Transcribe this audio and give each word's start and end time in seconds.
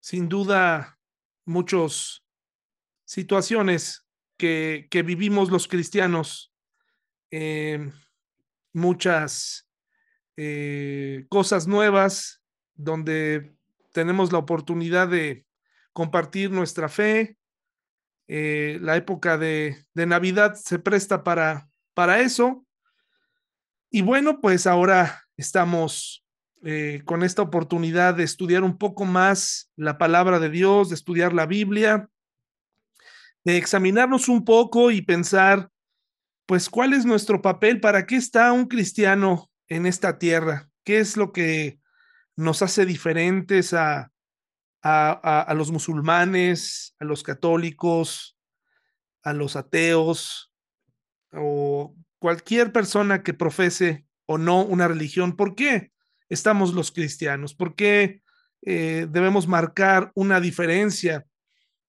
sin 0.00 0.28
duda 0.28 0.98
muchas 1.44 2.24
situaciones 3.04 4.06
que, 4.36 4.88
que, 4.90 5.02
vivimos 5.02 5.50
los 5.50 5.68
cristianos, 5.68 6.52
eh, 7.30 7.90
muchas 8.72 9.68
eh, 10.36 11.26
cosas 11.28 11.66
nuevas 11.66 12.42
donde 12.74 13.54
tenemos 13.92 14.32
la 14.32 14.38
oportunidad 14.38 15.08
de 15.08 15.44
compartir 15.92 16.50
nuestra 16.50 16.88
fe. 16.88 17.36
Eh, 18.28 18.78
la 18.80 18.96
época 18.96 19.36
de, 19.36 19.84
de, 19.92 20.06
Navidad 20.06 20.54
se 20.54 20.78
presta 20.78 21.24
para, 21.24 21.68
para 21.94 22.20
eso. 22.20 22.64
Y 23.90 24.02
bueno, 24.02 24.40
pues 24.40 24.66
ahora 24.66 25.24
estamos 25.36 26.24
eh, 26.62 27.02
con 27.04 27.22
esta 27.22 27.42
oportunidad 27.42 28.14
de 28.14 28.24
estudiar 28.24 28.64
un 28.64 28.76
poco 28.76 29.04
más 29.04 29.70
la 29.76 29.98
palabra 29.98 30.38
de 30.38 30.50
Dios, 30.50 30.88
de 30.88 30.94
estudiar 30.94 31.32
la 31.32 31.46
Biblia, 31.46 32.08
de 33.44 33.56
examinarnos 33.56 34.28
un 34.28 34.44
poco 34.44 34.90
y 34.90 35.02
pensar, 35.02 35.70
pues, 36.46 36.68
cuál 36.68 36.92
es 36.92 37.06
nuestro 37.06 37.40
papel, 37.40 37.80
para 37.80 38.06
qué 38.06 38.16
está 38.16 38.52
un 38.52 38.66
cristiano 38.66 39.50
en 39.68 39.86
esta 39.86 40.18
tierra, 40.18 40.68
qué 40.84 40.98
es 40.98 41.16
lo 41.16 41.32
que 41.32 41.80
nos 42.36 42.62
hace 42.62 42.84
diferentes 42.84 43.72
a, 43.72 44.12
a, 44.82 45.12
a 45.12 45.54
los 45.54 45.70
musulmanes, 45.70 46.94
a 46.98 47.04
los 47.04 47.22
católicos, 47.22 48.36
a 49.22 49.32
los 49.32 49.56
ateos 49.56 50.52
o 51.32 51.94
cualquier 52.18 52.72
persona 52.72 53.22
que 53.22 53.34
profese 53.34 54.06
o 54.26 54.38
no 54.38 54.64
una 54.64 54.88
religión. 54.88 55.36
¿Por 55.36 55.54
qué? 55.54 55.92
Estamos 56.30 56.72
los 56.72 56.90
cristianos? 56.92 57.54
¿Por 57.54 57.74
qué 57.74 58.22
eh, 58.62 59.06
debemos 59.10 59.46
marcar 59.46 60.12
una 60.14 60.40
diferencia? 60.40 61.26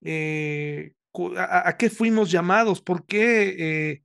Eh, 0.02 0.94
a, 1.38 1.78
qué 1.78 1.90
fuimos 1.90 2.32
llamados? 2.32 2.82
¿Por 2.82 3.06
qué 3.06 4.04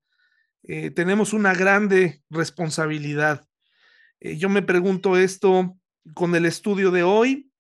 eh, 0.63 0.91
tenemos 0.93 1.33
una 1.33 1.55
grande 1.55 2.23
responsabilidad? 2.31 3.45
yo 4.19 4.49
me 4.49 4.63
pregunto 4.63 5.17
esto 5.17 5.77
con 6.15 6.35
el 6.35 6.47
estudio 6.47 6.91
de 6.91 7.03
hoy, 7.03 7.53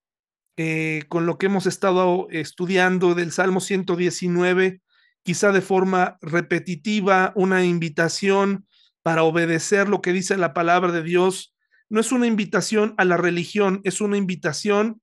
con 1.07 1.27
lo 1.27 1.37
que 1.37 1.47
hemos 1.47 1.67
estado 1.67 2.27
estudiando 2.31 3.15
del 3.15 3.31
Salmo 3.31 3.61
119, 3.61 4.81
quizá 5.23 5.53
de 5.53 5.61
forma 5.61 6.19
repetitiva, 6.23 7.33
una 7.37 7.63
invitación 7.65 8.67
para 9.03 9.23
obedecer 9.23 9.89
lo 9.89 10.01
que 10.01 10.15
dice 10.15 10.37
la 10.39 10.55
palabra 10.55 10.91
de 10.93 11.03
Dios 11.03 11.56
no 11.89 12.01
es 12.01 12.13
una 12.13 12.27
invitación 12.27 12.95
a 12.99 13.05
la 13.05 13.17
religión, 13.17 13.81
es 13.85 14.01
una 14.01 14.17
invitación 14.17 15.01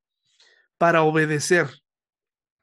para 0.78 1.04
obedecer, 1.04 1.70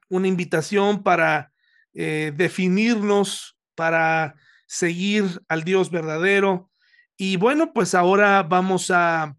una 0.09 0.27
invitación 0.27 1.03
para 1.03 1.51
eh, 1.93 2.31
definirnos, 2.35 3.57
para 3.75 4.35
seguir 4.67 5.41
al 5.47 5.63
Dios 5.63 5.91
verdadero. 5.91 6.69
Y 7.17 7.37
bueno, 7.37 7.73
pues 7.73 7.95
ahora 7.95 8.43
vamos 8.43 8.91
a 8.91 9.35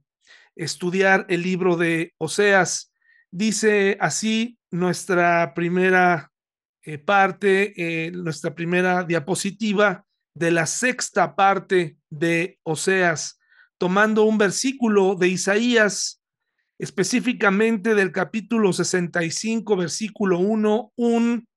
estudiar 0.57 1.27
el 1.29 1.43
libro 1.43 1.77
de 1.77 2.13
Oseas. 2.19 2.93
Dice 3.31 3.97
así 4.01 4.59
nuestra 4.71 5.55
primera 5.55 6.33
eh, 6.83 6.99
parte, 6.99 7.73
eh, 7.77 8.11
nuestra 8.11 8.55
primera 8.55 9.05
diapositiva 9.05 10.05
de 10.35 10.51
la 10.51 10.67
sexta 10.67 11.37
parte 11.37 11.97
de 12.11 12.59
Oseas 12.65 13.39
tomando 13.83 14.23
un 14.23 14.39
versículo 14.39 15.17
de 15.17 15.27
Isaías, 15.27 16.23
específicamente 16.79 17.97
del 17.97 18.13
capítulo 18.13 18.73
65, 18.73 19.77
versículo 19.77 20.39
1, 20.39 20.93
un 20.95 21.49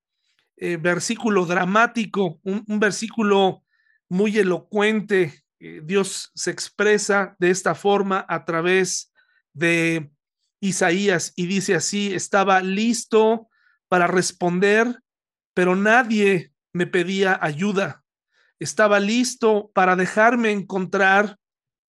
eh, 0.58 0.78
versículo 0.78 1.46
dramático, 1.46 2.40
un, 2.42 2.80
versículo 2.80 3.62
muy 4.10 4.36
elocuente. 4.40 5.44
Eh, 5.60 5.82
Dios 5.84 6.32
se 6.34 6.50
expresa 6.50 7.36
de 7.38 7.52
esta 7.52 7.76
forma 7.76 8.26
a 8.28 8.44
través 8.44 9.14
de 9.54 10.10
Isaías 10.62 11.32
y 11.36 11.46
dice 11.46 11.76
así, 11.76 12.12
estaba 12.12 12.60
listo 12.64 13.50
para 13.88 14.08
responder, 14.08 15.00
pero 15.54 15.76
nadie 15.76 16.54
me 16.74 16.88
pedía 16.88 17.38
ayuda. 17.40 18.04
Estaba 18.58 19.00
listo 19.00 19.70
para 19.76 19.96
dejarme 19.96 20.50
encontrar, 20.50 21.38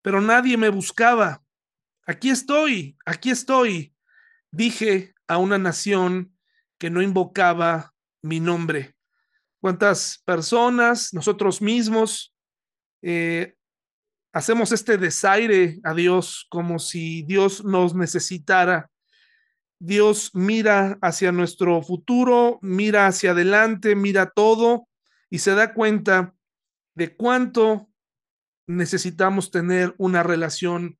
pero 0.05 0.21
nadie 0.21 0.55
me 0.55 0.69
buscaba. 0.69 1.41
Aquí 2.05 2.29
estoy, 2.29 2.95
aquí 3.07 3.31
estoy, 3.31 3.95
dije 4.51 5.16
a 5.27 5.39
una 5.39 5.57
nación 5.57 6.38
que 6.77 6.91
no 6.91 7.01
invocaba 7.01 7.91
mi 8.21 8.39
nombre. 8.39 8.95
¿Cuántas 9.59 10.21
personas, 10.23 11.11
nosotros 11.11 11.59
mismos, 11.59 12.35
eh, 13.01 13.55
hacemos 14.31 14.71
este 14.71 14.99
desaire 14.99 15.79
a 15.83 15.95
Dios 15.95 16.45
como 16.51 16.77
si 16.77 17.23
Dios 17.23 17.66
nos 17.66 17.95
necesitara? 17.95 18.91
Dios 19.79 20.29
mira 20.35 20.99
hacia 21.01 21.31
nuestro 21.31 21.81
futuro, 21.81 22.59
mira 22.61 23.07
hacia 23.07 23.31
adelante, 23.31 23.95
mira 23.95 24.29
todo 24.29 24.87
y 25.31 25.39
se 25.39 25.55
da 25.55 25.73
cuenta 25.73 26.35
de 26.93 27.16
cuánto 27.16 27.89
necesitamos 28.67 29.51
tener 29.51 29.93
una 29.97 30.23
relación 30.23 30.97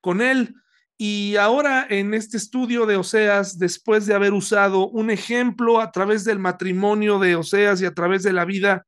con 0.00 0.20
Él. 0.20 0.54
Y 0.96 1.36
ahora 1.36 1.86
en 1.88 2.12
este 2.12 2.36
estudio 2.36 2.84
de 2.84 2.96
Oseas, 2.96 3.58
después 3.58 4.06
de 4.06 4.14
haber 4.14 4.32
usado 4.32 4.88
un 4.88 5.10
ejemplo 5.10 5.80
a 5.80 5.92
través 5.92 6.24
del 6.24 6.38
matrimonio 6.38 7.18
de 7.18 7.36
Oseas 7.36 7.80
y 7.80 7.86
a 7.86 7.94
través 7.94 8.24
de 8.24 8.32
la 8.32 8.44
vida 8.44 8.86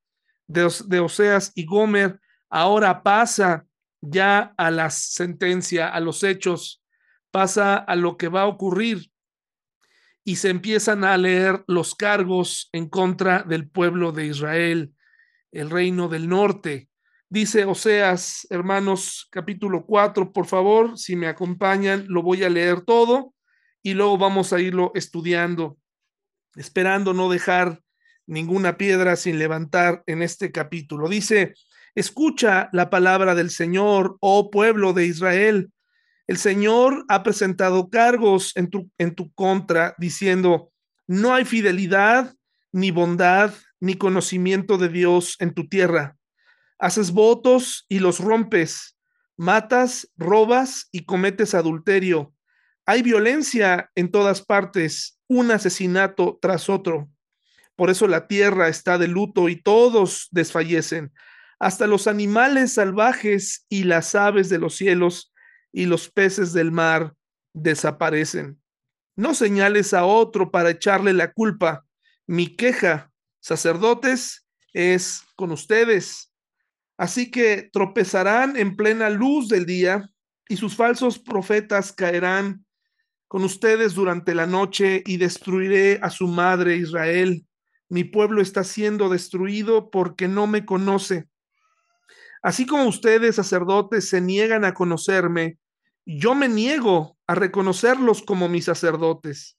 de, 0.49 1.01
Oseas 1.01 1.53
y 1.55 1.65
Gomer, 1.65 2.21
ahora 2.49 3.05
pasa 3.05 3.67
ya 4.01 4.55
a 4.57 4.71
la 4.73 4.91
sentencia, 4.91 5.89
a 5.89 6.01
los 6.01 6.25
hechos, 6.25 6.83
pasa 7.31 7.77
a 7.77 7.95
lo 7.95 8.17
que 8.17 8.29
va 8.29 8.43
a 8.43 8.47
ocurrir 8.47 9.13
y 10.25 10.37
se 10.37 10.51
empiezan 10.51 11.05
a 11.05 11.17
leer 11.17 11.65
los 11.67 11.95
cargos 11.95 12.69
en 12.73 12.89
contra 12.89 13.43
del 13.43 13.69
pueblo 13.69 14.13
de 14.13 14.27
Israel, 14.27 14.95
el 15.53 15.71
reino 15.71 16.09
del 16.09 16.29
norte. 16.29 16.90
Dice 17.33 17.65
Oseas, 17.65 18.45
hermanos, 18.51 19.29
capítulo 19.31 19.87
4, 19.87 20.33
por 20.33 20.47
favor, 20.47 20.99
si 20.99 21.15
me 21.15 21.29
acompañan, 21.29 22.07
lo 22.09 22.25
voy 22.25 22.43
a 22.43 22.49
leer 22.49 22.81
todo 22.81 23.35
y 23.85 23.95
luego 23.95 24.19
vamos 24.19 24.53
a 24.53 24.59
irlo 24.59 24.91
estudiando, 24.97 25.79
esperando 26.57 27.15
no 27.15 27.31
dejar 27.31 27.83
ninguna 28.27 28.77
piedra 28.77 29.15
sin 29.15 29.39
levantar 29.39 30.03
en 30.09 30.23
este 30.23 30.51
capítulo. 30.51 31.09
Dice, 31.09 31.55
escucha 31.95 32.69
la 32.73 32.91
palabra 32.91 33.37
del 33.37 33.51
Señor, 33.51 34.17
oh 34.21 34.51
pueblo 34.51 34.93
de 34.93 35.07
Israel. 35.07 35.71
El 36.27 36.37
Señor 36.37 37.05
ha 37.07 37.23
presentado 37.23 37.91
cargos 37.91 38.57
en 38.57 38.71
tu, 38.71 38.91
en 38.99 39.15
tu 39.15 39.33
contra, 39.35 39.95
diciendo, 39.99 40.73
no 41.07 41.33
hay 41.33 41.45
fidelidad, 41.45 42.35
ni 42.73 42.91
bondad, 42.91 43.55
ni 43.79 43.95
conocimiento 43.95 44.79
de 44.79 44.89
Dios 44.89 45.37
en 45.39 45.55
tu 45.55 45.69
tierra 45.69 46.17
haces 46.81 47.13
votos 47.13 47.85
y 47.89 47.99
los 47.99 48.19
rompes, 48.19 48.97
matas, 49.37 50.11
robas 50.17 50.89
y 50.91 51.05
cometes 51.05 51.55
adulterio. 51.55 52.35
Hay 52.87 53.03
violencia 53.03 53.91
en 53.95 54.11
todas 54.11 54.43
partes, 54.43 55.21
un 55.29 55.51
asesinato 55.51 56.39
tras 56.41 56.69
otro. 56.69 57.09
Por 57.77 57.91
eso 57.91 58.09
la 58.09 58.27
tierra 58.27 58.69
está 58.69 58.99
de 58.99 59.09
luto 59.09 59.49
y 59.49 59.63
todos 59.63 60.29
desfallecen, 60.31 61.13
hasta 61.59 61.87
los 61.87 62.07
animales 62.07 62.73
salvajes 62.73 63.67
y 63.69 63.85
las 63.85 64.15
aves 64.15 64.49
de 64.49 64.59
los 64.59 64.75
cielos 64.75 65.33
y 65.73 65.85
los 65.85 66.11
peces 66.11 66.53
del 66.55 66.73
mar 66.73 67.15
desaparecen. 67.53 68.61
No 69.17 69.35
señales 69.35 69.93
a 69.93 70.05
otro 70.05 70.51
para 70.51 70.71
echarle 70.71 71.13
la 71.13 71.33
culpa. 71.33 71.85
Mi 72.27 72.57
queja, 72.57 73.13
sacerdotes, 73.41 74.47
es 74.73 75.25
con 75.37 75.51
ustedes 75.51 76.30
Así 77.01 77.31
que 77.31 77.71
tropezarán 77.73 78.59
en 78.59 78.77
plena 78.77 79.09
luz 79.09 79.49
del 79.49 79.65
día 79.65 80.11
y 80.47 80.59
sus 80.59 80.77
falsos 80.77 81.19
profetas 81.19 81.95
caerán 81.95 82.67
con 83.27 83.43
ustedes 83.43 83.95
durante 83.95 84.35
la 84.35 84.47
noche 84.47 85.03
y 85.07 85.17
destruiré 85.17 85.99
a 86.03 86.11
su 86.11 86.27
madre 86.27 86.77
Israel. 86.77 87.47
Mi 87.89 88.05
pueblo 88.05 88.43
está 88.43 88.65
siendo 88.65 89.09
destruido 89.09 89.91
porque 89.91 90.29
no 90.29 90.47
me 90.47 90.67
conoce. 90.67 91.27
Así 92.43 92.67
como 92.67 92.85
ustedes, 92.85 93.37
sacerdotes, 93.37 94.11
se 94.11 94.21
niegan 94.21 94.67
a 94.67 94.75
conocerme, 94.75 95.57
yo 96.05 96.35
me 96.35 96.51
niego 96.51 97.17
a 97.27 97.35
reconocerlos 97.35 98.21
como 98.21 98.47
mis 98.51 98.67
sacerdotes. 98.67 99.57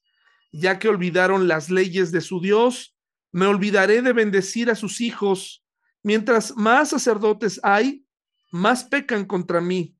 Ya 0.52 0.78
que 0.78 0.88
olvidaron 0.88 1.48
las 1.48 1.70
leyes 1.70 2.12
de 2.12 2.20
su 2.20 2.40
Dios, 2.40 2.94
me 3.32 3.46
olvidaré 3.46 4.00
de 4.00 4.12
bendecir 4.12 4.70
a 4.70 4.76
sus 4.76 5.00
hijos 5.00 5.61
Mientras 6.02 6.56
más 6.56 6.90
sacerdotes 6.90 7.60
hay, 7.62 8.04
más 8.50 8.84
pecan 8.84 9.24
contra 9.24 9.60
mí. 9.60 9.96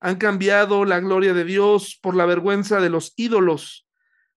Han 0.00 0.16
cambiado 0.16 0.84
la 0.84 1.00
gloria 1.00 1.34
de 1.34 1.44
Dios 1.44 1.98
por 2.00 2.14
la 2.14 2.26
vergüenza 2.26 2.80
de 2.80 2.90
los 2.90 3.12
ídolos. 3.16 3.86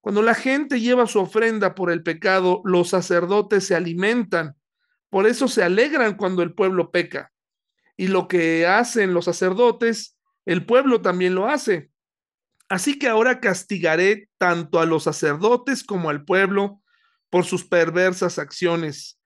Cuando 0.01 0.21
la 0.21 0.33
gente 0.33 0.79
lleva 0.79 1.07
su 1.07 1.19
ofrenda 1.19 1.75
por 1.75 1.91
el 1.91 2.03
pecado, 2.03 2.61
los 2.63 2.89
sacerdotes 2.89 3.65
se 3.67 3.75
alimentan. 3.75 4.55
Por 5.09 5.27
eso 5.27 5.47
se 5.47 5.63
alegran 5.63 6.15
cuando 6.15 6.41
el 6.41 6.53
pueblo 6.53 6.91
peca. 6.91 7.31
Y 7.97 8.07
lo 8.07 8.27
que 8.27 8.65
hacen 8.65 9.13
los 9.13 9.25
sacerdotes, 9.25 10.17
el 10.45 10.65
pueblo 10.65 11.01
también 11.01 11.35
lo 11.35 11.49
hace. 11.49 11.91
Así 12.69 12.97
que 12.97 13.09
ahora 13.09 13.41
castigaré 13.41 14.29
tanto 14.37 14.79
a 14.79 14.85
los 14.85 15.03
sacerdotes 15.03 15.83
como 15.83 16.09
al 16.09 16.23
pueblo 16.23 16.81
por 17.29 17.43
sus 17.43 17.65
perversas 17.65 18.39
acciones. 18.39 19.18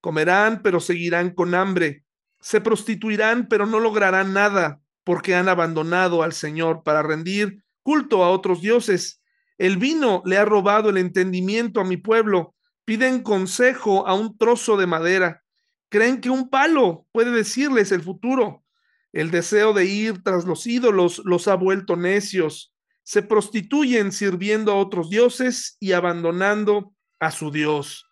Comerán, 0.00 0.62
pero 0.62 0.80
seguirán 0.80 1.30
con 1.30 1.54
hambre. 1.54 2.04
Se 2.40 2.60
prostituirán, 2.60 3.48
pero 3.48 3.66
no 3.66 3.80
lograrán 3.80 4.32
nada, 4.32 4.80
porque 5.04 5.34
han 5.34 5.48
abandonado 5.48 6.22
al 6.22 6.32
Señor 6.32 6.82
para 6.82 7.02
rendir 7.02 7.62
culto 7.82 8.24
a 8.24 8.30
otros 8.30 8.60
dioses. 8.60 9.20
El 9.58 9.76
vino 9.76 10.22
le 10.24 10.38
ha 10.38 10.44
robado 10.44 10.90
el 10.90 10.96
entendimiento 10.96 11.80
a 11.80 11.84
mi 11.84 11.96
pueblo. 11.96 12.54
Piden 12.84 13.22
consejo 13.22 14.06
a 14.06 14.14
un 14.14 14.38
trozo 14.38 14.76
de 14.76 14.86
madera. 14.86 15.42
Creen 15.90 16.20
que 16.20 16.30
un 16.30 16.48
palo 16.48 17.06
puede 17.12 17.30
decirles 17.30 17.92
el 17.92 18.02
futuro. 18.02 18.64
El 19.12 19.30
deseo 19.30 19.72
de 19.72 19.84
ir 19.86 20.22
tras 20.22 20.44
los 20.44 20.66
ídolos 20.66 21.20
los 21.24 21.48
ha 21.48 21.56
vuelto 21.56 21.96
necios. 21.96 22.72
Se 23.02 23.22
prostituyen 23.22 24.12
sirviendo 24.12 24.72
a 24.72 24.76
otros 24.76 25.10
dioses 25.10 25.76
y 25.80 25.92
abandonando 25.92 26.94
a 27.18 27.30
su 27.30 27.50
Dios. 27.50 28.09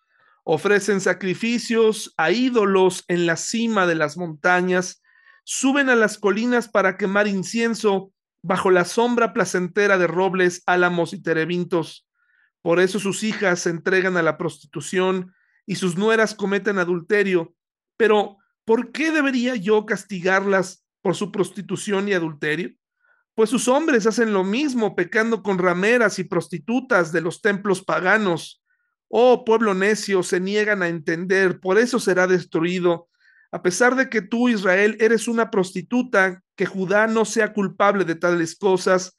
Ofrecen 0.51 0.99
sacrificios 0.99 2.11
a 2.17 2.31
ídolos 2.31 3.05
en 3.07 3.27
la 3.27 3.35
cima 3.35 3.85
de 3.85 3.93
las 3.93 4.17
montañas. 4.17 5.03
Suben 5.43 5.89
a 5.89 5.95
las 5.95 6.17
colinas 6.17 6.67
para 6.67 6.97
quemar 6.97 7.27
incienso 7.27 8.11
bajo 8.41 8.71
la 8.71 8.83
sombra 8.83 9.31
placentera 9.31 9.99
de 9.99 10.07
robles, 10.07 10.63
álamos 10.65 11.13
y 11.13 11.21
terebintos. 11.21 12.07
Por 12.63 12.79
eso 12.79 12.99
sus 12.99 13.21
hijas 13.21 13.59
se 13.59 13.69
entregan 13.69 14.17
a 14.17 14.23
la 14.23 14.39
prostitución 14.39 15.35
y 15.67 15.75
sus 15.75 15.97
nueras 15.97 16.33
cometen 16.33 16.79
adulterio. 16.79 17.53
Pero, 17.95 18.37
¿por 18.65 18.91
qué 18.91 19.11
debería 19.11 19.55
yo 19.55 19.85
castigarlas 19.85 20.83
por 21.03 21.15
su 21.15 21.31
prostitución 21.31 22.07
y 22.07 22.13
adulterio? 22.13 22.71
Pues 23.35 23.51
sus 23.51 23.67
hombres 23.67 24.07
hacen 24.07 24.33
lo 24.33 24.43
mismo, 24.43 24.95
pecando 24.95 25.43
con 25.43 25.59
rameras 25.59 26.17
y 26.17 26.23
prostitutas 26.23 27.11
de 27.11 27.21
los 27.21 27.39
templos 27.39 27.83
paganos. 27.83 28.58
Oh 29.09 29.43
pueblo 29.43 29.73
necio, 29.73 30.23
se 30.23 30.39
niegan 30.39 30.81
a 30.83 30.87
entender, 30.87 31.59
por 31.59 31.77
eso 31.77 31.99
será 31.99 32.27
destruido 32.27 33.09
a 33.51 33.63
pesar 33.63 33.95
de 33.95 34.09
que 34.09 34.21
tú, 34.21 34.49
Israel, 34.49 34.95
eres 34.99 35.27
una 35.27 35.49
prostituta, 35.49 36.43
que 36.55 36.65
Judá 36.65 37.07
no 37.07 37.25
sea 37.25 37.53
culpable 37.53 38.05
de 38.05 38.15
tales 38.15 38.55
cosas, 38.55 39.17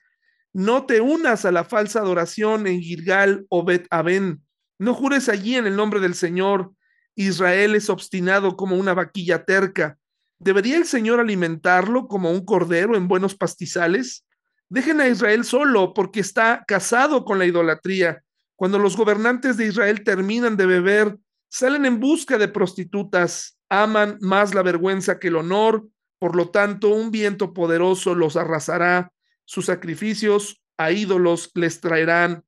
no 0.53 0.87
te 0.87 1.01
unas 1.01 1.45
a 1.45 1.53
la 1.53 1.65
falsa 1.65 2.01
adoración 2.01 2.67
en 2.67 2.81
Gilgal 2.81 3.47
o 3.49 3.65
Bet 3.65 3.87
Aben. 3.91 4.43
No 4.79 4.95
jures 4.95 5.29
allí 5.29 5.57
en 5.57 5.67
el 5.67 5.77
nombre 5.77 6.01
del 6.01 6.15
Señor. 6.15 6.73
Israel 7.15 7.75
es 7.75 7.89
obstinado 7.91 8.57
como 8.57 8.77
una 8.77 8.95
vaquilla 8.95 9.45
terca. 9.45 9.99
¿Debería 10.39 10.77
el 10.77 10.87
Señor 10.87 11.21
alimentarlo 11.21 12.09
como 12.09 12.31
un 12.31 12.45
cordero 12.45 12.97
en 12.97 13.09
buenos 13.09 13.35
pastizales? 13.35 14.25
Dejen 14.69 15.01
a 15.01 15.09
Israel 15.09 15.45
solo 15.45 15.93
porque 15.93 16.21
está 16.21 16.65
casado 16.67 17.25
con 17.25 17.39
la 17.39 17.47
idolatría. 17.47 18.23
Cuando 18.61 18.79
los 18.79 18.95
gobernantes 18.95 19.57
de 19.57 19.69
Israel 19.69 20.05
terminan 20.05 20.59
de 20.59 20.67
beber, 20.67 21.17
salen 21.49 21.87
en 21.87 21.99
busca 21.99 22.37
de 22.37 22.47
prostitutas 22.47 23.59
aman 23.71 24.19
más 24.21 24.53
la 24.53 24.61
vergüenza 24.61 25.19
que 25.19 25.29
el 25.29 25.37
honor, 25.37 25.89
por 26.19 26.37
lo 26.37 26.51
tanto 26.51 26.91
un 26.91 27.11
viento 27.11 27.55
poderoso 27.55 28.15
los 28.15 28.37
arrasará, 28.37 29.15
sus 29.47 29.65
sacrificios 29.65 30.61
a 30.77 30.91
ídolos 30.93 31.51
les 31.55 31.81
traerán 31.81 32.45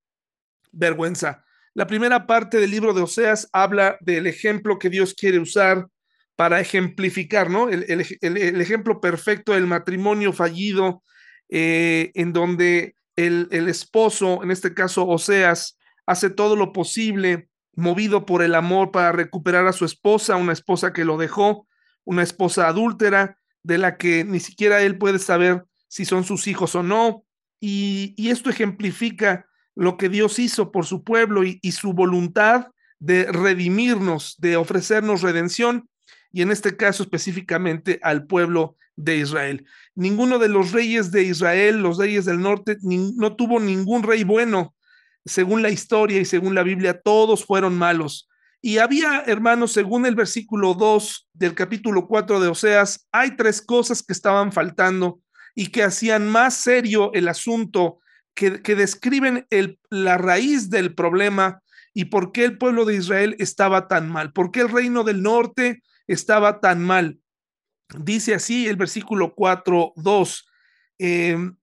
vergüenza. 0.70 1.46
La 1.72 1.86
primera 1.86 2.26
parte 2.26 2.58
del 2.58 2.72
libro 2.72 2.92
de 2.92 3.00
Oseas 3.00 3.48
habla 3.50 3.96
del 4.02 4.26
ejemplo 4.26 4.78
que 4.78 4.90
Dios 4.90 5.14
quiere 5.14 5.38
usar 5.38 5.86
para 6.36 6.60
ejemplificar, 6.60 7.48
¿no? 7.48 7.70
El, 7.70 8.02
ejemplo 8.60 9.00
perfecto 9.00 9.52
del 9.52 9.66
matrimonio 9.66 10.34
fallido, 10.34 11.02
eh, 11.48 12.10
en 12.12 12.34
donde 12.34 12.96
el, 13.16 13.48
el 13.50 13.70
esposo, 13.70 14.42
en 14.42 14.50
este 14.50 14.74
caso 14.74 15.08
Oseas, 15.08 15.78
hace 16.12 16.30
todo 16.30 16.54
lo 16.54 16.72
posible 16.72 17.48
movido 17.74 18.26
por 18.26 18.42
el 18.42 18.54
amor 18.54 18.90
para 18.90 19.12
recuperar 19.12 19.66
a 19.66 19.72
su 19.72 19.84
esposa, 19.84 20.36
una 20.36 20.52
esposa 20.52 20.92
que 20.92 21.04
lo 21.04 21.16
dejó, 21.16 21.66
una 22.04 22.22
esposa 22.22 22.68
adúltera, 22.68 23.38
de 23.62 23.78
la 23.78 23.96
que 23.96 24.24
ni 24.24 24.40
siquiera 24.40 24.82
él 24.82 24.98
puede 24.98 25.18
saber 25.18 25.64
si 25.88 26.04
son 26.04 26.24
sus 26.24 26.46
hijos 26.46 26.74
o 26.74 26.82
no. 26.82 27.24
Y, 27.60 28.14
esto 28.28 28.50
ejemplifica 28.50 29.46
lo 29.74 29.96
que 29.96 30.08
Dios 30.08 30.38
hizo 30.38 30.72
por 30.72 30.84
su 30.84 31.04
pueblo 31.04 31.44
y, 31.44 31.60
su 31.72 31.92
voluntad 31.92 32.68
de 32.98 33.24
redimirnos, 33.30 34.36
de 34.38 34.56
ofrecernos 34.56 35.22
redención, 35.22 35.88
y 36.32 36.42
en 36.42 36.50
este 36.50 36.76
caso 36.76 37.02
específicamente 37.02 38.00
al 38.02 38.26
pueblo 38.26 38.76
de 38.96 39.16
Israel. 39.16 39.66
Ninguno 39.94 40.38
de 40.38 40.48
los 40.48 40.72
reyes 40.72 41.10
de 41.10 41.22
Israel, 41.22 41.82
los 41.82 41.98
reyes 41.98 42.24
del 42.24 42.40
norte, 42.40 42.78
no 42.82 43.36
tuvo 43.36 43.60
ningún 43.60 44.02
rey 44.02 44.24
bueno 44.24 44.74
según 45.24 45.62
la 45.62 45.70
historia 45.70 46.20
y 46.20 46.24
según 46.24 46.54
la 46.54 46.62
Biblia, 46.62 47.00
todos 47.00 47.44
fueron 47.44 47.76
malos. 47.76 48.28
Y 48.60 48.78
había, 48.78 49.24
hermanos, 49.26 49.72
según 49.72 50.06
el 50.06 50.14
versículo 50.14 50.74
2 50.74 51.28
del 51.32 51.54
capítulo 51.54 52.06
4 52.06 52.40
de 52.40 52.48
Oseas, 52.48 53.08
hay 53.10 53.36
tres 53.36 53.60
cosas 53.60 54.02
que 54.02 54.12
estaban 54.12 54.52
faltando 54.52 55.20
y 55.54 55.66
que 55.66 55.82
hacían 55.82 56.28
más 56.28 56.54
serio 56.54 57.12
el 57.12 57.28
asunto, 57.28 57.98
que, 58.34 58.50
describen 58.50 59.46
la 59.90 60.16
raíz 60.16 60.70
del 60.70 60.94
problema 60.94 61.62
y 61.92 62.06
por 62.06 62.32
qué 62.32 62.44
el 62.44 62.56
pueblo 62.56 62.84
de 62.84 62.94
Israel 62.94 63.36
estaba 63.38 63.88
tan 63.88 64.08
mal, 64.08 64.32
por 64.32 64.50
qué 64.50 64.60
el 64.60 64.70
reino 64.70 65.04
del 65.04 65.22
norte 65.22 65.82
estaba 66.06 66.60
tan 66.60 66.82
mal. 66.82 67.18
Dice 67.98 68.34
así 68.34 68.68
el 68.68 68.76
versículo 68.76 69.34
4, 69.34 69.92
2. 69.96 70.48
Em, 70.98 71.56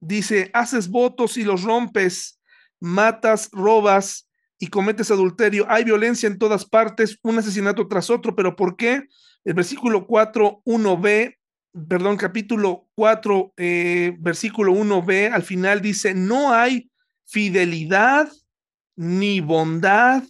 dice, 0.00 0.50
haces 0.52 0.88
votos 0.88 1.36
y 1.36 1.44
los 1.44 1.62
rompes, 1.62 2.37
matas, 2.80 3.48
robas 3.52 4.28
y 4.58 4.68
cometes 4.68 5.10
adulterio. 5.10 5.66
Hay 5.68 5.84
violencia 5.84 6.26
en 6.26 6.38
todas 6.38 6.64
partes, 6.64 7.18
un 7.22 7.38
asesinato 7.38 7.88
tras 7.88 8.10
otro, 8.10 8.34
pero 8.34 8.56
¿por 8.56 8.76
qué? 8.76 9.04
El 9.44 9.54
versículo 9.54 10.06
4, 10.06 10.62
1b, 10.64 11.36
perdón, 11.88 12.16
capítulo 12.16 12.88
4, 12.94 13.54
eh, 13.56 14.16
versículo 14.18 14.72
1b, 14.72 15.32
al 15.32 15.42
final 15.42 15.80
dice, 15.80 16.14
no 16.14 16.52
hay 16.52 16.90
fidelidad, 17.24 18.28
ni 18.96 19.40
bondad, 19.40 20.24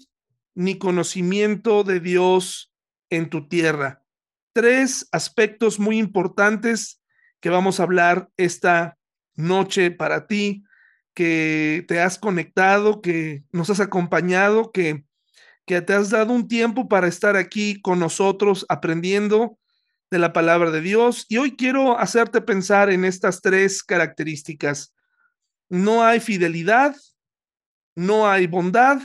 ni 0.54 0.76
conocimiento 0.76 1.84
de 1.84 2.00
Dios 2.00 2.72
en 3.10 3.30
tu 3.30 3.48
tierra. 3.48 4.04
Tres 4.52 5.08
aspectos 5.12 5.78
muy 5.78 5.98
importantes 5.98 7.00
que 7.40 7.48
vamos 7.48 7.80
a 7.80 7.84
hablar 7.84 8.28
esta 8.36 8.98
noche 9.36 9.90
para 9.90 10.26
ti 10.26 10.64
que 11.18 11.84
te 11.88 12.00
has 12.00 12.16
conectado, 12.16 13.02
que 13.02 13.42
nos 13.50 13.70
has 13.70 13.80
acompañado, 13.80 14.70
que, 14.70 15.04
que 15.66 15.82
te 15.82 15.92
has 15.92 16.10
dado 16.10 16.32
un 16.32 16.46
tiempo 16.46 16.88
para 16.88 17.08
estar 17.08 17.34
aquí 17.34 17.82
con 17.82 17.98
nosotros 17.98 18.64
aprendiendo 18.68 19.58
de 20.12 20.20
la 20.20 20.32
palabra 20.32 20.70
de 20.70 20.80
Dios. 20.80 21.26
Y 21.28 21.38
hoy 21.38 21.56
quiero 21.56 21.98
hacerte 21.98 22.40
pensar 22.40 22.88
en 22.88 23.04
estas 23.04 23.40
tres 23.40 23.82
características. 23.82 24.94
No 25.68 26.04
hay 26.04 26.20
fidelidad, 26.20 26.94
no 27.96 28.30
hay 28.30 28.46
bondad, 28.46 29.02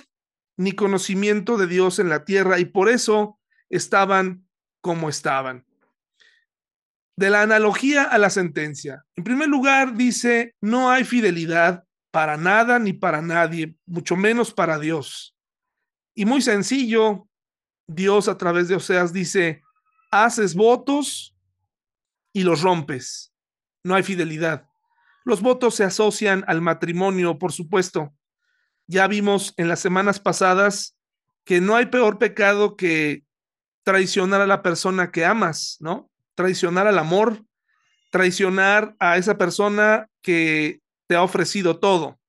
ni 0.56 0.74
conocimiento 0.74 1.58
de 1.58 1.66
Dios 1.66 1.98
en 1.98 2.10
la 2.10 2.26
tierra, 2.26 2.60
y 2.60 2.66
por 2.66 2.90
eso 2.90 3.40
estaban 3.72 4.48
como 4.82 5.10
estaban. 5.10 5.66
De 7.18 7.32
la 7.32 7.42
analogía 7.42 8.04
a 8.04 8.20
la 8.20 8.30
sentencia. 8.30 9.04
En 9.16 9.24
primer 9.24 9.48
lugar, 9.48 9.96
dice, 9.96 10.54
no 10.62 10.92
hay 10.92 11.06
fidelidad 11.06 11.86
para 12.14 12.38
nada 12.38 12.78
ni 12.78 12.94
para 12.94 13.24
nadie, 13.24 13.76
mucho 13.88 14.16
menos 14.16 14.54
para 14.54 14.78
Dios. 14.78 15.36
Y 16.14 16.26
muy 16.26 16.44
sencillo, 16.44 17.28
Dios 17.88 18.28
a 18.28 18.38
través 18.38 18.68
de 18.68 18.76
Oseas 18.76 19.12
dice, 19.12 19.64
haces 20.12 20.54
votos 20.54 21.36
y 22.32 22.44
los 22.44 22.62
rompes. 22.62 23.34
No 23.84 23.96
hay 23.96 24.04
fidelidad. 24.04 24.70
Los 25.26 25.42
votos 25.42 25.74
se 25.74 25.86
asocian 25.86 26.46
al 26.46 26.62
matrimonio, 26.62 27.40
por 27.40 27.52
supuesto. 27.52 28.14
Ya 28.86 29.08
vimos 29.08 29.56
en 29.58 29.68
las 29.68 29.80
semanas 29.80 30.20
pasadas 30.20 30.96
que 31.44 31.62
no 31.62 31.76
hay 31.76 31.88
peor 31.88 32.20
pecado 32.20 32.78
que 32.78 33.24
traicionar 33.82 34.40
a 34.40 34.48
la 34.48 34.62
persona 34.62 35.10
que 35.10 35.26
amas, 35.26 35.78
¿no? 35.80 36.12
Traicionar 36.36 36.86
al 36.86 37.00
amor, 37.00 37.44
traicionar 38.12 38.96
a 39.00 39.18
esa 39.18 39.36
persona 39.40 40.12
que 40.22 40.83
ha 41.16 41.24
ofrecido 41.24 41.80
todo. 41.80 42.20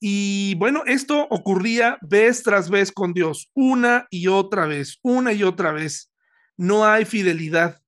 Y 0.00 0.56
bueno, 0.56 0.82
esto 0.86 1.28
ocurría 1.30 1.98
vez 2.02 2.42
tras 2.42 2.70
vez 2.70 2.90
con 2.90 3.12
Dios, 3.12 3.50
una 3.54 4.06
y 4.10 4.26
otra 4.26 4.66
vez, 4.66 4.98
una 5.02 5.32
y 5.32 5.44
otra 5.44 5.72
vez. 5.72 6.10
No 6.56 6.84
hay 6.84 7.04
fidelidad. 7.04 7.80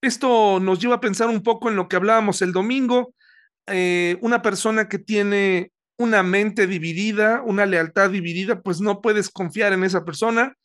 Esto 0.00 0.60
nos 0.60 0.78
lleva 0.80 0.96
a 0.96 1.00
pensar 1.00 1.28
un 1.28 1.42
poco 1.42 1.68
en 1.68 1.76
lo 1.76 1.88
que 1.88 1.96
hablábamos 1.96 2.42
el 2.42 2.52
domingo. 2.52 3.14
Eh, 3.66 4.16
una 4.22 4.40
persona 4.40 4.88
que 4.88 4.98
tiene 4.98 5.72
una 5.98 6.22
mente 6.22 6.66
dividida, 6.66 7.42
una 7.42 7.66
lealtad 7.66 8.10
dividida, 8.10 8.62
pues 8.62 8.80
no 8.80 9.00
puedes 9.00 9.28
confiar 9.30 9.72
en 9.72 9.84
esa 9.84 10.04
persona 10.04 10.56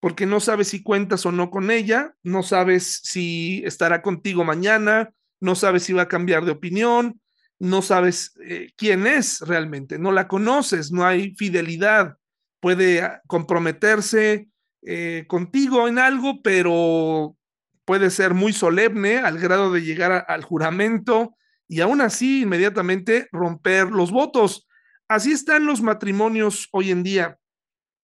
porque 0.00 0.26
no 0.26 0.40
sabes 0.40 0.68
si 0.68 0.82
cuentas 0.82 1.26
o 1.26 1.32
no 1.32 1.50
con 1.50 1.70
ella, 1.70 2.14
no 2.22 2.42
sabes 2.42 3.00
si 3.04 3.62
estará 3.66 4.00
contigo 4.00 4.44
mañana, 4.44 5.10
no 5.40 5.54
sabes 5.54 5.82
si 5.84 5.92
va 5.92 6.02
a 6.02 6.08
cambiar 6.08 6.44
de 6.46 6.52
opinión, 6.52 7.20
no 7.60 7.82
sabes 7.82 8.34
eh, 8.42 8.72
quién 8.76 9.06
es 9.06 9.40
realmente, 9.42 9.98
no 9.98 10.10
la 10.10 10.26
conoces, 10.26 10.90
no 10.90 11.06
hay 11.06 11.34
fidelidad, 11.36 12.16
puede 12.58 13.02
ah, 13.02 13.20
comprometerse 13.26 14.48
eh, 14.82 15.26
contigo 15.28 15.86
en 15.86 15.98
algo, 15.98 16.42
pero 16.42 17.36
puede 17.84 18.10
ser 18.10 18.32
muy 18.32 18.52
solemne 18.54 19.18
al 19.18 19.38
grado 19.38 19.70
de 19.72 19.82
llegar 19.82 20.24
al 20.26 20.42
juramento 20.42 21.36
y 21.68 21.82
aún 21.82 22.00
así 22.00 22.42
inmediatamente 22.42 23.28
romper 23.30 23.90
los 23.90 24.10
votos. 24.10 24.66
Así 25.06 25.32
están 25.32 25.66
los 25.66 25.82
matrimonios 25.82 26.68
hoy 26.72 26.90
en 26.90 27.02
día. 27.02 27.38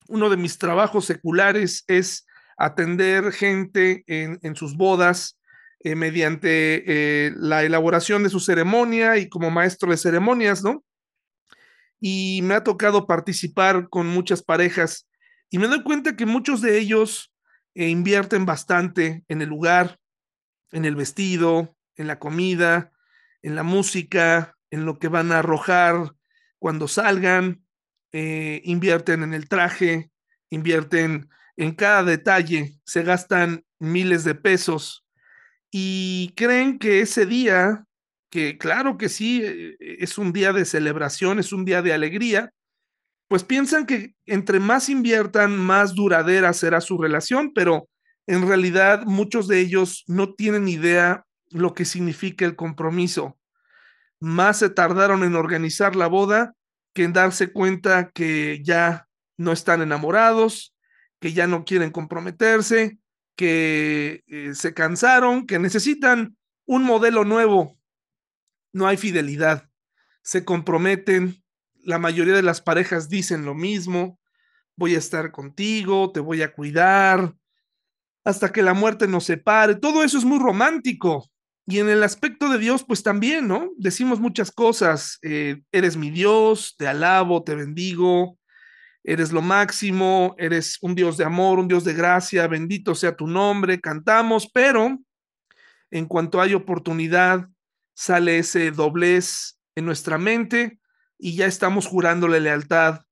Uno 0.08 0.28
de 0.28 0.36
mis 0.36 0.58
trabajos 0.58 1.06
seculares 1.06 1.84
es 1.86 2.26
atender 2.58 3.32
gente 3.32 4.04
en, 4.06 4.56
sus 4.56 4.76
bodas 4.76 5.35
eh, 5.86 5.94
mediante 5.94 6.82
eh, 7.26 7.32
la 7.36 7.62
elaboración 7.62 8.24
de 8.24 8.28
su 8.28 8.40
ceremonia 8.40 9.18
y 9.18 9.28
como 9.28 9.52
maestro 9.52 9.92
de 9.92 9.96
ceremonias, 9.96 10.64
¿no? 10.64 10.84
Y 12.00 12.40
me 12.42 12.54
ha 12.54 12.64
tocado 12.64 13.06
participar 13.06 13.88
con 13.88 14.08
muchas 14.08 14.42
parejas 14.42 15.08
y 15.48 15.58
me 15.58 15.68
doy 15.68 15.84
cuenta 15.84 16.16
que 16.16 16.26
muchos 16.26 16.60
de 16.60 16.80
ellos 16.80 17.32
eh, 17.76 17.88
invierten 17.88 18.46
bastante 18.46 19.22
en 19.28 19.42
el 19.42 19.48
lugar, 19.48 20.00
en 20.72 20.86
el 20.86 20.96
vestido, 20.96 21.76
en 21.94 22.08
la 22.08 22.18
comida, 22.18 22.90
en 23.40 23.54
la 23.54 23.62
música, 23.62 24.56
en 24.72 24.86
lo 24.86 24.98
que 24.98 25.06
van 25.06 25.30
a 25.30 25.38
arrojar 25.38 26.14
cuando 26.58 26.88
salgan, 26.88 27.62
invierten 28.10 29.22
en 29.22 29.34
el 29.34 29.48
traje, 29.48 30.10
invierten 30.50 31.28
en 31.56 31.74
cada 31.76 32.02
detalle, 32.02 32.80
se 32.84 33.04
gastan 33.04 33.64
miles 33.78 34.24
de 34.24 34.34
pesos 34.34 35.05
y 35.78 36.32
creen 36.36 36.78
que 36.78 37.00
ese 37.02 37.26
día, 37.26 37.84
que 38.30 38.56
claro 38.56 38.96
que 38.96 39.10
sí, 39.10 39.42
eh, 39.44 39.76
es 39.78 40.16
un 40.16 40.32
día 40.32 40.54
de 40.54 40.64
celebración, 40.64 41.38
es 41.38 41.52
un 41.52 41.66
día 41.66 41.82
de 41.82 41.92
alegría, 41.92 42.50
pues 43.28 43.44
piensan 43.44 43.84
que 43.84 44.14
entre 44.24 44.58
más 44.58 44.88
inviertan, 44.88 45.58
más 45.58 45.94
duradera 45.94 46.54
será 46.54 46.80
su 46.80 46.96
relación, 46.96 47.52
pero 47.52 47.90
en 48.26 48.48
realidad 48.48 49.04
muchos 49.04 49.48
de 49.48 49.60
ellos 49.60 50.04
no 50.06 50.32
tienen 50.32 50.66
idea 50.66 51.26
lo 51.50 51.74
que 51.74 51.84
significa 51.84 52.46
el 52.46 52.56
compromiso. 52.56 53.36
Más 54.18 54.60
se 54.60 54.70
tardaron 54.70 55.24
en 55.24 55.36
organizar 55.36 55.94
la 55.94 56.06
boda 56.06 56.54
que 56.94 57.04
en 57.04 57.12
darse 57.12 57.52
cuenta 57.52 58.08
que 58.12 58.62
ya 58.64 59.08
no 59.36 59.52
están 59.52 59.82
enamorados, 59.82 60.74
que 61.20 61.34
ya 61.34 61.46
no 61.46 61.66
quieren 61.66 61.90
comprometerse, 61.90 62.96
que 63.36 64.24
eh, 64.26 64.54
se 64.54 64.74
cansaron, 64.74 65.46
que 65.46 65.58
necesitan 65.58 66.36
un 66.66 66.82
modelo 66.82 67.24
nuevo. 67.24 67.78
No 68.72 68.86
hay 68.88 68.96
fidelidad. 68.96 69.70
Se 70.22 70.44
comprometen. 70.44 71.42
La 71.82 71.98
mayoría 71.98 72.34
de 72.34 72.42
las 72.42 72.60
parejas 72.60 73.08
dicen 73.08 73.44
lo 73.44 73.54
mismo. 73.54 74.18
Voy 74.76 74.94
a 74.94 74.98
estar 74.98 75.30
contigo, 75.30 76.10
te 76.12 76.20
voy 76.20 76.42
a 76.42 76.52
cuidar, 76.52 77.34
hasta 78.24 78.52
que 78.52 78.62
la 78.62 78.74
muerte 78.74 79.06
nos 79.06 79.24
separe. 79.24 79.76
Todo 79.76 80.02
eso 80.02 80.18
es 80.18 80.24
muy 80.24 80.38
romántico. 80.38 81.30
Y 81.66 81.78
en 81.78 81.88
el 81.88 82.02
aspecto 82.02 82.48
de 82.48 82.58
Dios, 82.58 82.84
pues 82.84 83.02
también, 83.02 83.48
¿no? 83.48 83.70
Decimos 83.76 84.20
muchas 84.20 84.50
cosas. 84.50 85.18
Eh, 85.22 85.62
eres 85.72 85.96
mi 85.96 86.10
Dios, 86.10 86.74
te 86.76 86.86
alabo, 86.86 87.42
te 87.44 87.54
bendigo, 87.54 88.38
eres 89.06 89.30
lo 89.30 89.40
máximo, 89.40 90.34
eres 90.36 90.78
un 90.82 90.96
Dios 90.96 91.16
de 91.16 91.24
amor, 91.24 91.60
un 91.60 91.68
Dios 91.68 91.84
de 91.84 91.94
gracia, 91.94 92.48
bendito 92.48 92.92
sea 92.96 93.16
tu 93.16 93.28
nombre, 93.28 93.80
cantamos, 93.80 94.50
pero 94.52 94.98
en 95.92 96.06
cuanto 96.06 96.40
hay 96.40 96.54
oportunidad, 96.54 97.48
sale 97.94 98.38
ese 98.38 98.72
doblez 98.72 99.60
en 99.76 99.84
nuestra 99.84 100.18
mente 100.18 100.80
y 101.18 101.36
ya 101.36 101.46
estamos 101.46 101.86
jurándole 101.86 102.40
lealtad 102.40 103.02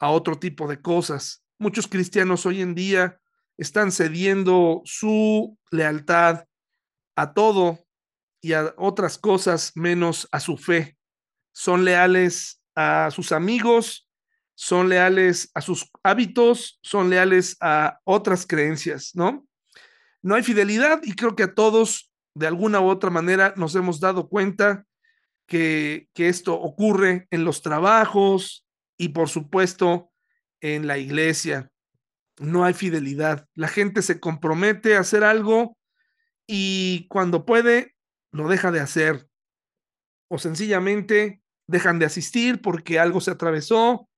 a 0.00 0.08
otro 0.08 0.38
tipo 0.38 0.66
de 0.66 0.80
cosas. 0.80 1.44
Muchos 1.58 1.86
cristianos 1.86 2.46
hoy 2.46 2.62
en 2.62 2.74
día 2.74 3.20
están 3.58 3.92
cediendo 3.92 4.80
su 4.86 5.58
lealtad 5.70 6.44
a 7.14 7.34
todo 7.34 7.78
y 8.40 8.54
a 8.54 8.72
otras 8.78 9.18
cosas 9.18 9.72
menos 9.74 10.26
a 10.32 10.40
su 10.40 10.56
fe. 10.56 10.96
Son 11.52 11.84
leales 11.84 12.62
a 12.74 13.10
sus 13.10 13.32
amigos, 13.32 14.08
son 14.62 14.88
leales 14.88 15.50
a 15.54 15.60
sus 15.60 15.90
hábitos, 16.04 16.78
son 16.84 17.10
leales 17.10 17.56
a 17.60 17.98
otras 18.04 18.46
creencias, 18.46 19.10
¿no? 19.12 19.44
No 20.22 20.36
hay 20.36 20.44
fidelidad 20.44 21.00
y 21.02 21.16
creo 21.16 21.34
que 21.34 21.42
a 21.42 21.54
todos, 21.54 22.12
de 22.36 22.46
alguna 22.46 22.80
u 22.80 22.86
otra 22.86 23.10
manera, 23.10 23.54
nos 23.56 23.74
hemos 23.74 23.98
dado 23.98 24.28
cuenta 24.28 24.86
que, 25.48 26.08
que 26.14 26.28
esto 26.28 26.54
ocurre 26.54 27.26
en 27.32 27.44
los 27.44 27.62
trabajos 27.62 28.64
y, 28.96 29.08
por 29.08 29.28
supuesto, 29.28 30.12
en 30.60 30.86
la 30.86 30.96
iglesia 30.96 31.72
no 32.38 32.64
hay 32.64 32.72
fidelidad. 32.72 33.48
La 33.56 33.66
gente 33.66 34.00
se 34.00 34.20
compromete 34.20 34.94
a 34.96 35.00
hacer 35.00 35.24
algo 35.24 35.76
y 36.46 37.08
cuando 37.08 37.44
puede, 37.44 37.96
lo 38.30 38.46
deja 38.46 38.70
de 38.70 38.78
hacer. 38.78 39.26
O 40.28 40.38
sencillamente 40.38 41.42
dejan 41.66 41.98
de 41.98 42.06
asistir 42.06 42.62
porque 42.62 43.00
algo 43.00 43.20
se 43.20 43.32
atravesó, 43.32 44.08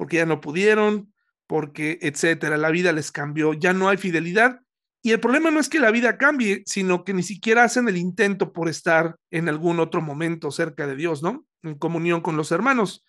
porque 0.00 0.16
ya 0.16 0.24
no 0.24 0.40
pudieron, 0.40 1.12
porque, 1.46 1.98
etcétera. 2.00 2.56
La 2.56 2.70
vida 2.70 2.90
les 2.90 3.12
cambió, 3.12 3.52
ya 3.52 3.74
no 3.74 3.90
hay 3.90 3.98
fidelidad. 3.98 4.62
Y 5.02 5.10
el 5.10 5.20
problema 5.20 5.50
no 5.50 5.60
es 5.60 5.68
que 5.68 5.78
la 5.78 5.90
vida 5.90 6.16
cambie, 6.16 6.62
sino 6.64 7.04
que 7.04 7.12
ni 7.12 7.22
siquiera 7.22 7.64
hacen 7.64 7.86
el 7.86 7.98
intento 7.98 8.54
por 8.54 8.70
estar 8.70 9.16
en 9.30 9.50
algún 9.50 9.78
otro 9.78 10.00
momento 10.00 10.50
cerca 10.52 10.86
de 10.86 10.96
Dios, 10.96 11.22
¿no? 11.22 11.44
En 11.62 11.74
comunión 11.74 12.22
con 12.22 12.38
los 12.38 12.50
hermanos. 12.50 13.04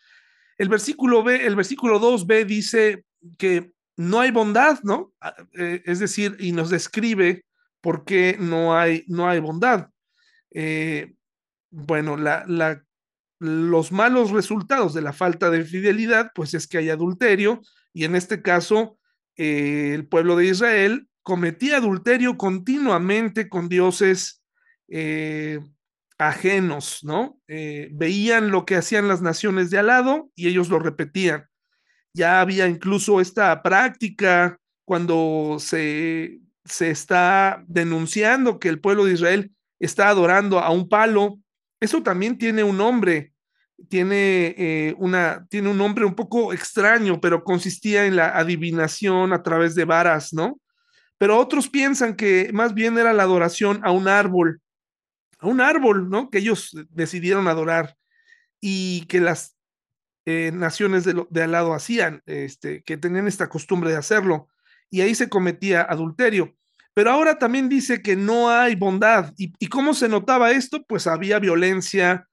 El 0.57 0.67
versículo 0.67 1.23
B, 1.23 1.45
el 1.45 1.55
versículo 1.55 1.97
2b 2.01 2.45
dice 2.45 3.05
que 3.37 3.71
no 3.95 4.19
hay 4.19 4.31
bondad, 4.31 4.81
¿no? 4.83 5.13
Ah, 5.21 5.33
eh, 5.53 5.83
es 5.85 5.99
decir, 5.99 6.35
y 6.41 6.51
nos 6.51 6.69
describe 6.69 7.45
por 7.79 8.03
qué 8.03 8.35
no 8.37 8.77
hay, 8.77 9.05
no 9.07 9.29
hay 9.29 9.39
bondad. 9.39 9.87
Eh, 10.53 11.13
bueno, 11.69 12.17
la, 12.17 12.43
la, 12.49 12.83
los 13.41 13.91
malos 13.91 14.31
resultados 14.31 14.93
de 14.93 15.01
la 15.01 15.13
falta 15.13 15.49
de 15.49 15.65
fidelidad, 15.65 16.31
pues 16.35 16.53
es 16.53 16.67
que 16.67 16.77
hay 16.77 16.89
adulterio, 16.89 17.61
y 17.93 18.05
en 18.05 18.15
este 18.15 18.41
caso, 18.41 18.97
eh, 19.35 19.91
el 19.93 20.07
pueblo 20.07 20.35
de 20.35 20.45
Israel 20.47 21.07
cometía 21.23 21.77
adulterio 21.77 22.37
continuamente 22.37 23.49
con 23.49 23.69
dioses 23.69 24.39
ajenos, 26.17 26.99
¿no? 27.03 27.39
veían 27.47 28.51
lo 28.51 28.65
que 28.65 28.75
hacían 28.75 29.07
las 29.07 29.21
naciones 29.21 29.69
de 29.69 29.77
al 29.77 29.87
lado 29.87 30.29
y 30.35 30.49
ellos 30.49 30.67
lo 30.67 30.79
repetían 30.79 31.45
ya 32.13 32.41
había 32.41 32.67
incluso 32.67 33.21
esta 33.21 33.61
práctica 33.61 34.59
cuando 34.85 35.57
se, 35.59 36.39
se 36.65 36.91
está 36.91 37.63
denunciando 37.67 38.59
que 38.59 38.69
el 38.69 38.79
pueblo 38.79 39.05
de 39.05 39.13
Israel 39.13 39.51
está 39.79 40.09
adorando 40.09 40.59
a 40.59 40.69
un 40.71 40.89
palo. 40.89 41.39
Eso 41.79 42.03
también 42.03 42.37
tiene 42.37 42.63
un 42.63 42.77
nombre, 42.77 43.30
tiene, 43.89 44.55
eh, 44.57 44.95
una, 44.97 45.45
tiene 45.49 45.69
un 45.69 45.77
nombre 45.77 46.05
un 46.05 46.15
poco 46.15 46.53
extraño, 46.53 47.19
pero 47.21 47.43
consistía 47.43 48.05
en 48.05 48.15
la 48.15 48.37
adivinación 48.37 49.33
a 49.33 49.43
través 49.43 49.75
de 49.75 49.85
varas, 49.85 50.33
¿no? 50.33 50.59
Pero 51.17 51.37
otros 51.37 51.69
piensan 51.69 52.15
que 52.15 52.49
más 52.53 52.73
bien 52.73 52.97
era 52.97 53.13
la 53.13 53.23
adoración 53.23 53.81
a 53.83 53.91
un 53.91 54.07
árbol, 54.07 54.61
a 55.39 55.47
un 55.47 55.61
árbol, 55.61 56.09
¿no? 56.09 56.29
Que 56.29 56.39
ellos 56.39 56.75
decidieron 56.89 57.47
adorar 57.47 57.95
y 58.59 59.05
que 59.07 59.21
las 59.21 59.55
eh, 60.25 60.51
naciones 60.53 61.03
de, 61.03 61.25
de, 61.29 61.43
al 61.43 61.51
lado 61.51 61.73
hacían, 61.73 62.21
este, 62.25 62.83
que 62.83 62.97
tenían 62.97 63.27
esta 63.27 63.49
costumbre 63.49 63.91
de 63.91 63.97
hacerlo, 63.97 64.47
y 64.89 65.01
ahí 65.01 65.15
se 65.15 65.29
cometía 65.29 65.81
adulterio. 65.81 66.55
Pero 66.93 67.11
ahora 67.11 67.39
también 67.39 67.69
dice 67.69 68.01
que 68.01 68.15
no 68.15 68.49
hay 68.49 68.75
bondad. 68.75 69.33
¿Y, 69.37 69.53
y 69.59 69.67
cómo 69.67 69.93
se 69.93 70.09
notaba 70.09 70.51
esto? 70.51 70.83
Pues 70.87 71.07
había 71.07 71.39
violencia 71.39 72.27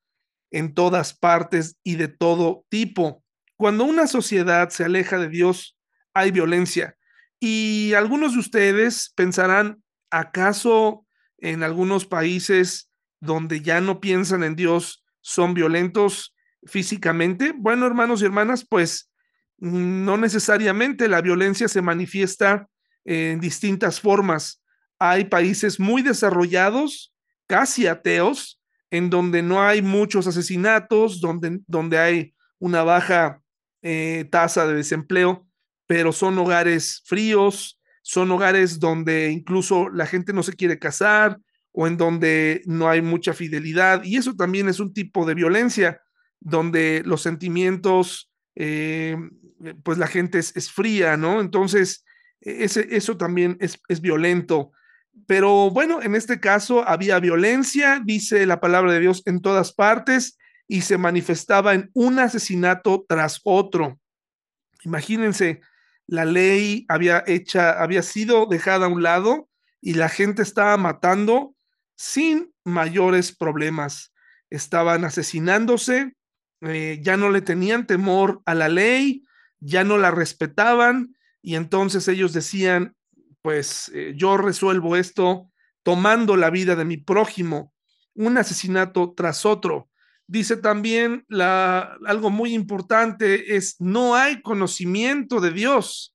en 0.51 0.75
todas 0.75 1.15
partes 1.15 1.77
y 1.83 1.97
de 1.97 2.09
todo 2.09 2.65
tipo. 2.69 3.23
Cuando 3.57 3.85
una 3.85 4.07
sociedad 4.07 4.71
se 4.71 4.85
aleja 4.85 5.19
de 5.19 5.29
Dios, 5.29 5.77
hay 6.15 6.31
violencia. 6.31 6.97
Y 7.41 7.93
algunos 7.95 8.33
de 8.35 8.41
ustedes 8.41 9.13
pensarán, 9.15 9.83
¿acaso 10.11 11.07
en 11.39 11.63
algunos 11.63 12.07
países 12.07 12.91
donde 13.21 13.61
ya 13.61 13.81
no 13.81 14.01
piensan 14.01 14.43
en 14.43 14.57
Dios 14.57 15.05
son 15.21 15.55
violentos? 15.55 16.35
físicamente? 16.65 17.53
Bueno, 17.57 17.87
hermanos 17.87 18.23
y 18.23 18.27
hermanas, 18.27 18.67
pues 18.69 19.11
no 19.59 20.17
necesariamente 20.17 21.09
la 21.09 21.21
violencia 21.21 21.69
se 21.69 21.83
manifiesta 21.83 22.69
en 23.05 23.41
distintas 23.41 24.01
formas. 24.01 24.63
Hay 24.99 25.25
países 25.25 25.81
muy 25.81 26.03
desarrollados, 26.03 27.13
casi 27.47 27.87
ateos, 27.87 28.58
en 28.91 29.11
donde 29.11 29.43
no 29.43 29.63
hay 29.63 29.83
muchos 29.83 30.27
asesinatos, 30.27 31.21
donde, 31.21 31.61
donde 31.67 31.99
hay 31.99 32.35
una 32.59 32.83
baja 32.83 33.43
eh, 33.83 34.27
tasa 34.31 34.67
de 34.67 34.75
desempleo, 34.75 35.47
pero 35.87 36.13
son 36.13 36.39
hogares 36.39 37.03
fríos, 37.05 37.81
son 38.03 38.31
hogares 38.31 38.81
donde 38.81 39.31
incluso 39.31 39.89
la 39.91 40.07
gente 40.07 40.33
no 40.33 40.43
se 40.43 40.55
quiere 40.55 40.79
casar 40.79 41.39
o 41.73 41.87
en 41.87 41.97
donde 41.97 42.63
no 42.65 42.89
hay 42.89 43.03
mucha 43.03 43.35
fidelidad. 43.35 44.03
Y 44.03 44.17
eso 44.17 44.35
también 44.35 44.69
es 44.69 44.81
un 44.81 44.93
tipo 44.93 45.27
de 45.27 45.35
violencia, 45.35 46.01
donde 46.41 47.03
los 47.05 47.23
sentimientos, 47.23 48.31
eh, 48.57 49.17
pues 49.83 49.99
la 49.99 50.07
gente 50.07 50.39
es, 50.39 50.71
fría, 50.71 51.17
¿no? 51.17 51.41
Entonces, 51.41 52.05
e-, 52.41 52.65
ese, 52.65 52.89
eso 52.91 53.17
también 53.17 53.57
es, 53.61 53.81
es 53.89 54.01
violento. 54.01 54.73
Pero 55.27 55.71
bueno, 55.71 56.03
en 56.03 56.15
este 56.15 56.41
caso 56.41 56.89
había 56.89 57.21
violencia, 57.21 58.01
dice 58.05 58.47
la 58.47 58.61
palabra 58.61 58.93
de 58.93 59.01
Dios, 59.01 59.23
en 59.27 59.41
todas 59.41 59.73
partes 59.73 60.39
y 60.67 60.83
se 60.83 60.99
manifestaba 60.99 61.75
en 61.75 61.91
un 61.95 62.19
asesinato 62.19 63.05
tras 63.09 63.41
otro. 63.45 63.99
Imagínense, 64.85 65.61
la 66.07 66.25
ley 66.25 66.87
había 66.89 67.25
hecha, 67.27 67.83
había 67.83 68.03
sido 68.03 68.47
dejada 68.47 68.87
a 68.87 68.89
un 68.89 69.03
lado 69.03 69.49
y 69.81 69.95
la 69.95 70.09
gente 70.09 70.43
estaba 70.43 70.77
matando 70.77 71.55
sin 71.97 72.53
mayores 72.65 73.35
problemas. 73.35 74.13
Estaban 74.51 75.05
asesinándose, 75.05 76.15
eh, 76.63 77.01
ya 77.03 77.17
no 77.17 77.31
le 77.31 77.43
tenían 77.43 77.87
temor 77.87 78.43
a 78.47 78.55
la 78.55 78.69
ley, 78.69 79.25
ya 79.61 79.85
no 79.85 79.99
la 79.99 80.11
respetaban 80.11 81.15
y 81.43 81.57
entonces 81.57 82.09
ellos 82.09 82.33
decían, 82.33 82.97
pues 83.43 83.91
eh, 83.95 84.15
yo 84.17 84.37
resuelvo 84.37 84.97
esto 84.97 85.51
tomando 85.83 86.37
la 86.37 86.51
vida 86.51 86.77
de 86.77 86.85
mi 86.85 86.97
prójimo, 86.97 87.73
un 88.15 88.37
asesinato 88.39 89.15
tras 89.17 89.47
otro. 89.47 89.89
Dice 90.27 90.57
también 90.57 91.25
la, 91.29 91.97
algo 92.07 92.31
muy 92.31 92.53
importante 92.53 93.57
es, 93.57 93.77
no 93.81 94.15
hay 94.15 94.43
conocimiento 94.43 95.41
de 95.41 95.53
Dios. 95.53 96.15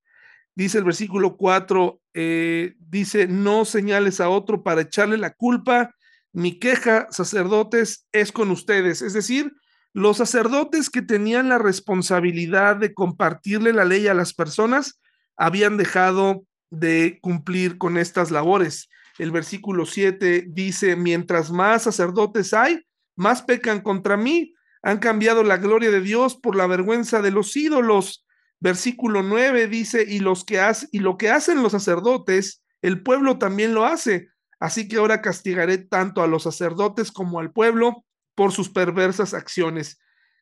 Dice 0.55 0.77
el 0.77 0.83
versículo 0.83 1.35
4, 1.35 1.99
eh, 2.13 2.75
dice, 2.77 3.27
no 3.27 3.65
señales 3.65 4.21
a 4.21 4.29
otro 4.29 4.61
para 4.61 4.81
echarle 4.81 5.17
la 5.17 5.33
culpa. 5.33 5.95
Mi 6.31 6.59
queja, 6.59 7.07
sacerdotes, 7.09 8.07
es 8.11 8.31
con 8.31 8.51
ustedes. 8.51 9.01
Es 9.01 9.13
decir, 9.13 9.51
los 9.93 10.17
sacerdotes 10.17 10.89
que 10.89 11.01
tenían 11.01 11.49
la 11.49 11.57
responsabilidad 11.57 12.75
de 12.75 12.93
compartirle 12.93 13.73
la 13.73 13.85
ley 13.85 14.07
a 14.07 14.13
las 14.13 14.33
personas 14.33 14.99
habían 15.37 15.77
dejado 15.77 16.45
de 16.73 17.19
cumplir 17.21 17.77
con 17.77 17.97
estas 17.97 18.31
labores. 18.31 18.89
El 19.19 19.31
versículo 19.31 19.85
7 19.85 20.45
dice, 20.47 20.95
mientras 20.95 21.51
más 21.51 21.83
sacerdotes 21.83 22.53
hay, 22.53 22.81
más 23.15 23.43
pecan 23.43 23.81
contra 23.81 24.17
mí, 24.17 24.55
han 24.81 24.97
cambiado 24.97 25.43
la 25.43 25.57
gloria 25.57 25.91
de 25.91 26.01
Dios 26.01 26.35
por 26.35 26.55
la 26.55 26.65
vergüenza 26.65 27.21
de 27.21 27.31
los 27.31 27.55
ídolos. 27.55 28.25
Versículo 28.59 29.21
9 29.21 29.67
dice, 29.67 30.03
y, 30.07 30.19
los 30.19 30.43
que 30.43 30.59
y 30.91 30.99
lo 30.99 31.17
que 31.17 31.29
hacen 31.29 31.61
los 31.61 31.73
sacerdotes, 31.73 32.63
el 32.81 33.03
pueblo 33.03 33.37
también 33.37 33.73
lo 33.73 33.85
hace. 33.85 34.29
Así 34.59 34.87
que 34.87 34.97
ahora 34.97 35.21
castigaré 35.21 35.77
tanto 35.77 36.23
a 36.23 36.27
los 36.27 36.43
sacerdotes 36.43 37.11
como 37.11 37.39
al 37.39 37.51
pueblo 37.51 38.03
por 38.33 38.51
sus 38.51 38.69
perversas 38.69 39.33
acciones. 39.35 39.99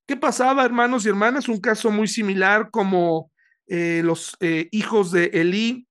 ¿Qué 0.08 0.16
pasaba, 0.16 0.64
hermanos 0.64 1.06
y 1.06 1.10
hermanas? 1.10 1.50
Un 1.50 1.60
caso 1.60 1.92
muy 1.92 2.08
similar 2.08 2.70
como 2.72 3.32
eh, 3.68 4.02
los 4.04 4.38
eh, 4.40 4.70
hijos 4.72 5.12
de 5.12 5.26
Elí 5.34 5.88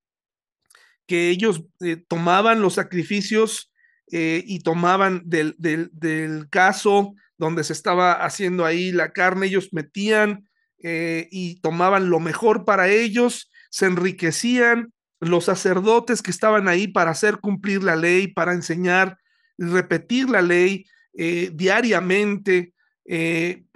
que 1.11 1.27
ellos 1.27 1.65
eh, 1.81 1.97
tomaban 2.07 2.61
los 2.61 2.75
sacrificios 2.75 3.69
eh, 4.13 4.45
y 4.47 4.59
tomaban 4.59 5.23
del, 5.25 5.57
del, 5.57 6.49
caso 6.49 7.15
donde 7.37 7.65
se 7.65 7.73
estaba 7.73 8.13
haciendo 8.13 8.63
ahí 8.63 8.93
la 8.93 9.11
carne, 9.11 9.47
ellos 9.47 9.73
metían 9.73 10.47
eh, 10.81 11.27
y 11.29 11.59
tomaban 11.59 12.09
lo 12.09 12.21
mejor 12.21 12.63
para 12.63 12.87
ellos, 12.87 13.51
se 13.69 13.87
enriquecían, 13.87 14.93
los 15.19 15.43
sacerdotes 15.43 16.21
que 16.21 16.31
estaban 16.31 16.69
ahí 16.69 16.87
para 16.87 17.11
hacer 17.11 17.39
cumplir 17.39 17.83
la 17.83 17.97
ley, 17.97 18.29
para 18.29 18.53
enseñar 18.53 19.17
y 19.57 19.65
repetir 19.65 20.29
la 20.29 20.41
ley 20.41 20.85
diariamente, 21.13 22.73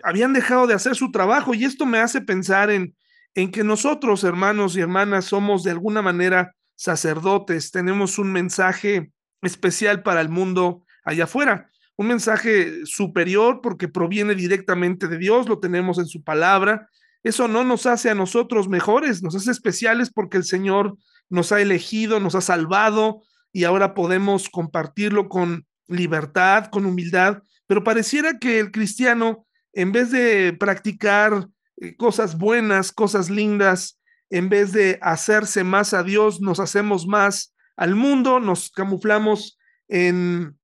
habían 0.04 0.32
dejado 0.32 0.68
de 0.68 0.74
hacer 0.74 0.96
su 0.96 1.12
trabajo. 1.12 1.54
Y 1.54 1.66
esto 1.66 1.86
me 1.86 2.00
hace 2.00 2.22
pensar 2.22 2.72
en, 2.72 2.96
en 3.34 3.52
que 3.52 3.66
nosotros, 3.66 4.24
hermanos 4.24 4.78
y 4.78 4.80
hermanas, 4.80 5.26
somos 5.26 5.64
de 5.64 5.72
alguna 5.72 6.02
manera 6.02 6.56
sacerdotes, 6.76 7.72
tenemos 7.72 8.20
un 8.20 8.32
mensaje 8.32 9.12
especial 9.42 10.04
para 10.04 10.22
el 10.22 10.30
mundo 10.30 10.86
allá 11.04 11.26
afuera, 11.26 11.70
un 11.98 12.08
mensaje 12.08 12.86
superior 12.86 13.62
porque 13.62 13.88
proviene 13.88 14.36
directamente 14.36 15.08
de 15.08 15.18
Dios, 15.18 15.48
lo 15.48 15.60
tenemos 15.60 15.98
en 15.98 16.08
su 16.08 16.24
palabra. 16.24 16.90
Eso 17.24 17.48
no 17.48 17.64
nos 17.64 17.86
hace 17.86 18.10
a 18.10 18.16
nosotros 18.16 18.68
mejores, 18.68 19.24
nos 19.24 19.36
hace 19.36 19.52
especiales 19.52 20.12
porque 20.12 20.38
el 20.38 20.44
Señor 20.44 20.98
nos 21.30 21.52
ha 21.52 21.62
elegido, 21.62 22.20
nos 22.20 22.36
ha 22.36 22.42
salvado 22.42 23.22
y 23.52 23.64
ahora 23.64 23.94
podemos 23.94 24.50
compartirlo 24.50 25.30
con 25.30 25.66
libertad, 25.88 26.66
con 26.66 26.86
humildad, 26.86 27.42
pero 27.68 27.84
pareciera 27.84 28.38
que 28.38 28.60
el 28.60 28.72
cristiano, 28.72 29.46
en 29.74 29.92
vez 29.92 30.12
de 30.12 30.54
practicar 30.60 31.48
eh, 31.78 31.96
cosas 31.96 32.38
buenas, 32.38 32.92
cosas 32.92 33.30
lindas, 33.30 34.00
en 34.30 34.50
vez 34.50 34.72
de 34.72 35.00
hacerse 35.02 35.64
más 35.64 35.94
a 35.94 36.04
Dios, 36.04 36.42
nos 36.42 36.60
hacemos 36.60 37.08
más 37.08 37.54
al 37.76 37.96
mundo, 37.96 38.40
nos 38.40 38.70
camuflamos 38.70 39.58
en, 39.88 40.58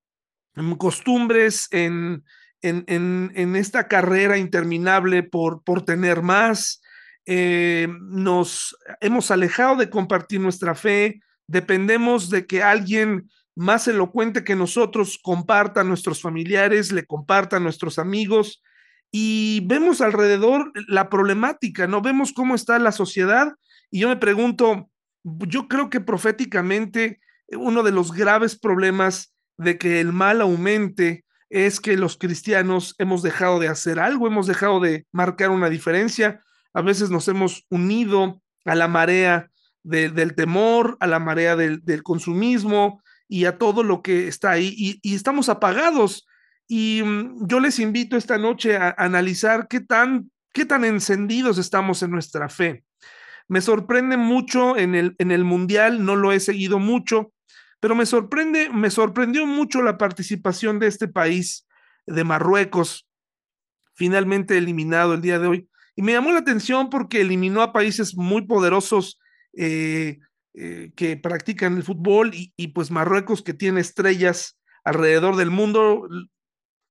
costumbres, 0.77 1.67
en, 1.71 2.23
en, 2.61 3.55
esta 3.55 3.87
carrera 3.87 4.37
interminable 4.37 5.23
por, 5.23 5.63
por 5.63 5.83
tener 5.83 6.21
más. 6.21 6.81
Eh, 7.25 7.87
nos 8.01 8.75
hemos 8.99 9.29
alejado 9.31 9.75
de 9.75 9.89
compartir 9.89 10.39
nuestra 10.39 10.73
fe, 10.73 11.21
dependemos 11.47 12.29
de 12.29 12.47
que 12.47 12.63
alguien 12.63 13.29
más 13.55 13.87
elocuente 13.87 14.43
que 14.43 14.55
nosotros 14.55 15.19
comparta 15.21 15.81
a 15.81 15.83
nuestros 15.83 16.21
familiares, 16.21 16.91
le 16.91 17.05
comparta 17.05 17.57
a 17.57 17.59
nuestros 17.59 17.99
amigos, 17.99 18.63
y 19.11 19.61
vemos 19.65 19.99
alrededor 19.99 20.71
la 20.87 21.09
problemática, 21.09 21.85
¿no? 21.85 22.01
Vemos 22.01 22.31
cómo 22.31 22.55
está 22.55 22.79
la 22.79 22.93
sociedad 22.93 23.53
y 23.89 23.99
yo 23.99 24.07
me 24.07 24.15
pregunto, 24.15 24.89
yo 25.23 25.67
creo 25.67 25.89
que 25.89 25.99
proféticamente 25.99 27.19
uno 27.49 27.83
de 27.83 27.91
los 27.91 28.13
graves 28.13 28.57
problemas 28.57 29.35
de 29.57 29.77
que 29.77 29.99
el 29.99 30.13
mal 30.13 30.39
aumente 30.39 31.25
es 31.49 31.81
que 31.81 31.97
los 31.97 32.17
cristianos 32.17 32.95
hemos 32.97 33.21
dejado 33.21 33.59
de 33.59 33.67
hacer 33.67 33.99
algo, 33.99 34.27
hemos 34.27 34.47
dejado 34.47 34.79
de 34.79 35.05
marcar 35.11 35.49
una 35.49 35.69
diferencia, 35.69 36.41
a 36.73 36.81
veces 36.81 37.09
nos 37.09 37.27
hemos 37.27 37.65
unido 37.69 38.41
a 38.63 38.75
la 38.75 38.87
marea 38.87 39.51
del 39.83 40.35
temor, 40.35 40.95
a 41.01 41.07
la 41.07 41.19
marea 41.19 41.57
del, 41.57 42.03
consumismo 42.03 43.01
y 43.27 43.43
a 43.45 43.57
todo 43.57 43.83
lo 43.83 44.01
que 44.01 44.29
está 44.29 44.51
ahí 44.51 44.99
y 45.01 45.15
estamos 45.15 45.49
apagados 45.49 46.25
y 46.67 47.01
mm, 47.03 47.47
yo 47.47 47.59
les 47.59 47.79
invito 47.79 48.17
esta 48.17 48.37
noche 48.37 48.77
a, 48.77 48.95
analizar 48.97 49.67
qué 49.67 49.79
tan, 49.79 50.31
qué 50.53 50.65
tan 50.65 50.85
encendidos 50.85 51.57
estamos 51.57 52.03
en 52.03 52.11
nuestra 52.11 52.49
fe. 52.49 52.83
Me 53.47 53.61
sorprende 53.61 54.17
mucho 54.17 54.77
en 54.77 54.95
el, 54.95 55.15
en 55.17 55.31
el 55.31 55.43
Mundial, 55.43 56.05
no 56.05 56.15
lo 56.15 56.31
he 56.31 56.39
seguido 56.39 56.79
mucho, 56.79 57.33
pero 57.79 57.95
me 57.95 58.05
sorprende, 58.05 58.69
me 58.69 58.89
sorprendió 58.89 59.45
mucho 59.45 59.81
la 59.81 59.97
participación 59.97 60.79
de 60.79 60.87
este 60.87 61.07
país, 61.07 61.67
de 62.05 62.23
Marruecos, 62.23 63.07
finalmente 63.93 64.57
eliminado 64.57 65.13
el 65.13 65.21
día 65.21 65.39
de 65.39 65.47
hoy. 65.47 65.69
Y 65.95 66.01
me 66.01 66.13
llamó 66.13 66.31
la 66.31 66.39
atención 66.39 66.89
porque 66.89 67.21
eliminó 67.21 67.61
a 67.61 67.73
países 67.73 68.15
muy 68.15 68.43
poderosos 68.43 69.19
eh, 69.57 70.19
eh, 70.53 70.91
que 70.95 71.17
practican 71.17 71.75
el 71.75 71.83
fútbol 71.83 72.33
y, 72.33 72.53
y, 72.55 72.69
pues 72.69 72.91
Marruecos 72.91 73.41
que 73.41 73.53
tiene 73.53 73.81
estrellas 73.81 74.59
alrededor 74.83 75.35
del 75.35 75.51
mundo, 75.51 76.07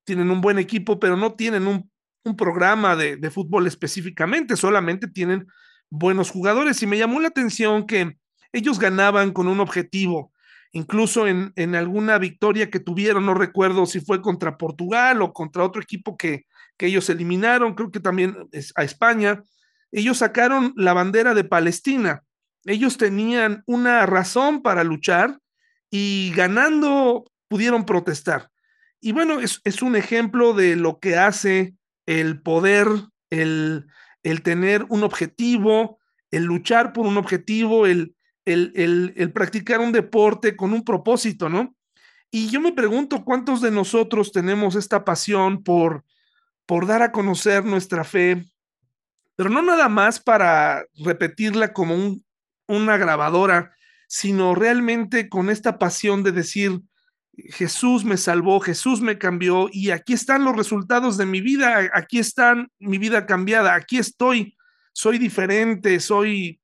tienen 0.04 0.30
un 0.30 0.40
buen 0.40 0.58
equipo, 0.58 0.98
pero 0.98 1.16
no 1.16 1.34
tienen 1.34 1.66
un, 1.66 1.90
programa 2.36 2.94
de, 2.94 3.30
fútbol 3.30 3.66
específicamente, 3.66 4.54
solamente 4.54 5.08
tienen 5.08 5.46
buenos 5.88 6.30
jugadores. 6.30 6.80
Y 6.82 6.86
me 6.86 6.98
llamó 6.98 7.18
la 7.18 7.28
atención 7.28 7.86
que 7.86 8.16
ellos 8.52 8.78
ganaban 8.78 9.32
con 9.32 9.48
un 9.48 9.58
objetivo. 9.58 10.32
Incluso 10.70 11.26
en, 11.26 11.52
en 11.56 11.74
alguna 11.74 12.18
victoria 12.18 12.70
que 12.70 12.78
tuvieron, 12.78 13.26
no 13.26 13.34
recuerdo 13.34 13.86
si 13.86 14.00
fue 14.00 14.22
contra 14.22 14.56
Portugal 14.58 15.22
o 15.22 15.32
contra 15.32 15.64
otro 15.64 15.82
equipo 15.82 16.16
que, 16.16 16.44
que 16.80 16.86
ellos 16.86 17.10
eliminaron, 17.10 17.74
creo 17.74 17.90
que 17.90 18.00
también 18.00 18.36
a 18.74 18.84
España, 18.84 19.42
ellos 19.92 20.16
sacaron 20.16 20.72
la 20.76 20.94
bandera 20.94 21.34
de 21.34 21.44
Palestina. 21.44 22.22
Ellos 22.64 22.96
tenían 22.96 23.62
una 23.66 24.06
razón 24.06 24.62
para 24.62 24.82
luchar 24.82 25.38
y 25.90 26.32
ganando 26.34 27.30
pudieron 27.48 27.84
protestar. 27.84 28.50
Y 29.00 29.12
bueno, 29.12 29.40
es, 29.40 29.82
un 29.82 29.96
ejemplo 29.96 30.52
de 30.52 30.76
lo 30.76 30.98
que 30.98 31.16
hace 31.16 31.74
el 32.06 32.42
poder, 32.42 32.86
el, 33.30 33.86
el 34.22 34.42
tener 34.42 34.84
un 34.90 35.02
objetivo, 35.02 35.98
el 36.30 36.44
luchar 36.44 36.92
por 36.92 37.06
un 37.06 37.16
objetivo, 37.16 37.86
el, 37.86 38.14
el, 38.44 39.14
el, 39.16 39.32
practicar 39.32 39.80
un 39.80 39.92
deporte 39.92 40.54
con 40.56 40.72
un 40.72 40.84
propósito, 40.84 41.48
¿no? 41.48 41.74
Y 42.30 42.48
yo 42.50 42.60
me 42.60 42.72
pregunto 42.72 43.24
cuántos 43.24 43.60
de 43.60 43.70
nosotros 43.70 44.32
tenemos 44.32 44.76
esta 44.76 45.04
pasión 45.04 45.64
por, 45.64 46.04
por 46.66 46.86
dar 46.86 47.02
a 47.02 47.10
conocer 47.10 47.64
nuestra 47.64 48.04
fe, 48.04 48.44
pero 49.34 49.50
no 49.50 49.62
nada 49.62 49.88
más 49.88 50.20
para 50.20 50.84
repetirla 50.94 51.72
como 51.72 51.94
un, 51.94 52.24
una 52.68 52.98
grabadora, 52.98 53.74
sino 54.06 54.54
realmente 54.54 55.28
con 55.28 55.50
esta 55.50 55.78
pasión 55.78 56.22
de 56.22 56.32
decir, 56.32 56.80
Jesús 57.48 58.04
me 58.04 58.16
salvó, 58.16 58.60
Jesús 58.60 59.00
me 59.00 59.18
cambió 59.18 59.68
y 59.72 59.90
aquí 59.90 60.12
están 60.12 60.44
los 60.44 60.56
resultados 60.56 61.16
de 61.16 61.26
mi 61.26 61.40
vida, 61.40 61.90
aquí 61.94 62.18
están 62.18 62.70
mi 62.78 62.98
vida 62.98 63.26
cambiada, 63.26 63.74
aquí 63.74 63.98
estoy, 63.98 64.56
soy 64.92 65.18
diferente, 65.18 66.00
soy, 66.00 66.60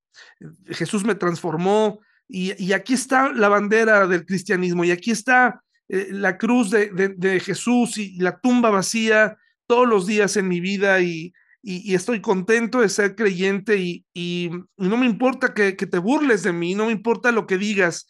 Jesús 0.66 1.04
me 1.04 1.14
transformó 1.14 2.00
y, 2.28 2.72
aquí 2.72 2.94
está 2.94 3.32
la 3.32 3.48
bandera 3.48 4.06
del 4.06 4.26
cristianismo 4.26 4.84
y 4.84 4.90
aquí 4.90 5.10
está 5.10 5.62
eh, 5.88 6.08
la 6.10 6.38
cruz 6.38 6.70
de, 6.70 7.40
Jesús 7.40 7.98
y 7.98 8.18
la 8.18 8.40
tumba 8.40 8.70
vacía 8.70 9.36
todos 9.66 9.86
los 9.86 10.06
días 10.06 10.36
en 10.36 10.48
mi 10.48 10.60
vida 10.60 11.00
y, 11.00 11.32
estoy 11.68 12.20
contento 12.20 12.80
de 12.80 12.88
ser 12.88 13.16
creyente 13.16 13.76
y, 13.78 14.50
no 14.76 14.96
me 14.96 15.06
importa 15.06 15.54
que 15.54 15.72
te 15.74 15.98
burles 15.98 16.42
de 16.42 16.52
mí, 16.52 16.74
no 16.74 16.86
me 16.86 16.92
importa 16.92 17.32
lo 17.32 17.46
que 17.46 17.58
digas 17.58 18.06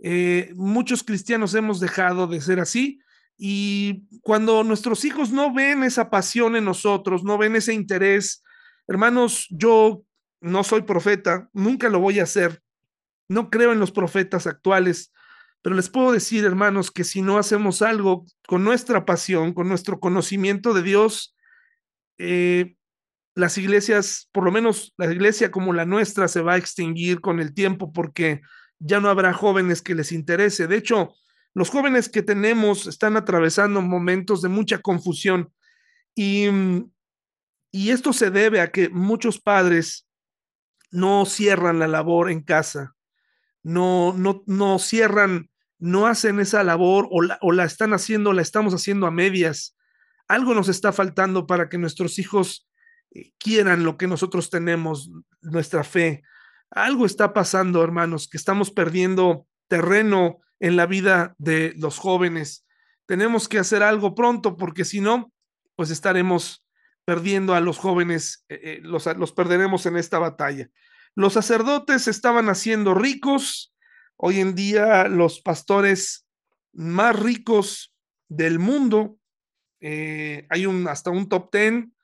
eh, 0.00 0.52
muchos 0.54 1.02
cristianos 1.02 1.54
hemos 1.54 1.80
dejado 1.80 2.26
de 2.26 2.40
ser 2.40 2.60
así 2.60 3.00
y 3.36 4.04
cuando 4.22 4.62
nuestros 4.64 5.04
hijos 5.04 5.30
no 5.30 5.52
ven 5.52 5.82
esa 5.82 6.10
pasión 6.10 6.56
en 6.56 6.64
nosotros, 6.64 7.24
no 7.24 7.38
ven 7.38 7.56
ese 7.56 7.74
interés, 7.74 8.42
hermanos, 8.86 9.46
yo 9.50 10.02
no 10.40 10.62
soy 10.62 10.82
profeta, 10.82 11.48
nunca 11.52 11.88
lo 11.88 11.98
voy 11.98 12.20
a 12.20 12.24
hacer, 12.24 12.62
no 13.28 13.50
creo 13.50 13.72
en 13.72 13.80
los 13.80 13.90
profetas 13.90 14.46
actuales, 14.46 15.12
pero 15.62 15.74
les 15.74 15.88
puedo 15.88 16.12
decir, 16.12 16.44
hermanos, 16.44 16.90
que 16.90 17.04
si 17.04 17.22
no 17.22 17.38
hacemos 17.38 17.80
algo 17.80 18.26
con 18.46 18.62
nuestra 18.64 19.06
pasión, 19.06 19.54
con 19.54 19.68
nuestro 19.68 19.98
conocimiento 19.98 20.74
de 20.74 20.82
Dios, 20.82 21.34
eh, 22.18 22.76
las 23.34 23.58
iglesias, 23.58 24.28
por 24.32 24.44
lo 24.44 24.52
menos 24.52 24.94
la 24.96 25.10
iglesia 25.10 25.50
como 25.50 25.72
la 25.72 25.86
nuestra, 25.86 26.28
se 26.28 26.42
va 26.42 26.52
a 26.52 26.58
extinguir 26.58 27.20
con 27.20 27.40
el 27.40 27.54
tiempo 27.54 27.92
porque 27.92 28.42
ya 28.78 29.00
no 29.00 29.08
habrá 29.08 29.32
jóvenes 29.32 29.82
que 29.82 29.94
les 29.94 30.12
interese. 30.12 30.66
De 30.66 30.76
hecho, 30.76 31.14
los 31.54 31.70
jóvenes 31.70 32.08
que 32.08 32.22
tenemos 32.22 32.86
están 32.86 33.16
atravesando 33.16 33.80
momentos 33.80 34.42
de 34.42 34.48
mucha 34.48 34.78
confusión 34.78 35.52
y, 36.14 36.48
y 37.70 37.90
esto 37.90 38.12
se 38.12 38.30
debe 38.30 38.60
a 38.60 38.70
que 38.70 38.88
muchos 38.88 39.40
padres 39.40 40.08
no 40.90 41.26
cierran 41.26 41.78
la 41.78 41.88
labor 41.88 42.30
en 42.30 42.42
casa, 42.42 42.94
no, 43.62 44.12
no, 44.16 44.42
no 44.46 44.78
cierran, 44.78 45.50
no 45.78 46.06
hacen 46.06 46.38
esa 46.38 46.62
labor 46.62 47.08
o 47.10 47.22
la, 47.22 47.38
o 47.40 47.52
la 47.52 47.64
están 47.64 47.92
haciendo, 47.92 48.32
la 48.32 48.42
estamos 48.42 48.74
haciendo 48.74 49.06
a 49.06 49.10
medias. 49.10 49.76
Algo 50.28 50.54
nos 50.54 50.68
está 50.68 50.92
faltando 50.92 51.46
para 51.46 51.68
que 51.68 51.78
nuestros 51.78 52.18
hijos 52.18 52.68
eh, 53.10 53.32
quieran 53.38 53.84
lo 53.84 53.96
que 53.96 54.06
nosotros 54.06 54.50
tenemos, 54.50 55.10
nuestra 55.40 55.82
fe, 55.84 56.22
algo 56.74 57.06
está 57.06 57.32
pasando, 57.32 57.82
hermanos, 57.82 58.28
que 58.28 58.36
estamos 58.36 58.70
perdiendo 58.70 59.46
terreno 59.68 60.40
en 60.60 60.76
la 60.76 60.86
vida 60.86 61.34
de 61.38 61.74
los 61.76 61.98
jóvenes. 61.98 62.66
Tenemos 63.06 63.48
que 63.48 63.58
hacer 63.58 63.82
algo 63.82 64.14
pronto 64.14 64.56
porque 64.56 64.84
si 64.84 65.00
no, 65.00 65.32
pues 65.76 65.90
estaremos 65.90 66.66
perdiendo 67.04 67.54
a 67.54 67.60
los 67.60 67.78
jóvenes, 67.78 68.44
eh, 68.48 68.60
eh, 68.62 68.80
los, 68.82 69.06
los 69.16 69.32
perderemos 69.32 69.86
en 69.86 69.96
esta 69.96 70.18
batalla. 70.18 70.68
Los 71.14 71.34
sacerdotes 71.34 72.08
estaban 72.08 72.48
haciendo 72.48 72.94
ricos. 72.94 73.74
Hoy 74.16 74.40
en 74.40 74.54
día 74.54 75.08
los 75.08 75.40
pastores 75.40 76.26
más 76.72 77.18
ricos 77.18 77.94
del 78.28 78.58
mundo, 78.58 79.18
eh, 79.80 80.46
hay 80.50 80.66
un, 80.66 80.88
hasta 80.88 81.10
un 81.10 81.28
top 81.28 81.50
ten 81.50 81.94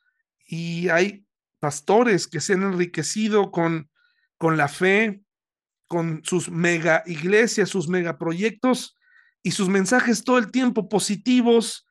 y 0.46 0.88
hay 0.88 1.24
pastores 1.60 2.26
que 2.26 2.40
se 2.40 2.54
han 2.54 2.62
enriquecido 2.62 3.50
con 3.50 3.89
con 4.40 4.56
la 4.56 4.68
fe, 4.68 5.22
con 5.86 6.22
sus 6.24 6.50
mega 6.50 7.02
iglesias, 7.04 7.68
sus 7.68 7.88
mega 7.88 8.16
proyectos 8.16 8.96
y 9.42 9.50
sus 9.50 9.68
mensajes 9.68 10.24
todo 10.24 10.38
el 10.38 10.50
tiempo 10.50 10.88
positivos 10.88 11.86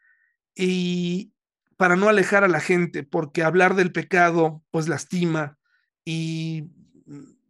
y 0.55 1.31
para 1.77 1.95
no 1.95 2.09
alejar 2.09 2.43
a 2.43 2.47
la 2.47 2.59
gente, 2.59 3.03
porque 3.03 3.43
hablar 3.43 3.75
del 3.75 3.91
pecado 3.91 4.63
pues 4.71 4.87
lastima 4.87 5.59
y 6.03 6.71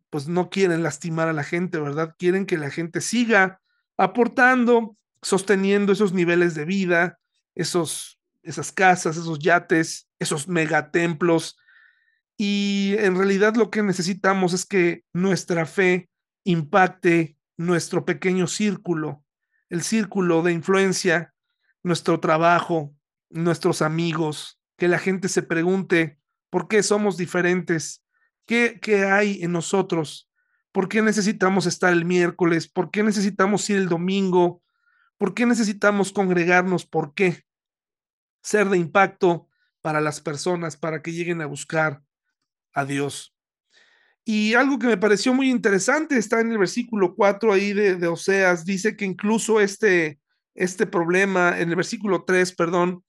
pues 0.09 0.27
no 0.27 0.49
quieren 0.49 0.83
lastimar 0.83 1.29
a 1.29 1.33
la 1.33 1.45
gente, 1.45 1.79
¿verdad? 1.79 2.13
Quieren 2.19 2.45
que 2.45 2.57
la 2.57 2.69
gente 2.69 2.99
siga 2.99 3.61
aportando, 3.95 4.97
sosteniendo 5.21 5.93
esos 5.93 6.11
niveles 6.11 6.55
de 6.55 6.65
vida, 6.65 7.19
esos, 7.55 8.19
esas 8.43 8.73
casas, 8.73 9.15
esos 9.15 9.39
yates, 9.39 10.09
esos 10.19 10.49
megatemplos 10.49 11.55
y 12.41 12.95
en 12.99 13.17
realidad 13.17 13.55
lo 13.57 13.69
que 13.69 13.83
necesitamos 13.83 14.53
es 14.53 14.65
que 14.65 15.03
nuestra 15.11 15.65
fe 15.65 16.09
impacte 16.45 17.37
nuestro 17.57 18.05
pequeño 18.05 18.47
círculo, 18.47 19.25
el 19.67 19.81
círculo 19.81 20.41
de 20.41 20.53
influencia, 20.53 21.33
nuestro 21.83 22.21
trabajo, 22.21 22.95
nuestros 23.29 23.81
amigos, 23.81 24.57
que 24.77 24.87
la 24.87 24.99
gente 24.99 25.27
se 25.27 25.43
pregunte 25.43 26.17
por 26.49 26.69
qué 26.69 26.81
somos 26.81 27.17
diferentes, 27.17 28.05
qué, 28.45 28.79
qué 28.81 29.03
hay 29.03 29.43
en 29.43 29.51
nosotros, 29.51 30.31
por 30.71 30.87
qué 30.87 31.01
necesitamos 31.01 31.65
estar 31.65 31.91
el 31.91 32.05
miércoles, 32.05 32.69
por 32.69 32.89
qué 32.89 33.03
necesitamos 33.03 33.69
ir 33.69 33.75
el 33.75 33.89
domingo, 33.89 34.63
por 35.17 35.33
qué 35.33 35.45
necesitamos 35.45 36.13
congregarnos, 36.13 36.85
por 36.85 37.13
qué 37.13 37.43
ser 38.41 38.69
de 38.69 38.77
impacto 38.77 39.49
para 39.81 39.99
las 39.99 40.21
personas, 40.21 40.77
para 40.77 41.01
que 41.01 41.11
lleguen 41.11 41.41
a 41.41 41.45
buscar 41.45 42.01
a 42.73 42.85
Dios. 42.85 43.33
Y 44.25 44.53
algo 44.53 44.77
que 44.77 44.87
me 44.87 44.97
pareció 44.97 45.33
muy 45.33 45.49
interesante 45.49 46.17
está 46.17 46.39
en 46.39 46.51
el 46.51 46.59
versículo 46.59 47.15
4 47.15 47.51
ahí 47.51 47.73
de, 47.73 48.07
Oseas, 48.07 48.63
dice 48.63 48.95
que 48.95 49.05
incluso 49.05 49.59
este, 49.59 50.19
este 50.53 50.85
problema, 50.85 51.59
en 51.59 51.69
el 51.69 51.75
versículo 51.75 52.25
3, 52.25 52.53
perdón, 52.53 53.03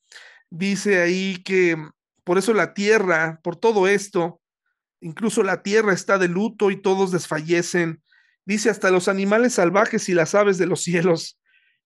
dice 0.49 1.03
ahí 1.03 1.43
que 1.45 1.77
por 2.25 2.39
eso 2.39 2.55
la 2.55 2.73
tierra, 2.73 3.39
por 3.43 3.57
todo 3.57 3.87
esto, 3.87 4.41
incluso 5.01 5.43
la 5.43 5.63
tierra 5.63 5.93
está 5.93 6.17
de 6.17 6.29
luto 6.29 6.71
y 6.71 6.81
todos 6.81 7.11
desfallecen. 7.11 8.03
Dice 8.47 8.71
hasta 8.71 8.91
los 8.91 9.09
animales 9.09 9.55
salvajes 9.55 10.09
y 10.09 10.15
las 10.15 10.35
aves 10.35 10.57
de 10.57 10.67
los 10.67 10.83
cielos 10.85 11.39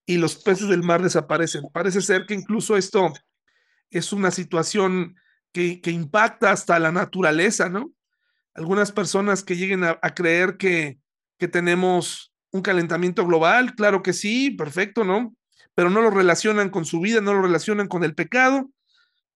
y 0.06 0.18
los 0.18 0.36
peces 0.36 0.68
del 0.68 0.82
mar 0.82 1.02
desaparecen. 1.02 1.64
Parece 1.72 2.02
ser 2.02 2.26
que 2.26 2.34
incluso 2.34 2.76
esto 2.76 3.12
es 3.90 4.12
una 4.12 4.30
situación 4.30 5.16
que, 5.54 5.90
impacta 5.90 6.50
hasta 6.50 6.78
la 6.80 6.90
naturaleza, 6.90 7.68
¿no? 7.68 7.92
Algunas 8.54 8.90
personas 8.90 9.44
que 9.44 9.56
lleguen 9.56 9.84
a, 9.84 9.98
creer 10.14 10.56
que, 10.56 10.98
que 11.38 11.46
tenemos 11.48 12.32
un 12.50 12.60
calentamiento 12.60 13.24
global, 13.24 13.74
claro 13.74 14.02
que 14.02 14.12
sí, 14.12 14.50
perfecto, 14.50 15.04
¿no? 15.04 15.34
Pero 15.74 15.90
no 15.90 16.02
lo 16.02 16.10
relacionan 16.10 16.70
con 16.70 16.84
su 16.84 17.00
vida, 17.00 17.20
no 17.20 17.34
lo 17.34 17.42
relacionan 17.42 17.86
con 17.86 18.02
el 18.02 18.14
pecado. 18.14 18.70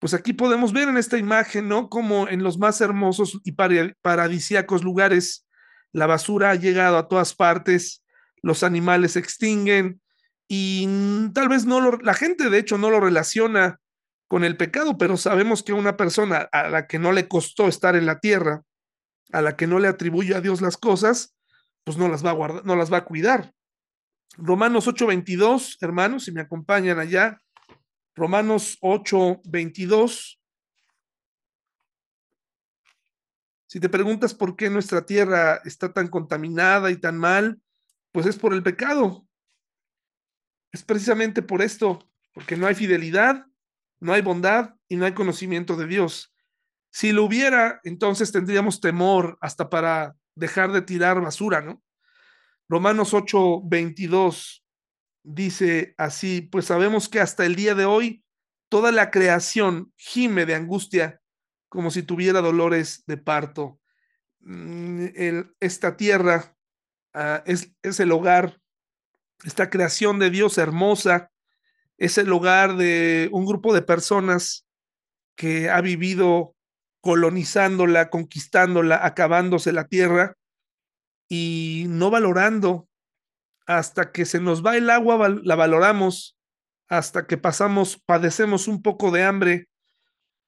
Pues 0.01 0.13
aquí 0.13 0.33
podemos 0.33 0.73
ver 0.73 0.89
en 0.89 0.97
esta 0.97 1.19
imagen, 1.19 1.69
¿no? 1.69 1.89
Como 1.89 2.29
en 2.29 2.43
los 2.43 2.59
más 2.59 2.81
hermosos 2.81 3.41
y 3.45 3.53
paradisíacos 3.53 4.83
lugares, 4.83 5.47
la 5.93 6.07
basura 6.07 6.51
ha 6.51 6.55
llegado 6.57 6.99
a 6.99 7.09
todas 7.09 7.35
partes, 7.35 8.05
los 8.43 8.65
animales 8.65 9.13
se 9.13 9.21
extinguen 9.21 10.01
y 10.49 10.89
tal 11.33 11.49
vez 11.49 11.65
no 11.65 11.81
lo, 11.81 11.99
la 11.99 12.15
gente 12.15 12.51
de 12.51 12.59
hecho 12.59 12.77
no 12.79 12.91
lo 12.91 13.01
relaciona 13.01 13.81
con 14.29 14.45
el 14.45 14.57
pecado, 14.57 14.99
pero 14.99 15.17
sabemos 15.17 15.63
que 15.63 15.73
una 15.73 15.97
persona 15.97 16.49
a 16.53 16.69
la 16.69 16.87
que 16.87 16.99
no 16.99 17.13
le 17.13 17.29
costó 17.29 17.67
estar 17.67 17.97
en 17.97 18.07
la 18.07 18.21
tierra, 18.21 18.63
a 19.33 19.43
la 19.43 19.57
que 19.57 19.67
no 19.67 19.79
le 19.79 19.89
atribuye 19.89 20.35
a 20.35 20.41
Dios 20.41 20.61
las 20.61 20.77
cosas, 20.77 21.35
pues 21.85 21.97
no 21.97 22.09
las 22.09 22.25
va 22.25 22.31
a 22.31 22.35
guardar, 22.35 22.65
no 22.67 22.77
las 22.77 22.93
va 22.93 22.99
a 22.99 23.05
cuidar. 23.05 23.55
Romanos 24.37 24.87
8:22, 24.87 25.79
hermanos, 25.81 26.25
si 26.25 26.33
me 26.33 26.43
acompañan 26.43 26.99
allá, 26.99 27.41
Romanos 28.15 28.77
8:22. 28.83 30.39
Si 33.67 33.81
te 33.81 33.89
preguntas 33.89 34.35
por 34.35 34.57
qué 34.57 34.71
nuestra 34.71 35.05
tierra 35.05 35.61
está 35.65 35.93
tan 35.93 36.09
contaminada 36.09 36.91
y 36.91 36.97
tan 36.97 37.19
mal, 37.19 37.61
pues 38.13 38.27
es 38.27 38.39
por 38.39 38.53
el 38.53 38.63
pecado. 38.63 39.27
Es 40.73 40.85
precisamente 40.85 41.43
por 41.43 41.63
esto, 41.63 42.11
porque 42.33 42.57
no 42.57 42.67
hay 42.67 42.75
fidelidad, 42.75 43.48
no 44.01 44.13
hay 44.13 44.23
bondad 44.23 44.75
y 44.89 44.97
no 44.97 45.07
hay 45.07 45.13
conocimiento 45.13 45.77
de 45.77 45.87
Dios. 45.87 46.35
Si 46.91 47.13
lo 47.13 47.25
hubiera, 47.25 47.81
entonces 47.85 48.33
tendríamos 48.33 48.81
temor 48.81 49.39
hasta 49.41 49.69
para 49.69 50.17
dejar 50.35 50.73
de 50.73 50.83
tirar 50.83 51.21
basura, 51.21 51.61
¿no? 51.61 51.83
Romanos 52.69 53.15
8, 53.15 53.63
22 53.65 54.65
dice 55.23 55.95
así, 55.99 56.43
pues 56.43 56.67
sabemos 56.67 57.09
que 57.09 57.21
hasta 57.21 57.45
el 57.45 57.55
día 57.55 57.75
de 57.75 57.85
hoy 57.85 58.25
toda 58.69 58.93
la 58.93 59.11
creación 59.11 59.93
gime 59.97 60.47
de 60.47 60.55
angustia 60.55 61.21
como 61.69 61.91
si 61.91 62.03
tuviera 62.03 62.41
dolores 62.41 63.05
de 63.07 63.17
parto. 63.17 63.81
Mm, 64.41 65.07
esta 65.61 65.97
tierra 65.97 66.57
ah, 67.15 67.43
es, 67.47 67.73
es 67.83 68.01
el 68.01 68.13
hogar, 68.13 68.61
esta 69.45 69.71
creación 69.71 70.19
de 70.19 70.31
Dios 70.31 70.59
hermosa, 70.59 71.31
es 71.99 72.17
el 72.17 72.33
hogar 72.33 72.77
de 72.77 73.29
un 73.33 73.45
grupo 73.45 73.75
de 73.75 73.83
personas 73.83 74.65
que 75.37 75.69
ha 75.69 75.81
vivido 75.81 76.55
colonizándola, 77.01 78.11
conquistándola, 78.11 79.05
acabándose 79.05 79.73
la 79.73 79.87
tierra 79.89 80.35
y 81.29 81.87
no 81.89 82.11
valorando 82.11 82.89
hasta 83.67 84.13
que 84.13 84.25
se 84.25 84.41
nos 84.41 84.65
va 84.65 84.77
el 84.77 84.89
agua, 84.89 85.29
la 85.43 85.55
valoramos, 85.55 86.39
hasta 86.89 87.27
que 87.27 87.37
pasamos, 87.37 88.03
padecemos 88.07 88.67
un 88.67 88.81
poco 88.81 89.11
de 89.11 89.25
hambre, 89.25 89.69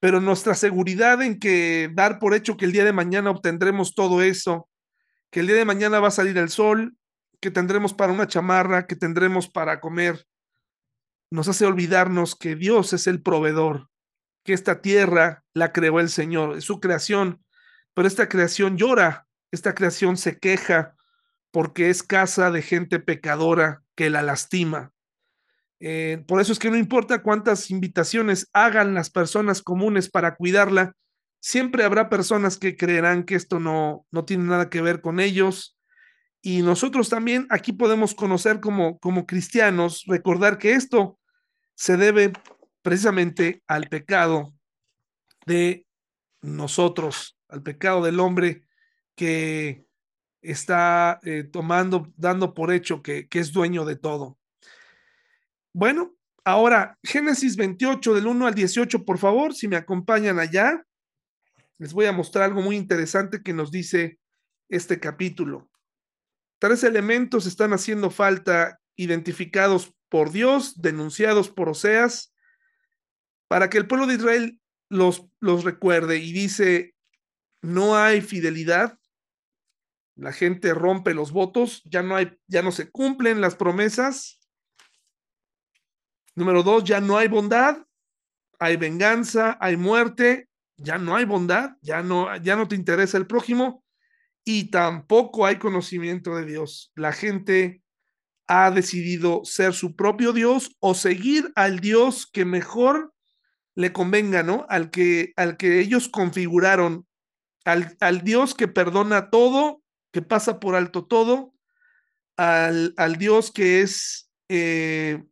pero 0.01 0.21
nuestra 0.21 0.55
seguridad 0.55 1.21
en 1.21 1.39
que 1.39 1.91
dar 1.93 2.19
por 2.19 2.35
hecho 2.35 2.57
que 2.57 2.65
el 2.65 2.73
día 2.73 2.85
de 2.85 2.95
mañana 2.95 3.31
obtendremos 3.31 3.95
todo 3.95 4.23
eso, 4.23 4.69
que 5.31 5.41
el 5.41 5.49
día 5.49 5.57
de 5.57 5.67
mañana 5.67 6.01
va 6.01 6.09
a 6.09 6.13
salir 6.13 6.39
el 6.39 6.49
sol, 6.49 6.97
que 7.41 7.51
tendremos 7.51 7.93
para 7.93 8.13
una 8.13 8.27
chamarra, 8.27 8.87
que 8.87 8.97
tendremos 8.97 9.49
para 9.51 9.81
comer, 9.81 10.25
nos 11.31 11.49
hace 11.49 11.65
olvidarnos 11.65 12.35
que 12.35 12.57
Dios 12.57 12.93
es 12.93 13.07
el 13.07 13.23
proveedor, 13.23 13.89
que 14.45 14.53
esta 14.53 14.81
tierra 14.81 15.45
la 15.55 15.73
creó 15.73 16.01
el 16.01 16.09
Señor, 16.09 16.57
es 16.57 16.65
su 16.65 16.81
creación, 16.81 17.45
pero 17.95 18.09
esta 18.09 18.29
creación 18.29 18.77
llora, 18.77 19.27
esta 19.53 19.75
creación 19.75 20.17
se 20.17 20.39
queja 20.39 20.97
porque 21.51 21.91
es 21.91 22.03
casa 22.03 22.51
de 22.51 22.63
gente 22.63 23.01
pecadora 23.01 23.83
que 23.95 24.11
la 24.11 24.23
lastima. 24.23 24.93
Eh, 25.81 26.23
por 26.29 26.41
eso 26.41 26.53
es 26.53 26.59
que 26.59 26.71
no 26.71 26.77
importa 26.77 27.23
cuántas 27.23 27.71
invitaciones 27.71 28.49
hagan 28.53 28.95
las 28.95 29.11
personas 29.11 29.63
comunes 29.63 30.11
para 30.11 30.37
cuidarla, 30.37 30.95
siempre 31.41 31.85
habrá 31.85 32.09
personas 32.09 32.59
que 32.59 32.77
creerán 32.77 33.25
que 33.25 33.35
esto 33.35 33.61
no, 33.61 34.07
no 34.11 34.25
tiene 34.25 34.45
nada 34.45 34.69
que 34.69 34.83
ver 34.83 35.01
con 35.01 35.21
ellos. 35.21 35.77
Y 36.43 36.63
nosotros 36.63 37.09
también 37.09 37.47
aquí 37.51 37.73
podemos 37.73 38.15
conocer 38.15 38.61
como, 38.61 38.99
como 38.99 39.27
cristianos, 39.27 40.05
recordar 40.07 40.59
que 40.59 40.73
esto 40.73 41.19
se 41.81 41.97
debe 41.97 42.31
precisamente 42.83 43.63
al 43.67 43.89
pecado 43.89 44.53
de 45.47 45.87
nosotros, 46.43 47.39
al 47.49 47.63
pecado 47.63 48.05
del 48.05 48.21
hombre 48.21 48.67
que 49.15 49.87
está 50.43 51.21
eh, 51.23 51.45
tomando, 51.45 52.13
dando 52.19 52.53
por 52.53 52.71
hecho 52.71 53.01
que, 53.01 53.29
que 53.29 53.39
es 53.39 53.51
dueño 53.51 53.87
de 53.87 53.97
todo. 53.97 54.39
Bueno, 55.73 56.15
ahora 56.45 56.99
Génesis 57.03 57.57
28 57.57 58.15
del 58.15 58.27
1 58.27 58.47
al 58.47 58.55
18, 58.55 59.07
por 59.07 59.17
favor, 59.17 59.55
si 59.55 59.67
me 59.67 59.77
acompañan 59.77 60.39
allá, 60.39 60.87
les 61.79 61.95
voy 61.95 62.05
a 62.05 62.13
mostrar 62.13 62.45
algo 62.45 62.61
muy 62.61 62.77
interesante 62.77 63.43
que 63.43 63.55
nos 63.55 63.71
dice 63.71 64.19
este 64.69 65.01
capítulo. 65.01 65.71
Tres 66.59 66.85
elementos 66.85 67.47
están 67.47 67.73
haciendo 67.73 68.11
falta 68.11 68.79
identificados 68.97 69.95
por 70.11 70.31
Dios, 70.31 70.81
denunciados 70.83 71.49
por 71.49 71.71
Oseas, 71.71 72.35
para 73.49 73.71
que 73.71 73.79
el 73.79 73.87
pueblo 73.87 74.07
de 74.07 74.15
Israel 74.15 74.61
los, 74.91 75.27
los 75.41 75.65
recuerde 75.65 76.19
y 76.19 76.33
dice, 76.33 76.95
no 77.63 77.97
hay 77.97 78.21
fidelidad, 78.21 78.99
la 80.17 80.33
gente 80.33 80.75
rompe 80.75 81.15
los 81.15 81.33
votos, 81.33 81.83
ya 81.85 82.03
no 82.03 82.17
hay, 82.17 82.37
ya 82.47 82.63
no 82.63 82.73
se 82.73 82.91
cumplen 82.91 83.41
las 83.41 83.55
promesas. 83.55 84.39
Número 86.35 86.63
dos, 86.63 86.85
ya 86.85 87.01
no 87.01 87.17
hay 87.17 87.29
bondad, 87.29 87.79
hay 88.59 88.77
venganza, 88.77 89.57
hay 89.61 89.77
muerte, 89.77 90.49
ya 90.77 90.99
no 90.99 91.17
hay 91.17 91.25
bondad, 91.25 91.71
ya 91.81 92.03
no, 92.03 92.37
ya 92.37 92.57
no 92.57 92.69
te 92.69 92.77
interesa 92.77 93.17
el 93.17 93.27
prójimo 93.27 93.85
y 94.45 94.71
tampoco 94.71 95.47
hay 95.47 95.57
conocimiento 95.57 96.37
de 96.37 96.45
Dios. 96.45 96.93
La 96.95 97.13
gente 97.13 97.83
ha 98.53 98.73
decidido 98.73 99.43
ser 99.45 99.75
su 99.75 99.95
propio 99.95 100.33
Dios 100.33 100.77
o 100.81 100.95
seguir 100.95 101.53
al 101.55 101.79
Dios 101.79 102.27
que 102.27 102.45
mejor 102.45 103.15
le 103.77 103.93
convenga, 103.93 104.43
¿no? 104.43 104.67
Al 104.69 104.91
que, 104.91 105.33
al 105.37 105.57
que 105.57 105.79
ellos 105.79 106.09
configuraron, 106.09 107.07
al, 107.65 107.97
al 108.01 108.23
Dios 108.23 108.57
que 108.57 108.67
perdona 108.67 109.31
todo, 109.31 109.85
que 110.13 110.21
pasa 110.21 110.59
por 110.59 110.75
alto 110.75 111.07
todo, 111.07 111.55
al, 112.37 112.93
al 112.97 113.19
Dios 113.19 113.53
que 113.53 113.83
es 113.83 114.33
eh, 114.49 115.23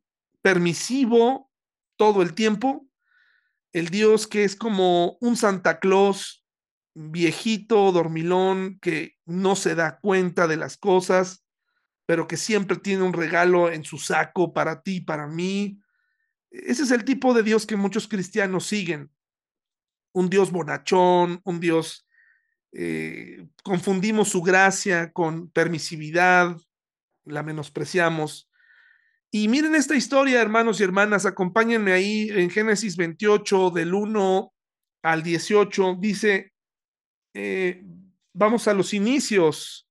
permisivo 0.40 1.50
todo 1.96 2.22
el 2.22 2.34
tiempo, 2.34 2.86
el 3.72 3.88
Dios 3.88 4.28
que 4.28 4.44
es 4.44 4.54
como 4.54 5.18
un 5.20 5.36
Santa 5.36 5.80
Claus 5.80 6.44
viejito, 6.94 7.90
dormilón, 7.90 8.78
que 8.80 9.16
no 9.26 9.56
se 9.56 9.74
da 9.74 9.98
cuenta 9.98 10.46
de 10.46 10.56
las 10.56 10.76
cosas, 10.76 11.44
pero 12.08 12.26
que 12.26 12.38
siempre 12.38 12.78
tiene 12.78 13.02
un 13.02 13.12
regalo 13.12 13.70
en 13.70 13.84
su 13.84 13.98
saco 13.98 14.54
para 14.54 14.80
ti, 14.80 15.02
para 15.02 15.26
mí. 15.26 15.78
Ese 16.50 16.84
es 16.84 16.90
el 16.90 17.04
tipo 17.04 17.34
de 17.34 17.42
Dios 17.42 17.66
que 17.66 17.76
muchos 17.76 18.08
cristianos 18.08 18.64
siguen. 18.64 19.12
Un 20.12 20.30
Dios 20.30 20.50
bonachón, 20.50 21.42
un 21.44 21.60
Dios... 21.60 22.06
Eh, 22.72 23.46
confundimos 23.62 24.30
su 24.30 24.40
gracia 24.40 25.12
con 25.12 25.50
permisividad, 25.50 26.56
la 27.24 27.42
menospreciamos. 27.42 28.50
Y 29.30 29.48
miren 29.48 29.74
esta 29.74 29.94
historia, 29.94 30.40
hermanos 30.40 30.80
y 30.80 30.84
hermanas, 30.84 31.26
acompáñenme 31.26 31.92
ahí 31.92 32.30
en 32.30 32.48
Génesis 32.48 32.96
28, 32.96 33.68
del 33.68 33.92
1 33.92 34.54
al 35.02 35.22
18, 35.22 35.98
dice, 36.00 36.54
eh, 37.34 37.84
vamos 38.32 38.66
a 38.66 38.72
los 38.72 38.94
inicios 38.94 39.87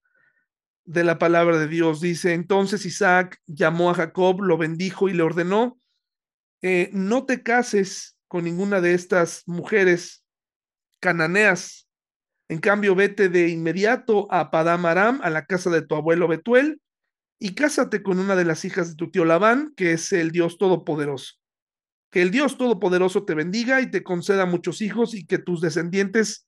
de 0.88 1.04
la 1.04 1.20
palabra 1.20 1.60
de 1.60 1.68
Dios. 1.68 2.02
Dice, 2.02 2.34
entonces 2.34 2.86
Isaac 2.86 3.40
llamó 3.46 3.92
a 3.92 3.94
Jacob, 3.94 4.42
lo 4.42 4.58
bendijo 4.58 5.10
y 5.10 5.14
le 5.14 5.22
ordenó, 5.22 5.78
eh, 6.64 6.90
no 6.94 7.26
te 7.26 7.44
cases 7.44 8.18
con 8.28 8.46
ninguna 8.46 8.82
de 8.82 8.94
estas 8.94 9.44
mujeres 9.46 10.24
cananeas. 11.00 11.88
En 12.50 12.60
cambio, 12.60 12.96
vete 12.96 13.30
de 13.30 13.50
inmediato 13.50 14.32
a 14.32 14.50
Padam 14.50 14.86
Aram, 14.86 15.20
a 15.22 15.30
la 15.30 15.46
casa 15.46 15.70
de 15.70 15.82
tu 15.82 15.96
abuelo 15.96 16.28
Betuel, 16.28 16.82
y 17.40 17.54
cásate 17.54 18.02
con 18.02 18.18
una 18.18 18.36
de 18.36 18.46
las 18.46 18.66
hijas 18.66 18.90
de 18.90 18.96
tu 18.96 19.12
tío 19.12 19.26
Labán, 19.26 19.74
que 19.76 19.92
es 19.92 20.12
el 20.14 20.32
Dios 20.32 20.58
Todopoderoso. 20.58 21.34
Que 22.10 22.22
el 22.22 22.32
Dios 22.32 22.58
Todopoderoso 22.58 23.26
te 23.26 23.36
bendiga 23.36 23.82
y 23.82 23.92
te 23.92 24.02
conceda 24.02 24.46
muchos 24.46 24.82
hijos 24.82 25.14
y 25.14 25.26
que 25.26 25.38
tus 25.38 25.60
descendientes 25.60 26.47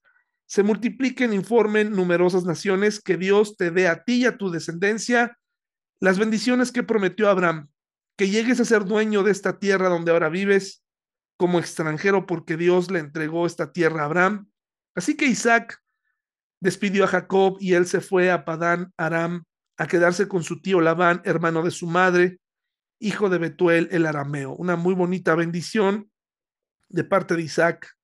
se 0.50 0.64
multipliquen, 0.64 1.32
informen 1.32 1.92
numerosas 1.92 2.44
naciones, 2.44 3.00
que 3.00 3.16
Dios 3.16 3.56
te 3.56 3.70
dé 3.70 3.86
a 3.86 4.02
ti 4.02 4.22
y 4.22 4.26
a 4.26 4.36
tu 4.36 4.50
descendencia 4.50 5.38
las 6.00 6.18
bendiciones 6.18 6.72
que 6.72 6.82
prometió 6.82 7.28
Abraham, 7.28 7.68
que 8.16 8.30
llegues 8.30 8.58
a 8.58 8.64
ser 8.64 8.84
dueño 8.84 9.22
de 9.22 9.30
esta 9.30 9.60
tierra 9.60 9.88
donde 9.88 10.10
ahora 10.10 10.28
vives 10.28 10.82
como 11.36 11.60
extranjero 11.60 12.26
porque 12.26 12.56
Dios 12.56 12.90
le 12.90 12.98
entregó 12.98 13.46
esta 13.46 13.70
tierra 13.70 14.02
a 14.02 14.06
Abraham. 14.06 14.50
Así 14.96 15.16
que 15.16 15.26
Isaac 15.26 15.80
despidió 16.58 17.04
a 17.04 17.08
Jacob 17.08 17.56
y 17.60 17.74
él 17.74 17.86
se 17.86 18.00
fue 18.00 18.32
a 18.32 18.44
Padán 18.44 18.92
Aram 18.96 19.44
a 19.76 19.86
quedarse 19.86 20.26
con 20.26 20.42
su 20.42 20.60
tío 20.60 20.80
Labán, 20.80 21.22
hermano 21.24 21.62
de 21.62 21.70
su 21.70 21.86
madre, 21.86 22.40
hijo 22.98 23.28
de 23.28 23.38
Betuel 23.38 23.88
el 23.92 24.04
arameo. 24.04 24.56
Una 24.56 24.74
muy 24.74 24.96
bonita 24.96 25.36
bendición 25.36 26.10
de 26.88 27.04
parte 27.04 27.36
de 27.36 27.42
Isaac 27.42 27.96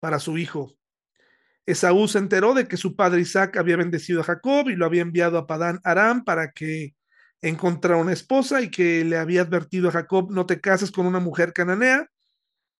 para 0.00 0.18
su 0.18 0.38
hijo. 0.38 0.74
Esaú 1.68 2.08
se 2.08 2.16
enteró 2.16 2.54
de 2.54 2.66
que 2.66 2.78
su 2.78 2.96
padre 2.96 3.20
Isaac 3.20 3.58
había 3.58 3.76
bendecido 3.76 4.22
a 4.22 4.24
Jacob 4.24 4.70
y 4.70 4.74
lo 4.74 4.86
había 4.86 5.02
enviado 5.02 5.36
a 5.36 5.46
Padán 5.46 5.80
Aram 5.84 6.24
para 6.24 6.52
que 6.52 6.94
encontrara 7.42 8.00
una 8.00 8.14
esposa 8.14 8.62
y 8.62 8.70
que 8.70 9.04
le 9.04 9.18
había 9.18 9.42
advertido 9.42 9.90
a 9.90 9.92
Jacob, 9.92 10.30
no 10.30 10.46
te 10.46 10.62
cases 10.62 10.90
con 10.90 11.04
una 11.04 11.20
mujer 11.20 11.52
cananea. 11.52 12.08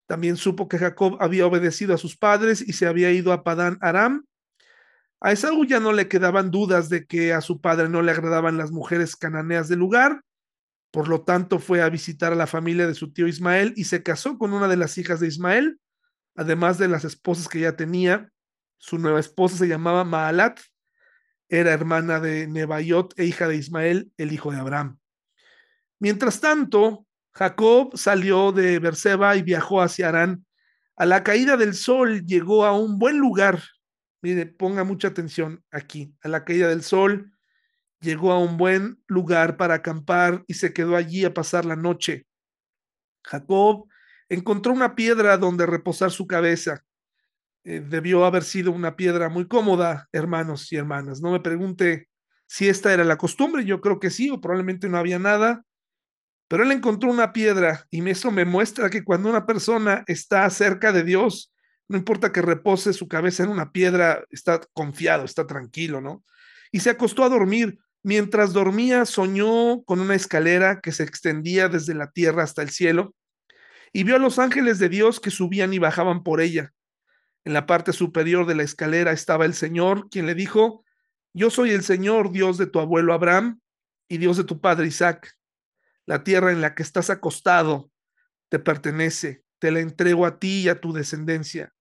También 0.07 0.37
supo 0.37 0.67
que 0.67 0.79
Jacob 0.79 1.17
había 1.19 1.45
obedecido 1.45 1.93
a 1.93 1.99
sus 1.99 2.17
padres 2.17 2.67
y 2.67 2.73
se 2.73 2.87
había 2.87 3.11
ido 3.11 3.31
a 3.31 3.43
Padán 3.43 3.77
Aram. 3.79 4.25
A 5.21 5.33
Esaú 5.33 5.65
ya 5.65 5.79
no 5.79 5.93
le 5.93 6.07
quedaban 6.07 6.49
dudas 6.49 6.89
de 6.89 7.05
que 7.05 7.31
a 7.31 7.41
su 7.41 7.61
padre 7.61 7.89
no 7.89 8.01
le 8.01 8.11
agradaban 8.11 8.57
las 8.57 8.71
mujeres 8.71 9.15
cananeas 9.15 9.69
del 9.69 9.77
lugar. 9.77 10.23
Por 10.89 11.09
lo 11.09 11.21
tanto, 11.21 11.59
fue 11.59 11.83
a 11.83 11.89
visitar 11.89 12.33
a 12.33 12.35
la 12.35 12.47
familia 12.47 12.87
de 12.87 12.95
su 12.95 13.13
tío 13.13 13.27
Ismael 13.27 13.71
y 13.75 13.83
se 13.83 14.01
casó 14.01 14.39
con 14.39 14.51
una 14.51 14.67
de 14.67 14.77
las 14.77 14.97
hijas 14.97 15.19
de 15.19 15.27
Ismael, 15.27 15.79
además 16.35 16.79
de 16.79 16.87
las 16.87 17.05
esposas 17.05 17.47
que 17.47 17.59
ya 17.59 17.75
tenía. 17.75 18.31
Su 18.79 18.97
nueva 18.97 19.19
esposa 19.19 19.57
se 19.57 19.67
llamaba 19.67 20.03
Maalat, 20.05 20.59
era 21.49 21.73
hermana 21.73 22.19
de 22.19 22.47
Nebaiot 22.47 23.13
e 23.19 23.25
hija 23.25 23.47
de 23.47 23.57
Ismael, 23.57 24.11
el 24.17 24.31
hijo 24.31 24.51
de 24.51 24.59
Abraham. 24.59 24.99
Mientras 25.99 26.39
tanto, 26.39 27.05
Jacob 27.33 27.97
salió 27.97 28.51
de 28.51 28.79
Berseba 28.79 29.35
y 29.35 29.43
viajó 29.43 29.81
hacia 29.81 30.09
Arán. 30.09 30.45
A 30.95 31.05
la 31.05 31.23
caída 31.23 31.57
del 31.57 31.73
sol 31.73 32.25
llegó 32.25 32.65
a 32.65 32.77
un 32.77 32.99
buen 32.99 33.17
lugar. 33.17 33.61
Mire, 34.21 34.45
ponga 34.45 34.83
mucha 34.83 35.09
atención 35.09 35.63
aquí. 35.71 36.13
A 36.21 36.29
la 36.29 36.45
caída 36.45 36.67
del 36.67 36.83
sol 36.83 37.31
llegó 37.99 38.31
a 38.31 38.39
un 38.39 38.57
buen 38.57 39.03
lugar 39.07 39.57
para 39.57 39.75
acampar 39.75 40.43
y 40.47 40.53
se 40.53 40.73
quedó 40.73 40.95
allí 40.95 41.25
a 41.25 41.33
pasar 41.33 41.65
la 41.65 41.75
noche. 41.75 42.25
Jacob 43.23 43.87
encontró 44.29 44.71
una 44.71 44.95
piedra 44.95 45.37
donde 45.37 45.65
reposar 45.65 46.11
su 46.11 46.27
cabeza. 46.27 46.85
Eh, 47.63 47.81
debió 47.85 48.25
haber 48.25 48.43
sido 48.43 48.71
una 48.71 48.95
piedra 48.95 49.29
muy 49.29 49.47
cómoda, 49.47 50.07
hermanos 50.11 50.71
y 50.71 50.77
hermanas. 50.77 51.21
No 51.21 51.31
me 51.31 51.39
pregunte 51.39 52.07
si 52.47 52.67
esta 52.67 52.93
era 52.93 53.03
la 53.03 53.17
costumbre, 53.17 53.65
yo 53.65 53.81
creo 53.81 53.99
que 53.99 54.09
sí, 54.09 54.29
o 54.29 54.41
probablemente 54.41 54.89
no 54.89 54.97
había 54.97 55.19
nada, 55.19 55.63
pero 56.47 56.63
él 56.63 56.71
encontró 56.71 57.11
una 57.11 57.31
piedra 57.31 57.85
y 57.91 58.07
eso 58.09 58.31
me 58.31 58.43
muestra 58.43 58.89
que 58.89 59.03
cuando 59.03 59.29
una 59.29 59.45
persona 59.45 60.03
está 60.07 60.49
cerca 60.49 60.91
de 60.91 61.03
Dios, 61.03 61.53
no 61.87 61.97
importa 61.97 62.31
que 62.31 62.41
repose 62.41 62.93
su 62.93 63.07
cabeza 63.07 63.43
en 63.43 63.49
una 63.49 63.71
piedra, 63.71 64.23
está 64.31 64.61
confiado, 64.73 65.25
está 65.25 65.45
tranquilo, 65.45 66.01
¿no? 66.01 66.23
Y 66.71 66.79
se 66.79 66.89
acostó 66.91 67.23
a 67.23 67.29
dormir. 67.29 67.79
Mientras 68.01 68.53
dormía, 68.53 69.05
soñó 69.05 69.83
con 69.83 69.99
una 69.99 70.15
escalera 70.15 70.79
que 70.79 70.91
se 70.91 71.03
extendía 71.03 71.67
desde 71.67 71.93
la 71.93 72.11
tierra 72.11 72.43
hasta 72.43 72.61
el 72.61 72.69
cielo 72.69 73.13
y 73.91 74.03
vio 74.03 74.15
a 74.15 74.19
los 74.19 74.39
ángeles 74.39 74.79
de 74.79 74.89
Dios 74.89 75.19
que 75.19 75.31
subían 75.31 75.73
y 75.73 75.79
bajaban 75.79 76.23
por 76.23 76.41
ella. 76.41 76.71
En 77.45 77.53
la 77.53 77.65
parte 77.65 77.93
superior 77.93 78.45
de 78.45 78.55
la 78.55 78.63
escalera 78.63 79.11
estaba 79.11 79.45
el 79.45 79.53
Señor, 79.53 80.09
quien 80.09 80.25
le 80.25 80.35
dijo, 80.35 80.83
Yo 81.33 81.49
soy 81.49 81.71
el 81.71 81.83
Señor, 81.83 82.31
Dios 82.31 82.57
de 82.57 82.67
tu 82.67 82.79
abuelo 82.79 83.13
Abraham 83.13 83.61
y 84.07 84.17
Dios 84.17 84.37
de 84.37 84.43
tu 84.43 84.59
padre 84.59 84.87
Isaac. 84.87 85.37
La 86.05 86.23
tierra 86.23 86.51
en 86.51 86.61
la 86.61 86.75
que 86.75 86.83
estás 86.83 87.09
acostado 87.09 87.91
te 88.49 88.59
pertenece, 88.59 89.43
te 89.59 89.71
la 89.71 89.79
entrego 89.79 90.25
a 90.25 90.39
ti 90.39 90.61
y 90.61 90.69
a 90.69 90.81
tu 90.81 90.91
descendencia. 90.91 91.73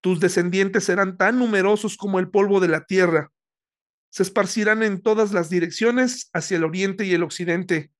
Tus 0.00 0.18
descendientes 0.18 0.84
serán 0.84 1.18
tan 1.18 1.38
numerosos 1.38 1.96
como 1.96 2.18
el 2.18 2.30
polvo 2.30 2.58
de 2.58 2.68
la 2.68 2.84
tierra. 2.84 3.32
Se 4.08 4.22
esparcirán 4.22 4.82
en 4.82 5.02
todas 5.02 5.32
las 5.32 5.50
direcciones, 5.50 6.30
hacia 6.32 6.56
el 6.56 6.64
oriente 6.64 7.04
y 7.04 7.12
el 7.12 7.22
occidente, 7.22 7.92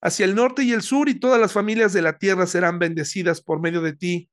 hacia 0.00 0.26
el 0.26 0.34
norte 0.34 0.62
y 0.62 0.72
el 0.72 0.82
sur, 0.82 1.08
y 1.08 1.18
todas 1.18 1.40
las 1.40 1.52
familias 1.52 1.92
de 1.92 2.02
la 2.02 2.18
tierra 2.18 2.46
serán 2.46 2.78
bendecidas 2.78 3.40
por 3.40 3.60
medio 3.60 3.80
de 3.80 3.94
ti 3.94 4.30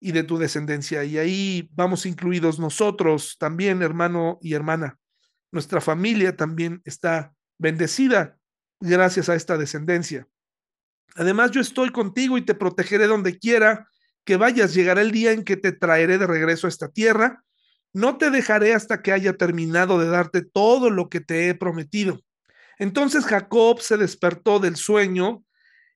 y 0.00 0.12
de 0.12 0.24
tu 0.24 0.38
descendencia. 0.38 1.04
Y 1.04 1.18
ahí 1.18 1.70
vamos 1.74 2.06
incluidos 2.06 2.58
nosotros 2.58 3.36
también, 3.38 3.82
hermano 3.82 4.38
y 4.40 4.54
hermana. 4.54 4.98
Nuestra 5.52 5.80
familia 5.80 6.36
también 6.36 6.80
está 6.84 7.34
bendecida 7.58 8.38
gracias 8.80 9.28
a 9.28 9.34
esta 9.34 9.58
descendencia. 9.58 10.26
Además, 11.16 11.50
yo 11.50 11.60
estoy 11.60 11.90
contigo 11.90 12.38
y 12.38 12.42
te 12.42 12.54
protegeré 12.54 13.06
donde 13.06 13.38
quiera 13.38 13.88
que 14.24 14.36
vayas. 14.36 14.74
Llegará 14.74 15.02
el 15.02 15.10
día 15.10 15.32
en 15.32 15.44
que 15.44 15.56
te 15.56 15.72
traeré 15.72 16.18
de 16.18 16.26
regreso 16.26 16.66
a 16.66 16.70
esta 16.70 16.88
tierra. 16.88 17.44
No 17.92 18.16
te 18.16 18.30
dejaré 18.30 18.74
hasta 18.74 19.02
que 19.02 19.12
haya 19.12 19.34
terminado 19.34 19.98
de 19.98 20.08
darte 20.08 20.42
todo 20.42 20.90
lo 20.90 21.08
que 21.08 21.20
te 21.20 21.48
he 21.48 21.54
prometido. 21.54 22.20
Entonces 22.78 23.26
Jacob 23.26 23.80
se 23.80 23.96
despertó 23.96 24.60
del 24.60 24.76
sueño 24.76 25.44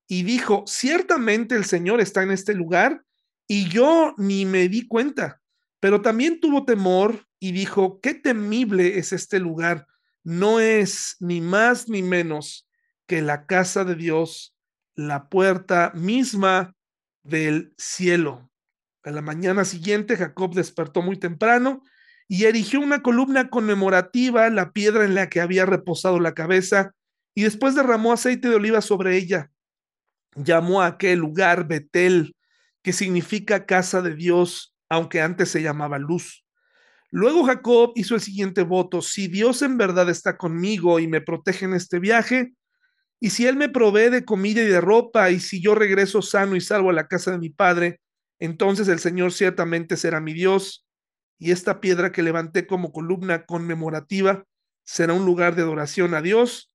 y 0.06 0.24
dijo, 0.24 0.64
ciertamente 0.66 1.54
el 1.54 1.64
Señor 1.64 2.00
está 2.00 2.22
en 2.22 2.32
este 2.32 2.54
lugar 2.54 3.02
y 3.46 3.68
yo 3.68 4.14
ni 4.16 4.46
me 4.46 4.68
di 4.68 4.86
cuenta, 4.86 5.40
pero 5.80 6.00
también 6.00 6.40
tuvo 6.40 6.64
temor 6.64 7.26
y 7.38 7.52
dijo, 7.52 8.00
qué 8.00 8.14
temible 8.14 8.98
es 8.98 9.12
este 9.12 9.38
lugar. 9.38 9.86
No 10.22 10.60
es 10.60 11.16
ni 11.20 11.40
más 11.40 11.88
ni 11.88 12.02
menos 12.02 12.66
que 13.06 13.20
la 13.20 13.46
casa 13.46 13.84
de 13.84 13.94
Dios, 13.94 14.56
la 14.94 15.28
puerta 15.28 15.92
misma 15.94 16.74
del 17.22 17.74
cielo. 17.76 18.50
A 19.02 19.10
la 19.10 19.20
mañana 19.20 19.66
siguiente 19.66 20.16
Jacob 20.16 20.54
despertó 20.54 21.02
muy 21.02 21.18
temprano 21.18 21.82
y 22.26 22.44
erigió 22.44 22.80
una 22.80 23.02
columna 23.02 23.50
conmemorativa, 23.50 24.48
la 24.48 24.72
piedra 24.72 25.04
en 25.04 25.14
la 25.14 25.28
que 25.28 25.42
había 25.42 25.66
reposado 25.66 26.18
la 26.20 26.32
cabeza, 26.32 26.94
y 27.34 27.42
después 27.42 27.74
derramó 27.74 28.12
aceite 28.12 28.48
de 28.48 28.54
oliva 28.54 28.80
sobre 28.80 29.16
ella. 29.18 29.50
Llamó 30.34 30.80
a 30.80 30.86
aquel 30.86 31.18
lugar 31.18 31.68
Betel, 31.68 32.34
que 32.84 32.92
significa 32.92 33.66
casa 33.66 34.02
de 34.02 34.14
Dios, 34.14 34.76
aunque 34.90 35.22
antes 35.22 35.48
se 35.48 35.62
llamaba 35.62 35.98
luz. 35.98 36.44
Luego 37.10 37.44
Jacob 37.44 37.92
hizo 37.96 38.14
el 38.14 38.20
siguiente 38.20 38.62
voto, 38.62 39.00
si 39.00 39.26
Dios 39.26 39.62
en 39.62 39.78
verdad 39.78 40.10
está 40.10 40.36
conmigo 40.36 41.00
y 41.00 41.08
me 41.08 41.22
protege 41.22 41.64
en 41.64 41.72
este 41.72 41.98
viaje, 41.98 42.52
y 43.20 43.30
si 43.30 43.46
Él 43.46 43.56
me 43.56 43.70
provee 43.70 44.10
de 44.10 44.26
comida 44.26 44.62
y 44.62 44.66
de 44.66 44.82
ropa, 44.82 45.30
y 45.30 45.40
si 45.40 45.62
yo 45.62 45.74
regreso 45.74 46.20
sano 46.20 46.56
y 46.56 46.60
salvo 46.60 46.90
a 46.90 46.92
la 46.92 47.08
casa 47.08 47.30
de 47.30 47.38
mi 47.38 47.48
padre, 47.48 48.00
entonces 48.38 48.86
el 48.88 48.98
Señor 48.98 49.32
ciertamente 49.32 49.96
será 49.96 50.20
mi 50.20 50.34
Dios, 50.34 50.86
y 51.38 51.52
esta 51.52 51.80
piedra 51.80 52.12
que 52.12 52.22
levanté 52.22 52.66
como 52.66 52.92
columna 52.92 53.46
conmemorativa 53.46 54.44
será 54.84 55.14
un 55.14 55.24
lugar 55.24 55.56
de 55.56 55.62
adoración 55.62 56.12
a 56.12 56.20
Dios, 56.20 56.70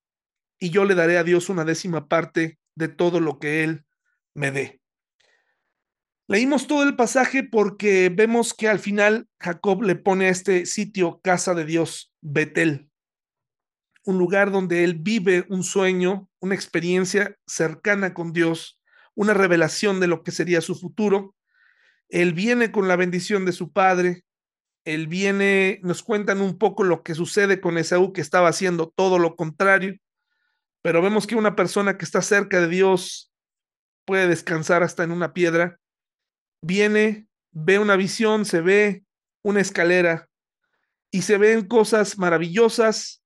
y 0.58 0.72
yo 0.72 0.86
le 0.86 0.95
daré 0.95 1.19
a 1.19 1.24
Dios 1.24 1.50
una 1.50 1.65
décima 1.65 2.08
parte 2.08 2.58
de 2.74 2.88
todo 2.88 3.19
lo 3.19 3.38
que 3.38 3.63
Él 3.63 3.86
me 4.34 4.50
dé. 4.52 4.80
Leímos 6.30 6.68
todo 6.68 6.84
el 6.84 6.96
pasaje 6.96 7.44
porque 7.44 8.10
vemos 8.13 8.54
que 8.54 8.68
al 8.68 8.78
final 8.78 9.28
Jacob 9.39 9.82
le 9.82 9.96
pone 9.96 10.28
a 10.28 10.30
este 10.30 10.68
sitio 10.68 11.20
casa 11.24 11.56
de 11.56 11.65
Dios, 11.65 12.13
Betel, 12.22 12.92
un 14.06 14.20
lugar 14.20 14.52
donde 14.52 14.84
él 14.84 14.94
vive 14.94 15.48
un 15.50 15.63
sueño, 15.63 16.30
una 16.39 16.54
experiencia 16.54 17.36
cercana 17.48 18.13
con 18.13 18.32
Dios, 18.32 18.80
una 19.15 19.34
revelación 19.34 20.00
de 20.00 20.06
lo 20.06 20.22
que 20.22 20.30
sería 20.30 20.62
su 20.62 20.76
futuro. 20.76 21.36
Él 22.10 22.34
viene 22.34 22.72
con 22.72 22.88
la 22.88 22.96
bendición 22.96 23.44
de 23.44 23.52
su 23.52 23.72
padre, 23.72 24.24
él 24.86 25.08
viene, 25.08 25.80
nos 25.82 26.04
cuentan 26.04 26.42
un 26.42 26.60
poco 26.60 26.84
lo 26.84 27.02
que 27.02 27.15
sucede 27.15 27.60
con 27.60 27.80
Esaú, 27.80 28.13
que 28.13 28.22
estaba 28.22 28.50
haciendo 28.50 28.94
todo 28.96 29.18
lo 29.18 29.36
contrario, 29.36 29.96
pero 30.84 31.02
vemos 31.02 31.26
que 31.26 31.36
una 31.36 31.56
persona 31.56 31.98
que 31.98 32.06
está 32.06 32.22
cerca 32.22 32.62
de 32.62 32.68
Dios 32.68 33.34
puede 34.06 34.28
descansar 34.28 34.84
hasta 34.84 35.04
en 35.04 35.12
una 35.12 35.34
piedra 35.34 35.80
viene, 36.62 37.28
ve 37.52 37.80
una 37.80 37.95
visión, 37.95 38.45
se 38.45 38.62
ve 38.62 39.04
una 39.43 39.62
escalera 39.62 40.30
y 41.12 41.24
se 41.24 41.38
ven 41.38 41.67
cosas 41.67 42.17
maravillosas, 42.17 43.24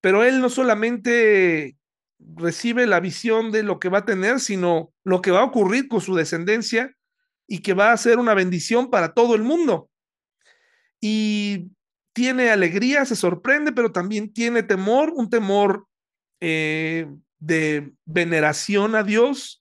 pero 0.00 0.24
él 0.24 0.40
no 0.40 0.48
solamente 0.48 1.76
recibe 2.18 2.86
la 2.86 3.00
visión 3.00 3.50
de 3.50 3.62
lo 3.62 3.78
que 3.78 3.88
va 3.88 3.98
a 3.98 4.04
tener, 4.04 4.40
sino 4.40 4.92
lo 5.04 5.20
que 5.22 5.30
va 5.30 5.40
a 5.40 5.44
ocurrir 5.44 5.88
con 5.88 6.00
su 6.00 6.14
descendencia 6.14 6.94
y 7.46 7.60
que 7.60 7.74
va 7.74 7.92
a 7.92 7.96
ser 7.96 8.18
una 8.18 8.34
bendición 8.34 8.90
para 8.90 9.12
todo 9.12 9.34
el 9.34 9.42
mundo. 9.42 9.90
Y 11.00 11.70
tiene 12.12 12.50
alegría, 12.50 13.04
se 13.04 13.16
sorprende, 13.16 13.72
pero 13.72 13.92
también 13.92 14.32
tiene 14.32 14.62
temor, 14.62 15.12
un 15.14 15.30
temor 15.30 15.86
eh, 16.40 17.08
de 17.38 17.92
veneración 18.04 18.94
a 18.94 19.02
Dios, 19.02 19.59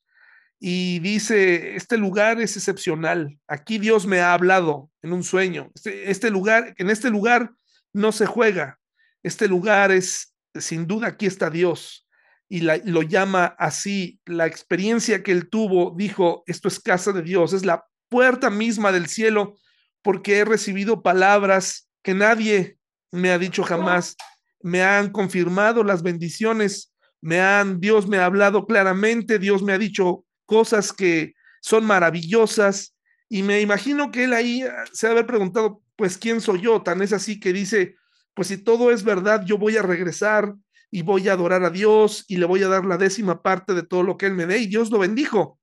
y 0.59 0.99
dice, 0.99 1.75
este 1.75 1.97
lugar 1.97 2.41
es 2.41 2.57
excepcional, 2.57 3.39
aquí 3.47 3.77
Dios 3.77 4.05
me 4.05 4.19
ha 4.19 4.33
hablado 4.33 4.91
en 5.01 5.13
un 5.13 5.23
sueño, 5.23 5.71
este, 5.73 6.11
este, 6.11 6.29
lugar, 6.29 6.73
en 6.77 6.89
este 6.89 7.09
lugar 7.09 7.51
no 7.93 8.11
se 8.11 8.25
juega, 8.25 8.79
este 9.23 9.47
lugar 9.47 9.91
es, 9.91 10.35
sin 10.55 10.85
duda, 10.85 11.07
aquí 11.07 11.25
está 11.25 11.49
Dios, 11.49 12.07
y 12.49 12.61
lo 12.61 13.03
llama 13.03 13.55
así, 13.59 14.19
la 14.25 14.47
experiencia 14.47 15.23
que 15.23 15.31
él 15.31 15.49
tuvo, 15.49 15.93
dijo, 15.95 16.43
esto 16.47 16.67
es 16.67 16.79
casa 16.79 17.13
de 17.13 17.21
Dios, 17.21 17.53
es 17.53 17.63
la 17.63 17.85
puerta 18.09 18.49
misma 18.49 18.91
del 18.91 19.07
cielo, 19.07 19.55
porque 20.01 20.39
he 20.39 20.45
recibido 20.45 21.03
palabras 21.03 21.89
que 22.01 22.15
nadie 22.15 22.79
me 23.11 23.29
ha 23.29 23.37
dicho 23.37 23.63
jamás, 23.63 24.15
me 24.61 24.81
han 24.81 25.11
confirmado 25.11 25.83
las 25.83 26.01
bendiciones, 26.01 26.93
me 27.21 27.39
han, 27.39 27.79
Dios 27.79 28.07
me 28.07 28.17
ha 28.17 28.25
hablado 28.25 28.65
claramente, 28.65 29.39
Dios 29.39 29.61
me 29.61 29.73
ha 29.73 29.77
dicho, 29.77 30.25
cosas 30.49 30.91
que 30.91 31.35
son 31.61 31.85
maravillosas. 31.85 32.95
Y 33.29 33.43
me 33.43 33.61
imagino 33.61 34.11
que 34.11 34.23
él 34.23 34.33
ahí 34.33 34.63
ah, 34.63 34.83
se 34.91 35.07
ha 35.07 35.11
haber 35.11 35.27
preguntado, 35.27 35.83
pues, 35.95 36.17
¿quién 36.17 36.41
soy 36.41 36.61
yo? 36.61 36.81
Tan 36.81 37.01
es 37.03 37.13
así 37.13 37.39
que 37.39 37.53
dice, 37.53 37.95
pues 38.33 38.47
si 38.47 38.57
todo 38.57 38.91
es 38.91 39.03
verdad, 39.03 39.45
yo 39.45 39.59
voy 39.59 39.77
a 39.77 39.83
regresar 39.83 40.55
y 40.89 41.03
voy 41.03 41.29
a 41.29 41.33
adorar 41.33 41.63
a 41.63 41.69
Dios 41.69 42.25
y 42.27 42.37
le 42.37 42.47
voy 42.47 42.63
a 42.63 42.67
dar 42.67 42.85
la 42.85 42.97
décima 42.97 43.43
parte 43.43 43.75
de 43.75 43.83
todo 43.83 44.01
lo 44.01 44.17
que 44.17 44.25
él 44.25 44.33
me 44.33 44.47
dé 44.47 44.57
y 44.57 44.67
Dios 44.67 44.89
lo 44.89 44.97
bendijo. 44.97 45.59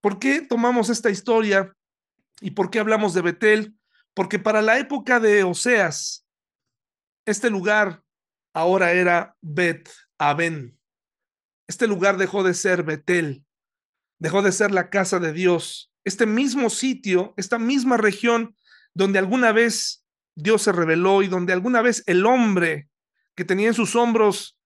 ¿Por 0.00 0.18
qué 0.18 0.42
tomamos 0.42 0.90
esta 0.90 1.10
historia 1.10 1.72
y 2.40 2.50
por 2.50 2.70
qué 2.70 2.80
hablamos 2.80 3.14
de 3.14 3.22
Betel? 3.22 3.76
Porque 4.14 4.40
para 4.40 4.60
la 4.60 4.78
época 4.78 5.20
de 5.20 5.44
Oseas, 5.44 6.26
este 7.24 7.50
lugar 7.50 8.02
ahora 8.52 8.92
era 8.92 9.36
Bet 9.40 9.88
Aben. 10.18 10.76
Este 11.68 11.86
lugar 11.86 12.16
dejó 12.16 12.42
de 12.42 12.54
ser 12.54 12.82
Betel 12.82 13.44
dejó 14.18 14.42
de 14.42 14.52
ser 14.52 14.70
la 14.70 14.90
casa 14.90 15.18
de 15.18 15.32
Dios. 15.32 15.92
Este 16.04 16.26
mismo 16.26 16.70
sitio, 16.70 17.34
esta 17.36 17.58
misma 17.58 17.96
región 17.96 18.56
donde 18.94 19.18
alguna 19.18 19.52
vez 19.52 20.04
Dios 20.34 20.62
se 20.62 20.72
reveló 20.72 21.22
y 21.22 21.28
donde 21.28 21.52
alguna 21.52 21.82
vez 21.82 22.02
el 22.06 22.26
hombre 22.26 22.88
que 23.34 23.44
tenía 23.44 23.68
en 23.68 23.74
sus 23.74 23.96
hombros 23.96 24.58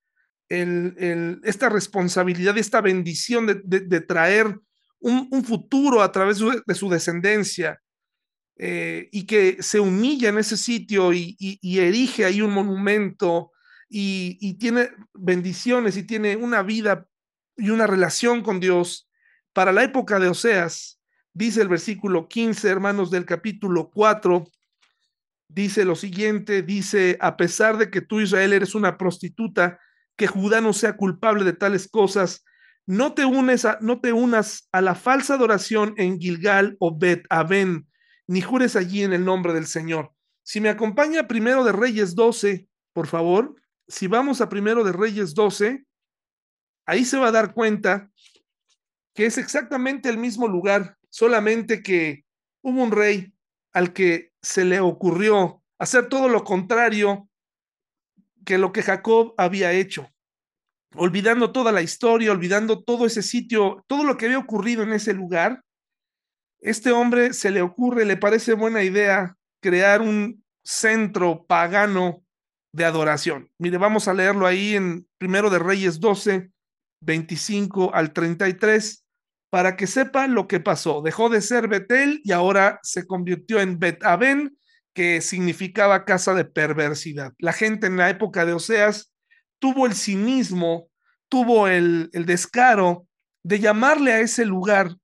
esta 0.49 1.68
responsabilidad, 1.68 2.57
esta 2.57 2.80
bendición 2.80 3.46
de, 3.46 4.01
traer 4.01 4.59
un, 4.99 5.44
futuro 5.44 6.03
a 6.03 6.11
través 6.11 6.38
de 6.66 6.74
su 6.74 6.88
descendencia 6.88 7.82
eh, 8.57 9.09
y 9.12 9.26
que 9.26 9.62
se 9.62 9.78
humilla 9.78 10.30
en 10.30 10.38
ese 10.38 10.57
sitio 10.57 11.12
y, 11.12 11.36
erige 11.62 12.24
ahí 12.24 12.40
un 12.40 12.53
monumento 12.53 13.53
y, 13.90 14.38
y 14.40 14.55
tiene 14.55 14.90
bendiciones 15.12 15.96
y 15.96 16.05
tiene 16.05 16.36
una 16.36 16.62
vida 16.62 17.07
y 17.57 17.70
una 17.70 17.86
relación 17.86 18.42
con 18.42 18.59
Dios, 18.61 19.07
para 19.53 19.72
la 19.72 19.82
época 19.84 20.18
de 20.18 20.28
Oseas, 20.28 21.01
dice 21.32 21.62
el 21.62 21.68
versículo 21.68 22.28
15, 22.28 22.68
hermanos 22.68 23.11
del 23.11 23.24
capítulo 23.24 23.90
4, 23.90 24.46
dice 25.49 25.84
lo 25.84 25.96
siguiente, 25.96 26.62
dice, 26.62 27.16
a 27.20 27.36
pesar 27.36 27.78
de 27.78 27.90
que 27.90 28.01
tú 28.01 28.20
Israel 28.20 28.53
eres 28.53 28.74
una 28.74 28.99
prostituta, 28.99 29.80
que 30.16 30.26
Judá 30.26 30.61
no 30.61 30.72
sea 30.72 30.96
culpable 30.96 31.44
de 31.44 31.53
tales 31.53 31.88
cosas, 31.88 32.44
no 32.86 33.12
te, 33.14 33.24
unes 33.24 33.64
a, 33.64 33.78
no 33.80 34.01
te 34.01 34.12
unas 34.12 34.68
a 34.72 34.80
la 34.80 34.94
falsa 34.94 35.34
adoración 35.34 35.94
en 35.96 36.18
Gilgal 36.18 36.76
o 36.80 36.96
Bet 36.96 37.24
Aben, 37.28 37.86
ni 38.26 38.40
jures 38.40 38.76
allí 38.76 39.03
en 39.03 39.12
el 39.12 39.24
nombre 39.24 39.53
del 39.53 39.66
Señor. 39.66 40.12
Si 40.42 40.61
me 40.61 40.70
acompaña 40.70 41.28
primero 41.28 41.64
de 41.64 41.72
Reyes 41.72 42.14
12, 42.14 42.66
por 42.92 43.07
favor, 43.07 43.55
si 43.86 44.07
vamos 44.07 44.40
a 44.40 44.49
primero 44.49 44.84
de 44.84 44.92
Reyes 44.92 45.34
12, 45.34 45.84
ahí 46.86 47.05
se 47.05 47.18
va 47.18 47.28
a 47.28 47.32
dar 47.32 47.53
cuenta 47.53 48.11
que 49.18 49.26
es 49.26 49.36
exactamente 49.36 50.08
el 50.08 50.16
mismo 50.16 50.46
lugar, 50.46 50.96
solamente 51.10 51.82
que 51.82 52.24
hubo 52.62 52.80
un 52.80 52.92
rey 52.92 53.34
al 53.72 53.92
que 53.92 54.30
se 54.40 54.64
le 54.64 54.78
ocurrió 54.78 55.60
hacer 55.80 56.08
todo 56.08 56.28
lo 56.28 56.44
contrario 56.44 57.28
que 58.46 58.58
lo 58.58 58.70
que 58.70 58.84
Jacob 58.84 59.34
había 59.36 59.72
hecho, 59.72 60.08
olvidando 60.94 61.50
toda 61.50 61.72
la 61.72 61.82
historia, 61.82 62.30
olvidando 62.30 62.84
todo 62.84 63.06
ese 63.06 63.24
sitio, 63.24 63.84
todo 63.88 64.04
lo 64.04 64.16
que 64.16 64.26
había 64.26 64.38
ocurrido 64.38 64.84
en 64.84 64.92
ese 64.92 65.14
lugar. 65.14 65.64
Este 66.60 66.92
hombre 66.92 67.32
se 67.32 67.50
le 67.50 67.60
ocurre, 67.60 68.04
le 68.04 68.16
parece 68.16 68.52
buena 68.54 68.84
idea 68.84 69.36
crear 69.60 70.00
un 70.00 70.44
centro 70.64 71.44
pagano 71.44 72.22
de 72.72 72.84
adoración. 72.84 73.50
Mire, 73.58 73.78
vamos 73.78 74.06
a 74.06 74.14
leerlo 74.14 74.46
ahí 74.46 74.76
en 74.76 75.08
Primero 75.18 75.50
de 75.50 75.58
Reyes 75.58 75.98
12, 75.98 76.52
25 77.00 77.92
al 77.92 78.12
33, 78.12 79.06
para 79.51 79.76
que 79.76 79.86
sepa 79.86 80.26
lo 80.26 80.46
que 80.46 80.61
pasó. 80.61 81.03
Dejó 81.03 81.28
de 81.28 81.40
ser 81.40 81.68
Betel 81.68 82.20
y 82.24 82.32
ahora 82.32 82.78
se 82.82 83.07
convirtió 83.07 83.61
en 83.61 83.78
Bet 83.78 84.05
Aben, 84.05 84.59
que 84.94 85.20
significaba 85.20 86.05
casa 86.05 86.34
de 86.34 86.44
perversidad. 86.44 87.32
La 87.38 87.53
gente 87.53 87.86
en 87.86 87.96
la 87.96 88.11
época 88.11 88.44
de 88.44 88.53
Oseas 88.53 89.12
tuvo 89.59 89.86
el 89.86 89.94
cinismo, 89.94 90.88
tuvo 91.28 91.68
el, 91.68 92.11
descaro 92.12 93.07
de 93.42 93.61
llamarle 93.61 94.12
a 94.12 94.20
ese 94.20 94.44
lugar 94.44 94.96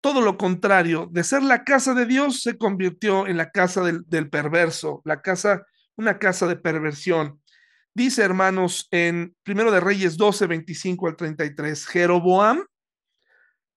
todo 0.00 0.20
lo 0.20 0.36
contrario, 0.36 1.08
de 1.10 1.24
ser 1.24 1.42
la 1.42 1.64
casa 1.64 1.94
de 1.94 2.04
Dios 2.04 2.42
se 2.42 2.58
convirtió 2.58 3.26
en 3.26 3.38
la 3.38 3.50
casa 3.50 3.82
del, 3.82 4.02
del 4.06 4.28
perverso, 4.28 5.00
la 5.04 5.22
casa, 5.22 5.64
una 5.96 6.18
casa 6.18 6.46
de 6.46 6.56
perversión. 6.56 7.40
Dice, 7.94 8.22
hermanos, 8.22 8.86
en 8.90 9.34
Primero 9.44 9.70
de 9.70 9.80
Reyes 9.80 10.18
12, 10.18 10.46
25 10.46 11.06
al 11.06 11.16
33, 11.16 11.86
Jeroboam 11.86 12.66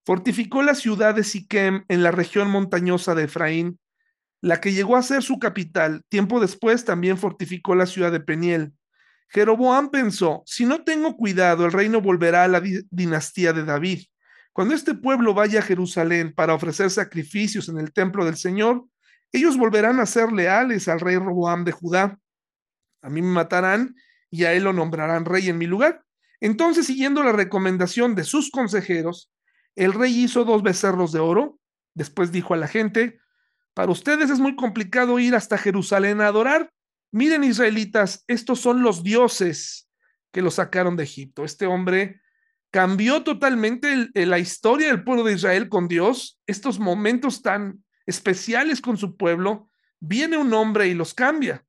fortificó 0.08 0.64
la 0.64 0.74
ciudad 0.74 1.16
de 1.16 1.26
Siquem 1.26 1.84
en 1.90 2.02
la 2.02 2.12
región 2.12 2.50
montañosa 2.50 3.14
de 3.14 3.26
Efraín, 3.26 3.78
la 4.40 4.62
que 4.62 4.72
llegó 4.72 4.96
a 4.96 5.04
ser 5.04 5.22
su 5.22 5.38
capital. 5.38 6.06
Tiempo 6.08 6.40
después 6.40 6.86
también 6.86 7.18
fortificó 7.18 7.76
la 7.76 7.86
ciudad 7.86 8.10
de 8.10 8.22
Peniel. 8.22 8.72
Jeroboam 9.28 9.90
pensó, 9.90 10.44
si 10.46 10.66
no 10.66 10.86
tengo 10.86 11.18
cuidado, 11.18 11.66
el 11.66 11.74
reino 11.74 12.00
volverá 12.00 12.46
a 12.46 12.48
la 12.48 12.64
dinastía 12.90 13.52
de 13.52 13.66
David. 13.66 14.04
Cuando 14.54 14.76
este 14.76 14.94
pueblo 14.94 15.34
vaya 15.34 15.60
a 15.60 15.64
Jerusalén 15.64 16.34
para 16.34 16.54
ofrecer 16.54 16.90
sacrificios 16.90 17.68
en 17.68 17.78
el 17.78 17.92
templo 17.92 18.24
del 18.24 18.38
Señor, 18.38 18.86
ellos 19.34 19.58
volverán 19.58 20.00
a 20.00 20.06
ser 20.06 20.32
leales 20.32 20.88
al 20.88 21.02
rey 21.02 21.18
Roboam 21.18 21.66
de 21.66 21.74
Judá. 21.74 22.18
A 23.02 23.10
mí 23.10 23.22
me 23.22 23.34
matarán 23.34 23.94
y 24.32 24.46
a 24.46 24.54
él 24.54 24.64
lo 24.64 24.72
nombrarán 24.72 25.26
rey 25.26 25.50
en 25.50 25.58
mi 25.58 25.68
lugar. 25.68 26.06
Entonces, 26.40 26.86
siguiendo 26.86 27.24
la 27.24 27.34
recomendación 27.34 28.16
de 28.16 28.24
sus 28.24 28.52
consejeros, 28.52 29.30
el 29.78 29.94
rey 29.94 30.24
hizo 30.24 30.44
dos 30.44 30.64
becerros 30.64 31.12
de 31.12 31.20
oro. 31.20 31.60
Después 31.94 32.32
dijo 32.32 32.54
a 32.54 32.58
la 32.58 32.68
gente, 32.68 33.20
para 33.74 33.92
ustedes 33.92 34.30
es 34.30 34.40
muy 34.40 34.56
complicado 34.56 35.20
ir 35.20 35.36
hasta 35.36 35.58
Jerusalén 35.58 36.20
a 36.20 36.28
adorar. 36.28 36.72
Miren, 37.12 37.44
israelitas, 37.44 38.26
estos 38.28 38.60
son 38.60 38.82
los 38.82 39.04
dioses 39.04 39.90
que 40.32 40.42
los 40.42 40.56
sacaron 40.56 40.98
de 40.98 41.04
Egipto. 41.04 41.46
Este 41.46 41.68
hombre 41.68 42.22
cambió 42.72 43.24
totalmente 43.24 44.10
la 44.14 44.40
historia 44.40 44.88
del 44.88 45.04
pueblo 45.04 45.24
de 45.24 45.34
Israel 45.34 45.70
con 45.70 45.88
Dios, 45.88 46.40
estos 46.48 46.80
momentos 46.80 47.42
tan 47.42 47.84
especiales 48.08 48.82
con 48.82 48.98
su 48.98 49.16
pueblo, 49.16 49.70
viene 50.00 50.38
un 50.38 50.54
hombre 50.54 50.88
y 50.88 50.94
los 50.94 51.14
cambia. 51.14 51.64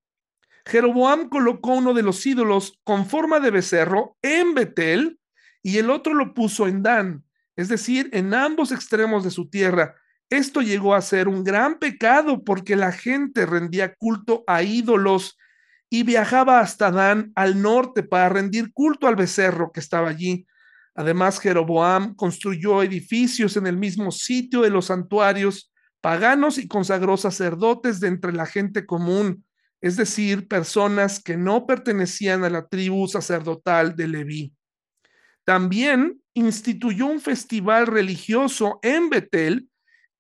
Jeroboam 0.64 1.28
colocó 1.28 1.74
uno 1.74 1.94
de 1.94 2.02
los 2.02 2.24
ídolos 2.26 2.78
con 2.84 3.06
forma 3.06 3.40
de 3.40 3.50
becerro 3.50 4.16
en 4.22 4.54
Betel 4.54 5.20
y 5.62 5.78
el 5.78 5.90
otro 5.90 6.14
lo 6.14 6.34
puso 6.34 6.66
en 6.66 6.82
Dan, 6.82 7.24
es 7.58 7.66
decir, 7.66 8.08
en 8.12 8.34
ambos 8.34 8.70
extremos 8.70 9.24
de 9.24 9.32
su 9.32 9.50
tierra. 9.50 9.96
Esto 10.30 10.62
llegó 10.62 10.94
a 10.94 11.02
ser 11.02 11.26
un 11.26 11.42
gran 11.42 11.80
pecado 11.80 12.44
porque 12.44 12.76
la 12.76 12.92
gente 12.92 13.46
rendía 13.46 13.96
culto 13.96 14.44
a 14.46 14.62
ídolos 14.62 15.36
y 15.90 16.04
viajaba 16.04 16.60
hasta 16.60 16.92
Dan 16.92 17.32
al 17.34 17.60
norte 17.60 18.04
para 18.04 18.28
rendir 18.28 18.72
culto 18.72 19.08
al 19.08 19.16
becerro 19.16 19.72
que 19.72 19.80
estaba 19.80 20.08
allí. 20.08 20.46
Además, 20.94 21.40
Jeroboam 21.40 22.14
construyó 22.14 22.80
edificios 22.80 23.56
en 23.56 23.66
el 23.66 23.76
mismo 23.76 24.12
sitio 24.12 24.62
de 24.62 24.70
los 24.70 24.86
santuarios 24.86 25.72
paganos 26.00 26.58
y 26.58 26.68
consagró 26.68 27.16
sacerdotes 27.16 27.98
de 27.98 28.06
entre 28.06 28.32
la 28.32 28.46
gente 28.46 28.86
común, 28.86 29.44
es 29.80 29.96
decir, 29.96 30.46
personas 30.46 31.20
que 31.20 31.36
no 31.36 31.66
pertenecían 31.66 32.44
a 32.44 32.50
la 32.50 32.68
tribu 32.68 33.08
sacerdotal 33.08 33.96
de 33.96 34.06
Leví. 34.06 34.54
También 35.44 36.20
instituyó 36.38 37.06
un 37.06 37.20
festival 37.20 37.86
religioso 37.86 38.78
en 38.82 39.10
Betel 39.10 39.68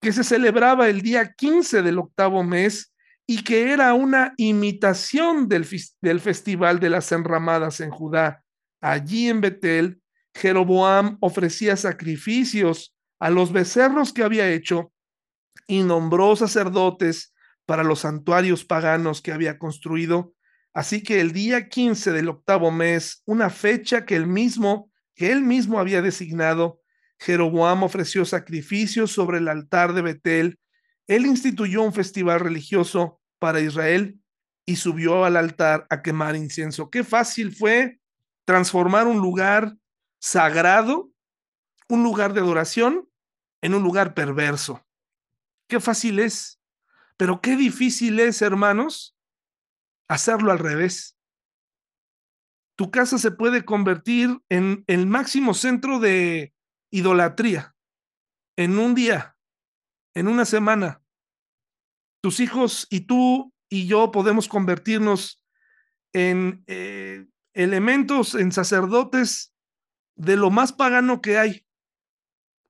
que 0.00 0.12
se 0.12 0.24
celebraba 0.24 0.88
el 0.88 1.02
día 1.02 1.32
15 1.32 1.82
del 1.82 1.98
octavo 1.98 2.42
mes 2.42 2.92
y 3.26 3.44
que 3.44 3.72
era 3.72 3.94
una 3.94 4.32
imitación 4.36 5.48
del, 5.48 5.66
del 6.00 6.20
festival 6.20 6.80
de 6.80 6.90
las 6.90 7.12
enramadas 7.12 7.80
en 7.80 7.90
Judá. 7.90 8.42
Allí 8.80 9.28
en 9.28 9.40
Betel 9.40 10.00
Jeroboam 10.34 11.18
ofrecía 11.20 11.76
sacrificios 11.76 12.94
a 13.18 13.30
los 13.30 13.52
becerros 13.52 14.12
que 14.12 14.22
había 14.22 14.50
hecho 14.50 14.92
y 15.66 15.82
nombró 15.82 16.36
sacerdotes 16.36 17.34
para 17.66 17.84
los 17.84 18.00
santuarios 18.00 18.64
paganos 18.64 19.20
que 19.20 19.32
había 19.32 19.58
construido. 19.58 20.32
Así 20.72 21.02
que 21.02 21.20
el 21.20 21.32
día 21.32 21.68
15 21.68 22.12
del 22.12 22.28
octavo 22.28 22.70
mes, 22.70 23.22
una 23.26 23.50
fecha 23.50 24.06
que 24.06 24.16
él 24.16 24.26
mismo, 24.26 24.90
que 25.18 25.32
él 25.32 25.42
mismo 25.42 25.80
había 25.80 26.00
designado, 26.00 26.80
Jeroboam 27.18 27.82
ofreció 27.82 28.24
sacrificios 28.24 29.10
sobre 29.10 29.38
el 29.38 29.48
altar 29.48 29.92
de 29.92 30.02
Betel. 30.02 30.60
Él 31.08 31.26
instituyó 31.26 31.82
un 31.82 31.92
festival 31.92 32.38
religioso 32.38 33.20
para 33.40 33.60
Israel 33.60 34.20
y 34.64 34.76
subió 34.76 35.24
al 35.24 35.36
altar 35.36 35.88
a 35.90 36.02
quemar 36.02 36.36
incienso. 36.36 36.88
Qué 36.88 37.02
fácil 37.02 37.52
fue 37.52 37.98
transformar 38.44 39.08
un 39.08 39.18
lugar 39.18 39.74
sagrado, 40.20 41.10
un 41.88 42.04
lugar 42.04 42.32
de 42.32 42.40
adoración, 42.40 43.08
en 43.60 43.74
un 43.74 43.82
lugar 43.82 44.14
perverso. 44.14 44.86
Qué 45.66 45.80
fácil 45.80 46.20
es, 46.20 46.60
pero 47.16 47.40
qué 47.40 47.56
difícil 47.56 48.20
es, 48.20 48.40
hermanos, 48.40 49.16
hacerlo 50.06 50.52
al 50.52 50.60
revés. 50.60 51.17
Tu 52.78 52.92
casa 52.92 53.18
se 53.18 53.32
puede 53.32 53.64
convertir 53.64 54.40
en 54.48 54.84
el 54.86 55.08
máximo 55.08 55.52
centro 55.52 55.98
de 55.98 56.54
idolatría 56.92 57.74
en 58.56 58.78
un 58.78 58.94
día, 58.94 59.36
en 60.14 60.28
una 60.28 60.44
semana. 60.44 61.02
Tus 62.22 62.38
hijos 62.38 62.86
y 62.88 63.00
tú 63.00 63.52
y 63.68 63.88
yo 63.88 64.12
podemos 64.12 64.46
convertirnos 64.46 65.44
en 66.12 66.62
eh, 66.68 67.26
elementos, 67.52 68.36
en 68.36 68.52
sacerdotes 68.52 69.52
de 70.14 70.36
lo 70.36 70.50
más 70.50 70.72
pagano 70.72 71.20
que 71.20 71.36
hay. 71.36 71.66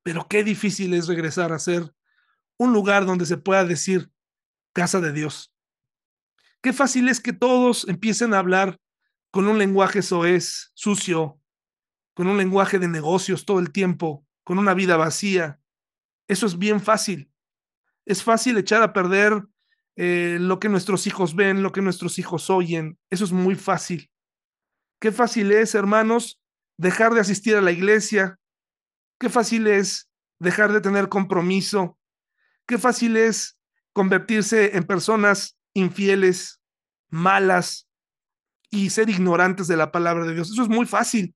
Pero 0.02 0.26
qué 0.26 0.42
difícil 0.42 0.94
es 0.94 1.06
regresar 1.06 1.52
a 1.52 1.59
ser 1.59 1.94
un 2.56 2.72
lugar 2.72 3.04
donde 3.04 3.26
se 3.26 3.36
pueda 3.36 3.62
decir 3.66 4.11
casa 4.72 5.00
de 5.00 5.12
Dios. 5.12 5.52
Qué 6.62 6.72
fácil 6.72 7.11
es 7.11 7.20
que 7.20 7.34
todos 7.34 7.86
empiecen 7.88 8.32
a 8.32 8.38
hablar 8.38 8.80
con 9.31 9.49
un 9.49 9.59
lenguaje 9.59 10.03
soez, 10.03 10.70
sucio, 10.74 11.41
con 12.14 12.26
un 12.26 12.37
lenguaje 12.37 12.79
de 12.79 12.89
negocios 12.89 13.45
todo 13.45 13.59
el 13.59 13.70
tiempo, 13.70 14.26
con 14.45 14.59
una 14.59 14.74
vida 14.74 14.97
vacía. 14.97 15.61
Eso 16.26 16.47
es 16.47 16.59
bien 16.59 16.81
fácil. 16.81 17.31
Es 18.07 18.22
fácil 18.22 18.57
echar 18.57 18.83
a 18.83 18.93
perder 18.93 19.43
eh, 19.97 20.39
lo 20.41 20.59
que 20.59 20.68
nuestros 20.68 21.07
hijos 21.07 21.35
ven, 21.35 21.62
lo 21.62 21.72
que 21.72 21.83
nuestros 21.83 22.18
hijos 22.18 22.51
oyen. 22.51 22.99
Eso 23.11 23.24
es 23.24 23.33
muy 23.33 23.55
fácil. 23.55 24.11
Qué 25.01 25.12
fácil 25.12 25.53
es, 25.53 25.74
hermanos, 25.74 26.41
dejar 26.76 27.14
de 27.14 27.20
asistir 27.20 27.57
a 27.57 27.61
la 27.61 27.72
iglesia, 27.72 28.39
qué 29.18 29.29
fácil 29.29 29.66
es 29.66 30.11
dejar 30.39 30.72
de 30.72 30.81
tener 30.81 31.09
compromiso, 31.09 31.99
qué 32.66 32.79
fácil 32.79 33.16
es 33.16 33.59
convertirse 33.93 34.76
en 34.76 34.85
personas 34.85 35.59
infieles, 35.74 36.61
malas 37.11 37.88
y 38.71 38.91
ser 38.91 39.09
ignorantes 39.11 39.69
de 39.69 39.77
la 39.77 39.93
palabra 39.93 40.25
de 40.25 40.35
Dios. 40.35 40.51
Eso 40.51 40.62
es 40.62 40.69
muy 40.69 40.87
fácil. 40.87 41.35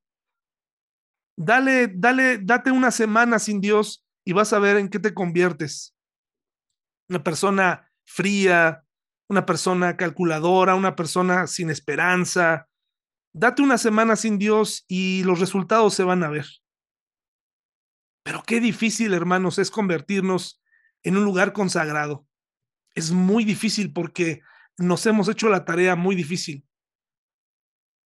Dale, 1.37 1.89
dale, 1.89 2.39
date 2.39 2.71
una 2.71 2.91
semana 2.91 3.39
sin 3.39 3.61
Dios 3.61 4.05
y 4.25 4.33
vas 4.33 4.53
a 4.53 4.59
ver 4.59 4.77
en 4.77 4.89
qué 4.89 4.99
te 4.99 5.15
conviertes. 5.15 5.95
Una 7.09 7.23
persona 7.23 7.91
fría, 8.05 8.85
una 9.29 9.47
persona 9.47 9.97
calculadora, 9.97 10.75
una 10.75 10.95
persona 10.95 11.47
sin 11.47 11.71
esperanza, 11.71 12.69
Date 13.35 13.63
una 13.63 13.79
semana 13.79 14.15
sin 14.17 14.39
Dios 14.39 14.85
y 14.89 15.23
los 15.25 15.41
resultados 15.41 15.95
se 15.95 16.05
van 16.05 16.23
a 16.23 16.29
ver. 16.29 16.47
Pero 18.23 18.43
qué 18.47 18.61
difícil, 18.61 19.15
hermanos, 19.15 19.59
es 19.59 19.71
convertirnos 19.71 20.63
en 21.03 21.17
un 21.17 21.25
lugar 21.25 21.53
consagrado. 21.53 22.27
es 22.95 23.11
muy 23.11 23.45
difícil 23.45 23.95
porque 23.95 24.43
nos 24.77 25.07
hemos 25.07 25.27
hecho 25.31 25.49
la 25.49 25.65
tarea 25.65 25.97
muy 25.97 26.15
difícil. 26.15 26.67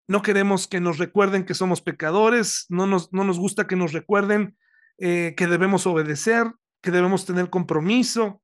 No 0.09 0.22
queremos 0.22 0.68
que 0.68 0.80
nos 0.80 0.98
recuerden 0.98 1.44
que 1.44 1.54
somos 1.54 1.80
pecadores, 1.80 2.66
no 2.68 2.86
nos, 2.86 3.12
no 3.12 3.24
nos 3.24 3.38
gusta 3.38 3.66
que 3.66 3.76
nos 3.76 3.92
recuerden 3.92 4.57
eh, 4.98 5.34
que 5.36 5.46
debemos 5.46 5.86
obedecer, 5.86 6.52
que 6.80 6.90
debemos 6.90 7.26
tener 7.26 7.50
compromiso, 7.50 8.42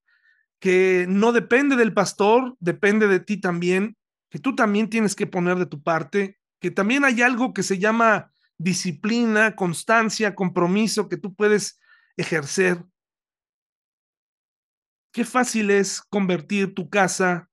que 0.58 1.06
no 1.08 1.32
depende 1.32 1.76
del 1.76 1.94
pastor, 1.94 2.56
depende 2.60 3.08
de 3.08 3.20
ti 3.20 3.40
también, 3.40 3.96
que 4.30 4.38
tú 4.38 4.54
también 4.54 4.88
tienes 4.90 5.14
que 5.14 5.26
poner 5.26 5.56
de 5.56 5.66
tu 5.66 5.82
parte, 5.82 6.38
que 6.60 6.70
también 6.70 7.04
hay 7.04 7.22
algo 7.22 7.52
que 7.52 7.62
se 7.62 7.78
llama 7.78 8.32
disciplina, 8.58 9.56
constancia, 9.56 10.34
compromiso 10.34 11.08
que 11.08 11.16
tú 11.16 11.34
puedes 11.34 11.80
ejercer. 12.16 12.84
Qué 15.12 15.24
fácil 15.24 15.70
es 15.70 16.00
convertir 16.00 16.74
tu 16.74 16.88
casa 16.88 17.50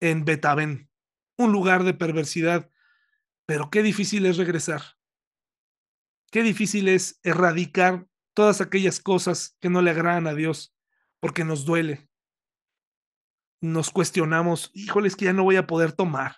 en 0.00 0.24
Beethoven, 0.24 0.88
un 1.36 1.52
lugar 1.52 1.84
de 1.84 1.94
perversidad, 1.94 2.70
pero 3.48 3.70
qué 3.70 3.82
difícil 3.82 4.26
es 4.26 4.36
regresar. 4.36 4.82
Qué 6.30 6.42
difícil 6.42 6.86
es 6.86 7.18
erradicar 7.22 8.06
todas 8.34 8.60
aquellas 8.60 9.00
cosas 9.00 9.56
que 9.58 9.70
no 9.70 9.80
le 9.80 9.90
agradan 9.90 10.26
a 10.26 10.34
Dios, 10.34 10.76
porque 11.18 11.44
nos 11.44 11.64
duele. 11.64 12.10
Nos 13.62 13.88
cuestionamos, 13.88 14.70
híjole, 14.74 15.08
es 15.08 15.16
que 15.16 15.24
ya 15.24 15.32
no 15.32 15.44
voy 15.44 15.56
a 15.56 15.66
poder 15.66 15.92
tomar, 15.92 16.36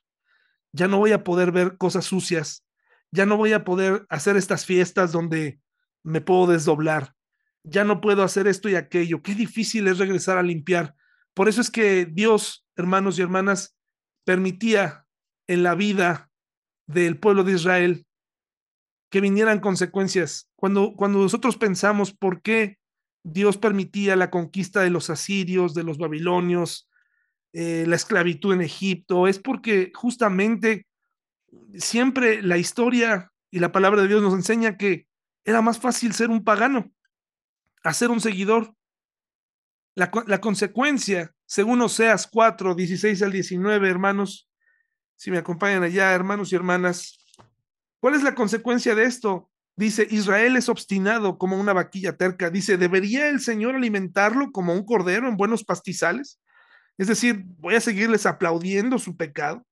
ya 0.70 0.86
no 0.86 0.98
voy 0.98 1.10
a 1.10 1.24
poder 1.24 1.50
ver 1.50 1.76
cosas 1.78 2.04
sucias, 2.04 2.64
ya 3.10 3.26
no 3.26 3.36
voy 3.36 3.54
a 3.54 3.64
poder 3.64 4.06
hacer 4.08 4.36
estas 4.36 4.64
fiestas 4.64 5.10
donde 5.10 5.60
me 6.04 6.20
puedo 6.20 6.46
desdoblar, 6.46 7.16
ya 7.64 7.82
no 7.82 8.00
puedo 8.00 8.22
hacer 8.22 8.46
esto 8.46 8.68
y 8.68 8.76
aquello. 8.76 9.20
Qué 9.20 9.34
difícil 9.34 9.88
es 9.88 9.98
regresar 9.98 10.38
a 10.38 10.44
limpiar. 10.44 10.94
Por 11.34 11.48
eso 11.48 11.60
es 11.60 11.72
que 11.72 12.06
Dios, 12.06 12.64
hermanos 12.76 13.18
y 13.18 13.22
hermanas, 13.22 13.76
permitía 14.24 15.08
en 15.48 15.64
la 15.64 15.74
vida 15.74 16.29
del 16.92 17.18
pueblo 17.18 17.44
de 17.44 17.52
Israel 17.52 18.06
que 19.10 19.20
vinieran 19.20 19.60
consecuencias. 19.60 20.48
Cuando, 20.56 20.94
cuando 20.96 21.18
nosotros 21.18 21.56
pensamos 21.56 22.12
por 22.12 22.42
qué 22.42 22.78
Dios 23.22 23.58
permitía 23.58 24.16
la 24.16 24.30
conquista 24.30 24.80
de 24.80 24.90
los 24.90 25.10
asirios, 25.10 25.74
de 25.74 25.82
los 25.82 25.98
babilonios, 25.98 26.88
eh, 27.52 27.84
la 27.86 27.96
esclavitud 27.96 28.54
en 28.54 28.62
Egipto, 28.62 29.26
es 29.26 29.38
porque 29.38 29.92
justamente 29.94 30.86
siempre 31.74 32.42
la 32.42 32.58
historia 32.58 33.32
y 33.50 33.58
la 33.58 33.72
palabra 33.72 34.02
de 34.02 34.08
Dios 34.08 34.22
nos 34.22 34.34
enseña 34.34 34.76
que 34.76 35.06
era 35.44 35.60
más 35.60 35.80
fácil 35.80 36.12
ser 36.12 36.30
un 36.30 36.44
pagano, 36.44 36.92
hacer 37.82 38.10
un 38.10 38.20
seguidor. 38.20 38.74
La, 39.96 40.10
la 40.26 40.40
consecuencia, 40.40 41.34
según 41.46 41.82
Oseas 41.82 42.28
4, 42.28 42.74
16 42.76 43.22
al 43.22 43.32
19, 43.32 43.90
hermanos, 43.90 44.49
si 45.20 45.30
me 45.30 45.36
acompañan 45.36 45.82
allá, 45.82 46.14
hermanos 46.14 46.50
y 46.50 46.56
hermanas, 46.56 47.18
¿cuál 48.00 48.14
es 48.14 48.22
la 48.22 48.34
consecuencia 48.34 48.94
de 48.94 49.04
esto? 49.04 49.50
Dice, 49.76 50.08
Israel 50.10 50.56
es 50.56 50.70
obstinado 50.70 51.36
como 51.36 51.60
una 51.60 51.74
vaquilla 51.74 52.16
terca. 52.16 52.48
Dice, 52.48 52.78
¿debería 52.78 53.28
el 53.28 53.38
Señor 53.40 53.74
alimentarlo 53.74 54.50
como 54.50 54.72
un 54.72 54.82
cordero 54.82 55.28
en 55.28 55.36
buenos 55.36 55.62
pastizales? 55.62 56.40
Es 56.96 57.06
decir, 57.06 57.44
voy 57.58 57.74
a 57.74 57.82
seguirles 57.82 58.24
aplaudiendo 58.24 58.98
su 58.98 59.14
pecado. 59.14 59.66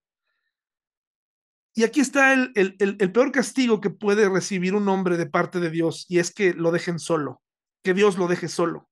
Y 1.74 1.84
aquí 1.84 2.00
está 2.00 2.34
el, 2.34 2.52
el, 2.54 3.12
peor 3.12 3.32
castigo 3.32 3.80
que 3.80 3.88
puede 3.88 4.28
recibir 4.28 4.74
un 4.74 4.86
hombre 4.90 5.16
de 5.16 5.24
parte 5.24 5.60
de 5.60 5.70
Dios, 5.70 6.04
y 6.10 6.18
es 6.18 6.30
que 6.30 6.52
lo 6.52 6.72
dejen 6.72 6.98
solo, 6.98 7.40
que 7.82 7.94
Dios 7.94 8.18
lo 8.18 8.28
deje 8.28 8.48
solo. 8.48 8.87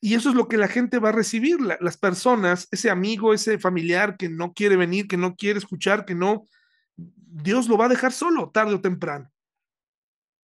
Y 0.00 0.14
eso 0.14 0.28
es 0.28 0.36
lo 0.36 0.46
que 0.46 0.56
la 0.56 0.68
gente 0.68 0.98
va 0.98 1.08
a 1.08 1.12
recibir, 1.12 1.58
las 1.60 1.96
personas, 1.96 2.68
ese 2.70 2.88
amigo, 2.88 3.34
ese 3.34 3.58
familiar 3.58 4.16
que 4.16 4.28
no 4.28 4.52
quiere 4.52 4.76
venir, 4.76 5.08
que 5.08 5.16
no 5.16 5.34
quiere 5.34 5.58
escuchar, 5.58 6.04
que 6.04 6.14
no, 6.14 6.46
Dios 6.96 7.68
lo 7.68 7.76
va 7.76 7.86
a 7.86 7.90
dejar 7.90 8.12
solo 8.12 8.50
tarde 8.50 8.74
o 8.74 8.80
temprano. 8.80 9.30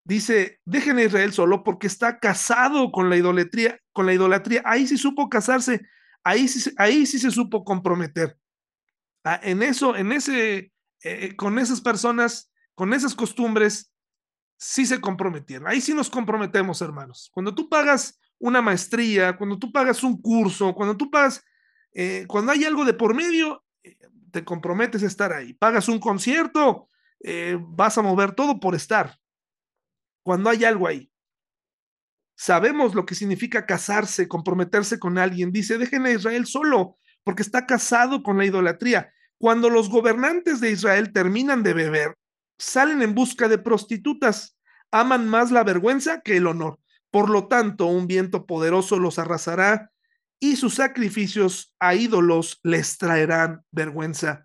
Dice, 0.05 0.61
dejen 0.65 0.99
a 0.99 1.05
Israel 1.05 1.33
solo 1.33 1.63
porque 1.63 1.87
está 1.87 2.19
casado 2.19 2.91
con 2.93 3.09
la 3.09 3.17
idolatría, 3.17 3.81
con 3.93 4.07
la 4.07 4.13
idolatría. 4.13 4.61
Ahí 4.65 4.87
sí 4.87 4.99
supo 4.99 5.29
casarse, 5.29 5.87
ahí 6.25 6.49
sí, 6.49 6.73
ahí 6.77 7.07
sí 7.07 7.19
se 7.19 7.31
supo 7.31 7.65
comprometer. 7.65 8.37
Ah, 9.23 9.41
en 9.43 9.63
eso, 9.63 9.97
en 9.97 10.13
ese 10.13 10.73
eh, 11.05 11.37
con 11.37 11.59
esas 11.59 11.81
personas, 11.81 12.51
con 12.75 12.93
esas 12.95 13.15
costumbres, 13.15 13.93
sí 14.57 14.87
se 14.87 15.01
comprometieron. 15.01 15.69
Ahí 15.69 15.81
sí 15.81 15.95
nos 15.95 16.09
comprometemos, 16.09 16.81
hermanos. 16.81 17.31
Cuando 17.33 17.55
tú 17.55 17.69
pagas 17.69 18.19
una 18.45 18.61
maestría, 18.61 19.39
cuando 19.39 19.59
tú 19.59 19.73
pagas 19.73 20.03
un 20.03 20.21
curso, 20.21 20.75
cuando 20.75 20.99
tú 20.99 21.11
pagas, 21.11 21.43
eh, 21.93 22.27
cuando 22.29 22.53
hay 22.53 22.65
algo 22.65 22.85
de 22.85 22.93
por 22.93 23.15
medio, 23.15 23.65
eh, 23.83 23.97
te 24.31 24.45
comprometes 24.45 25.03
a 25.03 25.07
estar 25.07 25.33
ahí. 25.33 25.55
Pagas 25.55 25.89
un 25.89 25.99
concierto, 25.99 26.91
vas 27.59 27.97
a 27.97 28.03
mover 28.03 28.33
todo 28.33 28.61
por 28.61 28.75
estar. 28.75 29.19
Cuando 30.23 30.51
hay 30.51 30.63
algo 30.65 30.87
ahí. 30.87 31.11
Sabemos 32.37 32.95
lo 32.95 33.07
que 33.07 33.15
significa 33.15 33.65
casarse, 33.65 34.29
comprometerse 34.29 34.99
con 34.99 35.17
alguien. 35.17 35.51
Dice, 35.51 35.79
dejen 35.79 36.05
a 36.05 36.11
Israel 36.11 36.45
solo, 36.45 36.99
porque 37.23 37.41
está 37.41 37.65
casado 37.65 38.23
con 38.23 38.37
la 38.37 38.45
idolatría. 38.45 39.11
Cuando 39.39 39.71
los 39.71 39.89
gobernantes 39.89 40.61
de 40.61 40.71
Israel 40.71 41.15
terminan 41.15 41.63
de 41.63 41.73
beber, 41.73 42.19
salen 42.59 43.01
en 43.01 43.15
busca 43.15 43.49
de 43.49 43.57
prostitutas, 43.57 44.59
aman 44.91 45.27
más 45.27 45.51
la 45.51 45.65
vergüenza 45.65 46.21
que 46.21 46.37
el 46.37 46.47
honor. 46.47 46.79
Por 47.15 47.31
lo 47.31 47.47
tanto, 47.47 47.87
un 47.87 48.09
viento 48.09 48.45
poderoso 48.45 48.99
los 48.99 49.21
arrasará 49.21 49.93
y 50.41 50.57
sus 50.57 50.75
sacrificios 50.75 51.73
a 51.79 51.95
ídolos 51.95 52.59
les 52.65 52.99
traerán 52.99 53.63
vergüenza, 53.71 54.43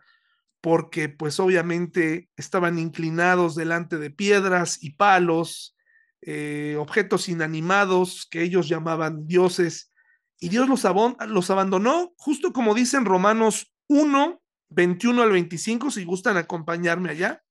porque 0.61 1.09
pues 1.09 1.39
obviamente 1.39 2.30
estaban 2.38 2.78
inclinados 2.78 3.55
delante 3.55 3.97
de 3.97 4.11
piedras 4.11 4.84
y 4.84 4.91
palos, 4.91 5.76
eh, 6.22 6.76
objetos 6.78 7.28
inanimados 7.28 8.28
que 8.30 8.43
ellos 8.43 8.70
llamaban 8.70 9.26
dioses, 9.26 9.91
y 10.39 10.49
Dios 10.49 10.70
los, 10.70 10.86
los 11.28 11.49
abandonó, 11.49 12.13
justo 12.17 12.53
como 12.53 12.76
dicen 12.76 13.03
Romanos 13.03 13.74
1, 13.88 14.43
21 14.70 15.24
al 15.24 15.32
25, 15.32 15.89
si 15.89 16.03
gustan 16.03 16.38
acompañarme 16.38 17.09
allá. 17.09 17.43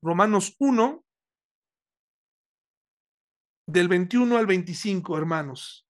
Romanos 0.00 0.54
1, 0.60 1.04
del 3.66 3.88
21 3.88 4.36
al 4.36 4.46
25, 4.46 5.18
hermanos. 5.18 5.86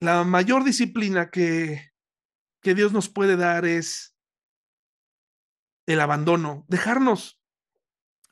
La 0.00 0.24
mayor 0.24 0.64
disciplina 0.64 1.30
que, 1.30 1.90
que 2.62 2.74
Dios 2.74 2.92
nos 2.92 3.08
puede 3.08 3.36
dar 3.36 3.64
es 3.64 4.16
el 5.86 6.00
abandono, 6.00 6.64
dejarnos, 6.68 7.40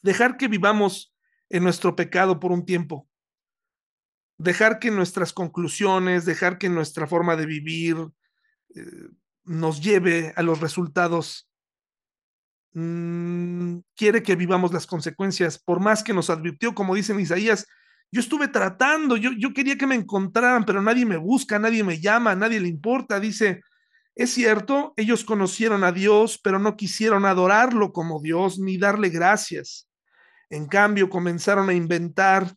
dejar 0.02 0.36
que 0.36 0.48
vivamos 0.48 1.14
en 1.48 1.64
nuestro 1.64 1.96
pecado 1.96 2.38
por 2.38 2.52
un 2.52 2.64
tiempo 2.64 3.08
dejar 4.38 4.78
que 4.78 4.90
nuestras 4.90 5.32
conclusiones, 5.32 6.24
dejar 6.24 6.58
que 6.58 6.68
nuestra 6.68 7.06
forma 7.06 7.36
de 7.36 7.46
vivir 7.46 7.96
eh, 8.74 9.08
nos 9.44 9.80
lleve 9.80 10.32
a 10.36 10.42
los 10.42 10.60
resultados. 10.60 11.48
Mm, 12.78 13.78
quiere 13.96 14.22
que 14.22 14.36
vivamos 14.36 14.70
las 14.70 14.86
consecuencias, 14.86 15.58
por 15.58 15.80
más 15.80 16.04
que 16.04 16.12
nos 16.12 16.28
advirtió, 16.28 16.74
como 16.74 16.94
dice 16.94 17.18
Isaías, 17.18 17.66
yo 18.12 18.20
estuve 18.20 18.48
tratando, 18.48 19.16
yo, 19.16 19.30
yo 19.32 19.54
quería 19.54 19.78
que 19.78 19.86
me 19.86 19.94
encontraran, 19.94 20.66
pero 20.66 20.82
nadie 20.82 21.06
me 21.06 21.16
busca, 21.16 21.58
nadie 21.58 21.82
me 21.82 22.00
llama, 22.00 22.34
nadie 22.34 22.60
le 22.60 22.68
importa. 22.68 23.18
Dice, 23.18 23.62
es 24.14 24.34
cierto, 24.34 24.92
ellos 24.98 25.24
conocieron 25.24 25.84
a 25.84 25.92
Dios, 25.92 26.38
pero 26.38 26.58
no 26.58 26.76
quisieron 26.76 27.24
adorarlo 27.24 27.94
como 27.94 28.20
Dios 28.20 28.58
ni 28.58 28.76
darle 28.76 29.08
gracias. 29.08 29.88
En 30.50 30.66
cambio, 30.66 31.08
comenzaron 31.08 31.70
a 31.70 31.72
inventar 31.74 32.54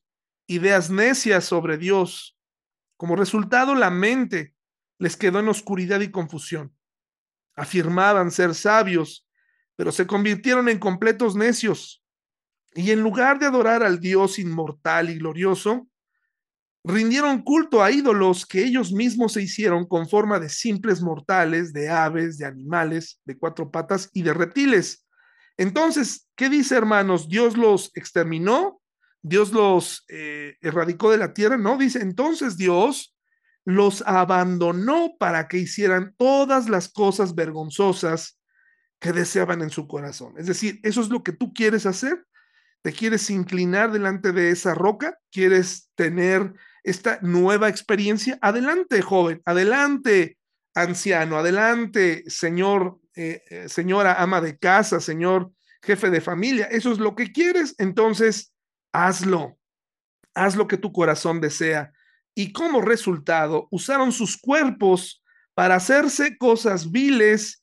ideas 0.48 0.90
necias 0.90 1.46
sobre 1.46 1.78
Dios. 1.78 2.38
Como 2.98 3.16
resultado, 3.16 3.74
la 3.74 3.90
mente 3.90 4.54
les 4.98 5.16
quedó 5.16 5.40
en 5.40 5.48
oscuridad 5.48 6.02
y 6.02 6.12
confusión. 6.12 6.76
Afirmaban 7.56 8.32
ser 8.32 8.54
sabios, 8.54 9.29
pero 9.80 9.94
se 9.94 10.06
convirtieron 10.06 10.68
en 10.68 10.78
completos 10.78 11.38
necios. 11.38 12.04
Y 12.76 12.92
en 12.92 13.00
lugar 13.00 13.40
de 13.40 13.46
adorar 13.46 13.82
al 13.82 14.02
Dios 14.02 14.38
inmortal 14.38 15.10
y 15.10 15.18
glorioso, 15.18 15.88
rindieron 16.84 17.44
culto 17.44 17.82
a 17.82 17.90
ídolos 17.90 18.46
que 18.46 18.62
ellos 18.66 18.92
mismos 18.92 19.32
se 19.32 19.42
hicieron 19.42 19.88
con 19.88 20.10
forma 20.10 20.38
de 20.38 20.50
simples 20.50 21.02
mortales, 21.02 21.72
de 21.72 21.88
aves, 21.88 22.38
de 22.38 22.46
animales, 22.46 23.22
de 23.24 23.38
cuatro 23.38 23.72
patas 23.72 24.10
y 24.12 24.24
de 24.24 24.34
reptiles. 24.34 25.08
Entonces, 25.56 26.28
¿qué 26.36 26.50
dice 26.50 26.76
hermanos? 26.76 27.30
¿Dios 27.30 27.56
los 27.56 27.92
exterminó? 27.96 28.82
Dios 29.22 29.54
los 29.54 30.04
eh, 30.10 30.58
erradicó 30.60 31.10
de 31.10 31.20
la 31.20 31.34
tierra, 31.34 31.58
no, 31.58 31.78
dice, 31.78 32.00
entonces 32.02 32.58
Dios 32.58 33.16
los 33.64 34.04
abandonó 34.06 35.16
para 35.18 35.48
que 35.48 35.58
hicieran 35.58 36.16
todas 36.18 36.68
las 36.68 36.90
cosas 36.90 37.34
vergonzosas 37.34 38.39
que 39.00 39.14
deseaban 39.14 39.62
en 39.62 39.70
su 39.70 39.88
corazón. 39.88 40.34
Es 40.38 40.48
decir, 40.48 40.80
eso 40.84 41.02
es 41.02 41.10
lo 41.10 41.24
que 41.24 41.32
tú 41.32 41.54
quieres 41.54 41.86
hacer. 41.86 42.26
Te 42.82 42.94
quieres 42.94 43.30
inclinar 43.30 43.92
delante 43.92 44.32
de 44.32 44.52
esa 44.52 44.74
roca, 44.74 45.18
quieres 45.32 45.90
tener 45.96 46.54
esta 46.84 47.20
nueva 47.22 47.68
experiencia, 47.68 48.40
adelante, 48.42 49.02
joven, 49.02 49.42
adelante, 49.46 50.38
anciano, 50.74 51.38
adelante, 51.38 52.24
señor, 52.28 53.00
eh, 53.16 53.44
eh, 53.50 53.70
señora 53.70 54.22
ama 54.22 54.40
de 54.40 54.58
casa, 54.58 55.02
señor 55.02 55.52
jefe 55.82 56.10
de 56.10 56.22
familia. 56.22 56.66
Eso 56.66 56.92
es 56.92 57.00
lo 57.00 57.16
que 57.16 57.32
quieres, 57.32 57.76
entonces 57.78 58.54
hazlo. 58.94 59.58
Haz 60.34 60.56
lo 60.56 60.68
que 60.68 60.78
tu 60.78 60.92
corazón 60.92 61.42
desea. 61.42 61.92
Y 62.36 62.54
como 62.54 62.82
resultado, 62.82 63.68
usaron 63.72 64.12
sus 64.12 64.38
cuerpos 64.38 65.24
para 65.54 65.76
hacerse 65.76 66.38
cosas 66.38 66.92
viles 66.92 67.59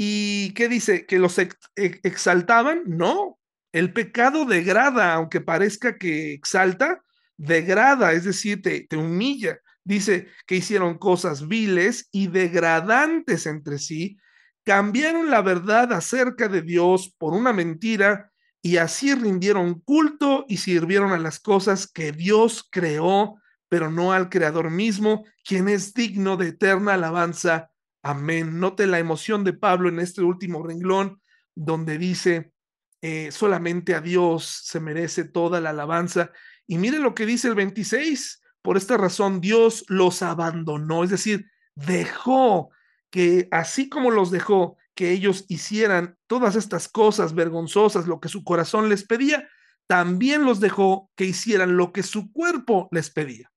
y 0.00 0.54
¿qué 0.54 0.68
dice? 0.68 1.06
¿Que 1.06 1.18
los 1.18 1.36
exaltaban? 1.74 2.82
No, 2.86 3.40
el 3.72 3.92
pecado 3.92 4.44
degrada, 4.44 5.12
aunque 5.12 5.40
parezca 5.40 5.98
que 5.98 6.32
exalta, 6.32 7.02
degrada, 7.36 8.12
es 8.12 8.22
decir, 8.22 8.62
te, 8.62 8.86
humilla. 8.96 9.58
Dice 9.82 10.28
que 10.46 10.54
hicieron 10.54 10.98
cosas 10.98 11.48
viles 11.48 12.08
y 12.12 12.28
degradantes 12.28 13.46
entre 13.46 13.78
sí, 13.78 14.18
cambiaron 14.64 15.30
la 15.30 15.42
verdad 15.42 15.92
acerca 15.92 16.46
de 16.46 16.62
Dios 16.62 17.12
por 17.18 17.32
una 17.32 17.52
mentira 17.52 18.30
y 18.62 18.76
así 18.76 19.14
rindieron 19.14 19.80
culto 19.80 20.44
y 20.48 20.58
sirvieron 20.58 21.10
a 21.10 21.18
las 21.18 21.40
cosas 21.40 21.90
que 21.90 22.12
Dios 22.12 22.68
creó, 22.70 23.40
pero 23.68 23.90
no 23.90 24.12
al 24.12 24.28
Creador 24.28 24.70
mismo, 24.70 25.24
quien 25.44 25.68
es 25.68 25.92
digno 25.92 26.36
de 26.36 26.48
eterna 26.48 26.94
alabanza. 26.94 27.72
Amén. 28.08 28.58
Note 28.58 28.86
la 28.86 28.98
emoción 28.98 29.44
de 29.44 29.52
Pablo 29.52 29.90
en 29.90 30.00
este 30.00 30.22
último 30.22 30.62
renglón, 30.62 31.20
donde 31.54 31.98
dice, 31.98 32.54
eh, 33.02 33.30
solamente 33.30 33.94
a 33.94 34.00
Dios 34.00 34.62
se 34.64 34.80
merece 34.80 35.24
toda 35.24 35.60
la 35.60 35.70
alabanza. 35.70 36.30
Y 36.66 36.78
mire 36.78 37.00
lo 37.00 37.14
que 37.14 37.26
dice 37.26 37.48
el 37.48 37.54
26, 37.54 38.40
por 38.62 38.78
esta 38.78 38.96
razón 38.96 39.42
Dios 39.42 39.84
los 39.88 40.22
abandonó, 40.22 41.04
es 41.04 41.10
decir, 41.10 41.50
dejó 41.74 42.70
que 43.10 43.46
así 43.50 43.90
como 43.90 44.10
los 44.10 44.30
dejó 44.30 44.78
que 44.94 45.10
ellos 45.10 45.44
hicieran 45.48 46.16
todas 46.26 46.56
estas 46.56 46.88
cosas 46.88 47.34
vergonzosas, 47.34 48.06
lo 48.06 48.20
que 48.20 48.30
su 48.30 48.42
corazón 48.42 48.88
les 48.88 49.04
pedía, 49.04 49.46
también 49.86 50.46
los 50.46 50.60
dejó 50.60 51.10
que 51.14 51.26
hicieran 51.26 51.76
lo 51.76 51.92
que 51.92 52.02
su 52.02 52.32
cuerpo 52.32 52.88
les 52.90 53.10
pedía. 53.10 53.50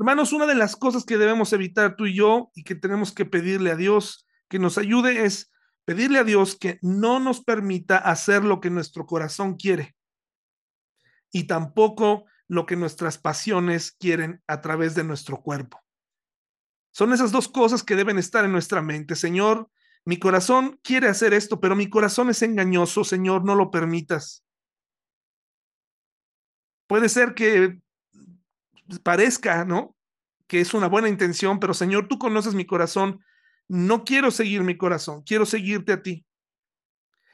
Hermanos, 0.00 0.32
una 0.32 0.46
de 0.46 0.54
las 0.54 0.76
cosas 0.76 1.04
que 1.04 1.18
debemos 1.18 1.52
evitar 1.52 1.94
tú 1.94 2.06
y 2.06 2.14
yo 2.14 2.50
y 2.54 2.64
que 2.64 2.74
tenemos 2.74 3.12
que 3.12 3.26
pedirle 3.26 3.70
a 3.70 3.76
Dios 3.76 4.26
que 4.48 4.58
nos 4.58 4.78
ayude 4.78 5.26
es 5.26 5.52
pedirle 5.84 6.18
a 6.18 6.24
Dios 6.24 6.56
que 6.56 6.78
no 6.80 7.20
nos 7.20 7.44
permita 7.44 7.98
hacer 7.98 8.42
lo 8.42 8.60
que 8.60 8.70
nuestro 8.70 9.04
corazón 9.04 9.56
quiere 9.56 9.94
y 11.30 11.46
tampoco 11.46 12.24
lo 12.48 12.64
que 12.64 12.76
nuestras 12.76 13.18
pasiones 13.18 13.92
quieren 13.92 14.42
a 14.46 14.62
través 14.62 14.94
de 14.94 15.04
nuestro 15.04 15.42
cuerpo. 15.42 15.78
Son 16.92 17.12
esas 17.12 17.30
dos 17.30 17.48
cosas 17.48 17.82
que 17.82 17.94
deben 17.94 18.16
estar 18.16 18.46
en 18.46 18.52
nuestra 18.52 18.80
mente. 18.80 19.16
Señor, 19.16 19.68
mi 20.06 20.18
corazón 20.18 20.80
quiere 20.82 21.08
hacer 21.08 21.34
esto, 21.34 21.60
pero 21.60 21.76
mi 21.76 21.90
corazón 21.90 22.30
es 22.30 22.40
engañoso. 22.40 23.04
Señor, 23.04 23.44
no 23.44 23.54
lo 23.54 23.70
permitas. 23.70 24.46
Puede 26.86 27.10
ser 27.10 27.34
que 27.34 27.82
parezca, 28.98 29.64
¿no? 29.64 29.96
Que 30.46 30.60
es 30.60 30.74
una 30.74 30.88
buena 30.88 31.08
intención, 31.08 31.60
pero 31.60 31.74
Señor, 31.74 32.08
tú 32.08 32.18
conoces 32.18 32.54
mi 32.54 32.66
corazón. 32.66 33.20
No 33.68 34.04
quiero 34.04 34.30
seguir 34.30 34.62
mi 34.62 34.76
corazón, 34.76 35.22
quiero 35.22 35.46
seguirte 35.46 35.92
a 35.92 36.02
ti. 36.02 36.26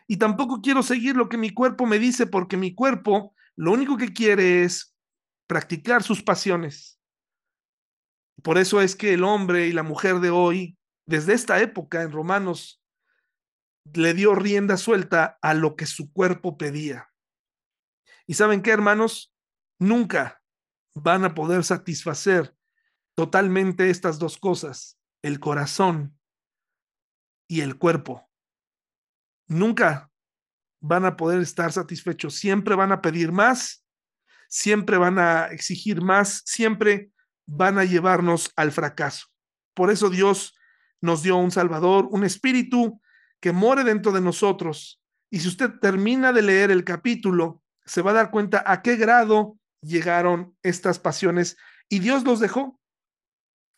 Y 0.07 0.19
tampoco 0.19 0.61
quiero 0.61 0.83
seguir 0.83 1.17
lo 1.17 1.29
que 1.29 1.39
mi 1.39 1.51
cuerpo 1.51 1.87
me 1.87 1.99
dice, 1.99 2.27
porque 2.27 2.57
mi 2.57 2.75
cuerpo 2.75 3.35
lo 3.57 3.73
único 3.73 3.97
que 3.97 4.13
quiere 4.13 4.65
es 4.65 4.95
practicar 5.47 6.03
sus 6.03 6.23
pasiones. 6.23 7.01
Por 8.43 8.59
eso 8.59 8.81
es 8.83 8.95
que 8.95 9.15
el 9.15 9.25
hombre 9.25 9.67
y 9.67 9.73
la 9.73 9.83
mujer 9.83 10.21
de 10.21 10.31
hoy, 10.31 10.77
desde 11.07 11.33
esta 11.33 11.61
época 11.61 12.03
en 12.03 12.13
Romanos, 12.13 12.83
le 13.95 14.15
dio 14.15 14.35
rienda 14.35 14.77
suelta 14.77 15.39
a 15.41 15.55
lo 15.55 15.75
que 15.75 15.87
su 15.87 16.13
cuerpo 16.13 16.59
pedía. 16.59 17.11
¿Y 18.27 18.35
saben 18.35 18.61
qué, 18.61 18.73
hermanos? 18.73 19.33
Nunca 19.79 20.36
van 20.97 21.25
a 21.25 21.35
poder 21.35 21.63
satisfacer 21.63 22.57
totalmente 23.15 23.91
estas 23.91 24.19
dos 24.19 24.39
cosas, 24.39 24.99
el 25.23 25.41
corazón 25.41 26.19
y 27.47 27.61
el 27.61 27.77
cuerpo. 27.77 28.31
Nunca 29.47 30.11
van 30.81 31.05
a 31.05 31.17
poder 31.17 31.43
estar 31.43 31.71
satisfechos, 31.71 32.35
siempre 32.35 32.75
van 32.75 32.93
a 32.93 33.03
pedir 33.03 33.31
más, 33.31 33.85
siempre 34.49 34.97
van 34.97 35.19
a 35.19 35.47
exigir 35.49 36.01
más, 36.01 36.43
siempre 36.47 37.11
van 37.47 37.79
a 37.79 37.85
llevarnos 37.85 38.51
al 38.57 38.73
fracaso. 38.73 39.27
Por 39.75 39.91
eso 39.91 40.09
Dios 40.09 40.55
nos 41.03 41.23
dio 41.23 41.37
un 41.37 41.51
Salvador, 41.51 42.09
un 42.11 42.25
espíritu 42.25 43.03
que 43.41 43.53
more 43.53 43.85
dentro 43.85 44.13
de 44.13 44.23
nosotros. 44.23 45.03
Y 45.31 45.41
si 45.41 45.49
usted 45.49 45.73
termina 45.79 46.33
de 46.33 46.41
leer 46.41 46.71
el 46.71 46.85
capítulo, 46.85 47.63
se 47.85 48.01
va 48.01 48.13
a 48.13 48.15
dar 48.15 48.31
cuenta 48.31 48.65
a 48.67 48.81
qué 48.81 48.97
grado 48.97 49.59
llegaron 49.87 50.57
estas 50.63 50.99
pasiones 50.99 51.57
y 51.89 52.01
Dios 52.01 52.25
los 52.25 52.41
dejó. 52.41 52.81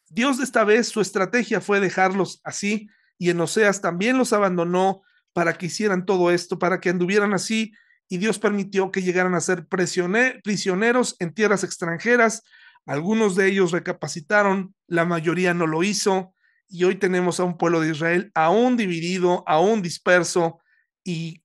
Dios 0.09 0.41
esta 0.41 0.65
vez 0.65 0.89
su 0.89 1.01
estrategia 1.01 1.61
fue 1.61 1.81
dejarlos 1.81 2.41
así 2.45 2.89
y 3.19 3.31
en 3.31 3.41
Oseas 3.41 3.81
también 3.81 4.17
los 4.17 4.33
abandonó 4.33 5.03
para 5.33 5.55
que 5.55 5.67
hicieran 5.67 6.07
todo 6.07 6.31
esto, 6.31 6.59
para 6.59 6.81
que 6.81 6.91
anduvieran 6.91 7.35
así 7.35 7.73
y 8.09 8.19
Dios 8.19 8.39
permitió 8.39 8.91
que 8.91 9.03
llegaran 9.03 9.35
a 9.35 9.41
ser 9.41 9.67
prisioneros 9.69 11.17
en 11.19 11.35
tierras 11.35 11.63
extranjeras. 11.63 12.43
Algunos 12.87 13.37
de 13.37 13.49
ellos 13.49 13.71
recapacitaron, 13.71 14.75
la 14.87 15.05
mayoría 15.05 15.53
no 15.53 15.67
lo 15.67 15.83
hizo 15.83 16.35
y 16.69 16.85
hoy 16.85 16.97
tenemos 16.97 17.39
a 17.39 17.45
un 17.45 17.59
pueblo 17.59 17.81
de 17.81 17.91
Israel 17.91 18.31
aún 18.35 18.77
dividido, 18.77 19.45
aún 19.47 19.83
disperso 19.83 20.61
y 21.05 21.43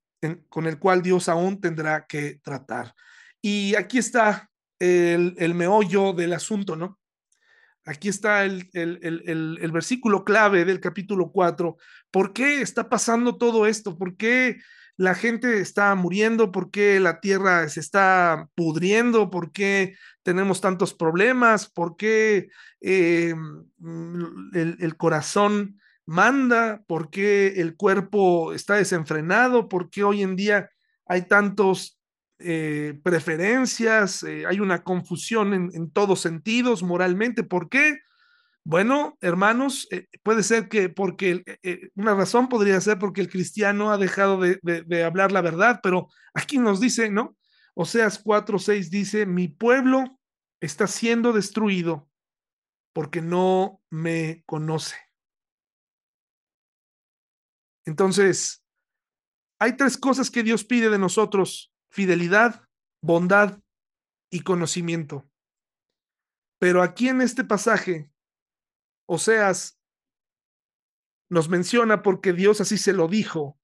con 0.48 0.68
el 0.68 0.80
cual 0.80 1.02
Dios 1.02 1.28
aún 1.28 1.60
tendrá 1.60 2.06
que 2.06 2.40
tratar. 2.44 2.96
Y 3.42 3.76
aquí 3.76 3.98
está 3.98 4.50
el, 4.84 5.54
meollo 5.56 6.14
del 6.14 6.34
asunto, 6.34 6.76
¿no? 6.76 7.00
Aquí 7.86 8.08
está 8.08 8.46
el, 8.46 8.70
el, 8.74 9.72
versículo 9.72 10.24
clave 10.24 10.66
del 10.66 10.80
capítulo 10.80 11.32
4. 11.32 11.78
¿Por 12.12 12.34
qué 12.34 12.62
está 12.62 12.90
pasando 12.90 13.38
todo 13.38 13.68
esto? 13.68 13.98
¿Por 13.98 14.16
qué 14.16 14.58
la 14.96 15.16
gente 15.16 15.60
está 15.60 15.94
muriendo? 15.96 16.52
¿Por 16.52 16.72
qué 16.72 17.00
la 17.00 17.20
tierra 17.20 17.68
se 17.68 17.80
está 17.80 18.50
pudriendo? 18.56 19.30
¿Por 19.30 19.52
qué 19.52 19.96
tenemos 20.22 20.62
tantos 20.62 20.94
problemas? 20.94 21.70
¿Por 21.70 21.98
qué 21.98 22.50
eh, 22.82 23.34
el, 24.54 24.98
corazón 24.98 25.80
manda? 26.06 26.84
¿Por 26.88 27.10
qué 27.10 27.54
el 27.58 27.76
cuerpo 27.76 28.54
está 28.54 28.76
desenfrenado? 28.76 29.68
¿Por 29.68 29.90
qué 29.90 30.04
hoy 30.04 30.22
en 30.22 30.36
día 30.36 30.70
hay 31.06 31.24
tantos 31.28 32.00
eh, 32.44 33.00
preferencias, 33.04 34.24
eh, 34.24 34.46
hay 34.46 34.60
una 34.60 34.84
confusión 34.84 35.54
en, 35.54 35.92
todos 35.92 36.22
sentidos 36.22 36.84
moralmente. 36.84 37.44
¿Por 37.44 37.70
qué? 37.70 38.00
Bueno, 38.64 39.18
hermanos, 39.22 39.88
eh, 39.92 40.08
puede 40.24 40.44
ser 40.44 40.70
que 40.70 40.90
porque 40.90 41.44
una 41.96 42.16
razón 42.16 42.50
podría 42.50 42.80
ser 42.80 43.00
porque 43.00 43.22
el 43.22 43.30
cristiano 43.30 43.92
ha 43.92 43.98
dejado 43.98 44.40
de, 44.40 45.04
hablar 45.04 45.32
la 45.32 45.42
verdad, 45.42 45.80
pero 45.82 46.10
aquí 46.34 46.60
nos 46.60 46.80
dice, 46.80 47.10
¿no? 47.10 47.36
Oseas 47.76 48.20
4, 48.20 48.60
6 48.60 48.92
dice, 48.92 49.26
mi 49.26 49.48
pueblo 49.48 50.20
está 50.62 50.88
siendo 50.88 51.34
destruido 51.34 52.10
porque 52.94 53.22
no 53.22 53.82
me 53.90 54.44
conoce. 54.46 54.96
Entonces, 57.86 58.64
hay 59.60 59.76
tres 59.76 59.98
cosas 59.98 60.30
que 60.30 60.44
Dios 60.44 60.64
pide 60.64 60.90
de 60.90 61.00
nosotros 61.00 61.73
fidelidad, 61.94 62.68
bondad 63.04 63.62
y 64.32 64.42
conocimiento. 64.42 65.30
Pero 66.58 66.82
aquí 66.82 67.08
en 67.08 67.22
este 67.22 67.44
pasaje, 67.44 68.10
Oseas 69.06 69.80
nos 71.30 71.50
menciona 71.50 72.02
porque 72.02 72.34
Dios 72.34 72.62
así 72.62 72.80
se 72.80 72.94
lo 72.94 73.08
dijo, 73.08 73.60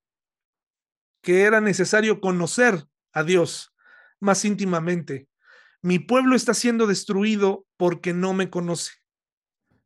que 1.24 1.42
era 1.42 1.60
necesario 1.60 2.22
conocer 2.22 2.88
a 3.14 3.24
Dios 3.24 3.74
más 4.20 4.46
íntimamente. 4.46 5.28
Mi 5.82 5.98
pueblo 5.98 6.36
está 6.36 6.54
siendo 6.54 6.86
destruido 6.86 7.66
porque 7.78 8.14
no 8.14 8.36
me 8.36 8.52
conoce. 8.52 8.92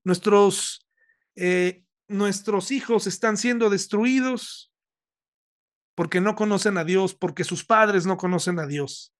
Nuestros, 0.03 0.85
eh, 1.35 1.85
nuestros 2.09 2.71
hijos 2.71 3.07
están 3.07 3.37
siendo 3.37 3.69
destruidos 3.69 4.72
porque 5.95 6.21
no 6.21 6.35
conocen 6.35 6.77
a 6.77 6.83
Dios, 6.83 7.13
porque 7.13 7.43
sus 7.43 7.65
padres 7.65 8.05
no 8.05 8.17
conocen 8.17 8.59
a 8.59 8.67
Dios. 8.67 9.13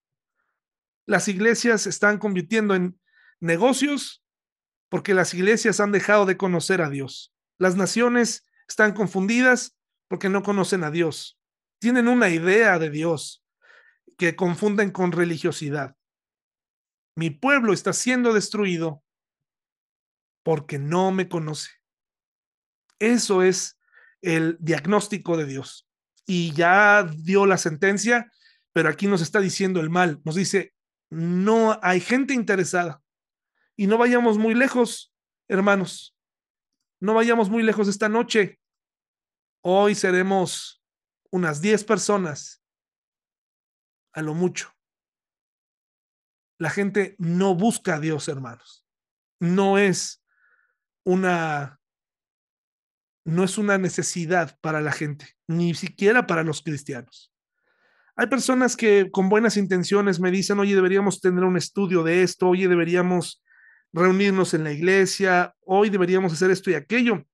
Las 1.06 1.28
iglesias 1.28 1.82
se 1.82 1.90
están 1.90 2.18
convirtiendo 2.18 2.76
en 2.76 3.00
negocios 3.40 4.24
porque 4.90 5.14
las 5.14 5.34
iglesias 5.34 5.80
han 5.80 5.92
dejado 5.92 6.26
de 6.26 6.38
conocer 6.38 6.82
a 6.82 6.90
Dios. 6.90 7.34
Las 7.58 7.76
naciones 7.76 8.46
están 8.68 8.94
confundidas 8.94 9.76
porque 10.08 10.30
no 10.30 10.44
conocen 10.44 10.84
a 10.84 10.92
Dios. 10.92 11.40
Tienen 11.80 12.08
una 12.08 12.30
idea 12.30 12.80
de 12.80 12.90
Dios 12.90 13.44
que 14.18 14.36
confunden 14.36 14.92
con 14.92 15.12
religiosidad. 15.12 15.96
Mi 17.16 17.30
pueblo 17.30 17.74
está 17.74 17.94
siendo 17.94 18.34
destruido 18.34 19.04
porque 20.44 20.80
no 20.80 21.12
me 21.12 21.28
conoce. 21.28 21.72
Eso 23.00 23.42
es 23.42 23.80
el 24.22 24.58
diagnóstico 24.60 25.38
de 25.38 25.46
Dios. 25.46 25.88
Y 26.26 26.54
ya 26.54 27.04
dio 27.04 27.46
la 27.46 27.58
sentencia, 27.58 28.32
pero 28.72 28.90
aquí 28.90 29.08
nos 29.08 29.22
está 29.22 29.40
diciendo 29.40 29.80
el 29.80 29.90
mal. 29.90 30.22
Nos 30.24 30.36
dice, 30.36 30.74
no 31.10 31.80
hay 31.82 32.00
gente 32.00 32.34
interesada. 32.34 33.02
Y 33.76 33.88
no 33.88 33.98
vayamos 33.98 34.38
muy 34.38 34.54
lejos, 34.54 35.14
hermanos. 35.48 36.16
No 37.00 37.14
vayamos 37.14 37.50
muy 37.50 37.64
lejos 37.64 37.88
esta 37.88 38.10
noche. 38.10 38.60
Hoy 39.62 39.96
seremos 39.96 40.84
unas 41.32 41.62
10 41.62 41.84
personas, 41.84 42.64
a 44.14 44.22
lo 44.22 44.34
mucho. 44.34 44.74
La 46.60 46.70
gente 46.70 47.16
no 47.18 47.56
busca 47.56 47.96
a 47.96 48.00
Dios, 48.00 48.28
hermanos. 48.28 48.86
No 49.40 49.78
es 49.78 50.24
una 51.04 51.82
no 53.26 53.44
es 53.44 53.58
una 53.58 53.78
necesidad 53.78 54.58
para 54.62 54.82
la 54.82 54.92
gente, 54.92 55.36
ni 55.48 55.74
siquiera 55.74 56.28
para 56.28 56.44
los 56.44 56.62
cristianos. 56.62 57.32
Hay 58.16 58.28
personas 58.28 58.76
que 58.76 59.10
con 59.12 59.30
buenas 59.30 59.58
intenciones 59.58 60.20
me 60.20 60.30
dicen, 60.30 60.60
oye, 60.60 60.76
deberíamos 60.76 61.20
tener 61.20 61.44
un 61.44 61.58
estudio 61.58 62.04
de 62.04 62.24
esto, 62.24 62.48
oye, 62.48 62.68
deberíamos 62.68 63.44
reunirnos 63.92 64.54
en 64.54 64.64
la 64.64 64.72
iglesia, 64.72 65.56
hoy 65.62 65.90
deberíamos 65.90 66.34
hacer 66.34 66.52
esto 66.52 66.70
y 66.70 66.76
aquello. 66.76 67.26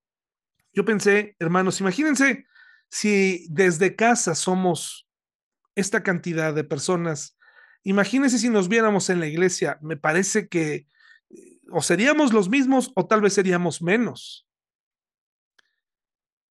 Yo 0.73 0.85
pensé, 0.85 1.35
hermanos, 1.39 1.79
imagínense 1.81 2.45
si 2.89 3.45
desde 3.49 3.95
casa 3.95 4.35
somos 4.35 5.07
esta 5.75 6.03
cantidad 6.03 6.53
de 6.53 6.63
personas, 6.63 7.37
imagínense 7.83 8.37
si 8.37 8.49
nos 8.49 8.69
viéramos 8.69 9.09
en 9.09 9.19
la 9.19 9.27
iglesia, 9.27 9.79
me 9.81 9.97
parece 9.97 10.47
que 10.47 10.87
eh, 11.29 11.59
o 11.71 11.81
seríamos 11.81 12.33
los 12.33 12.49
mismos 12.49 12.91
o 12.95 13.05
tal 13.05 13.21
vez 13.21 13.33
seríamos 13.33 13.81
menos. 13.81 14.48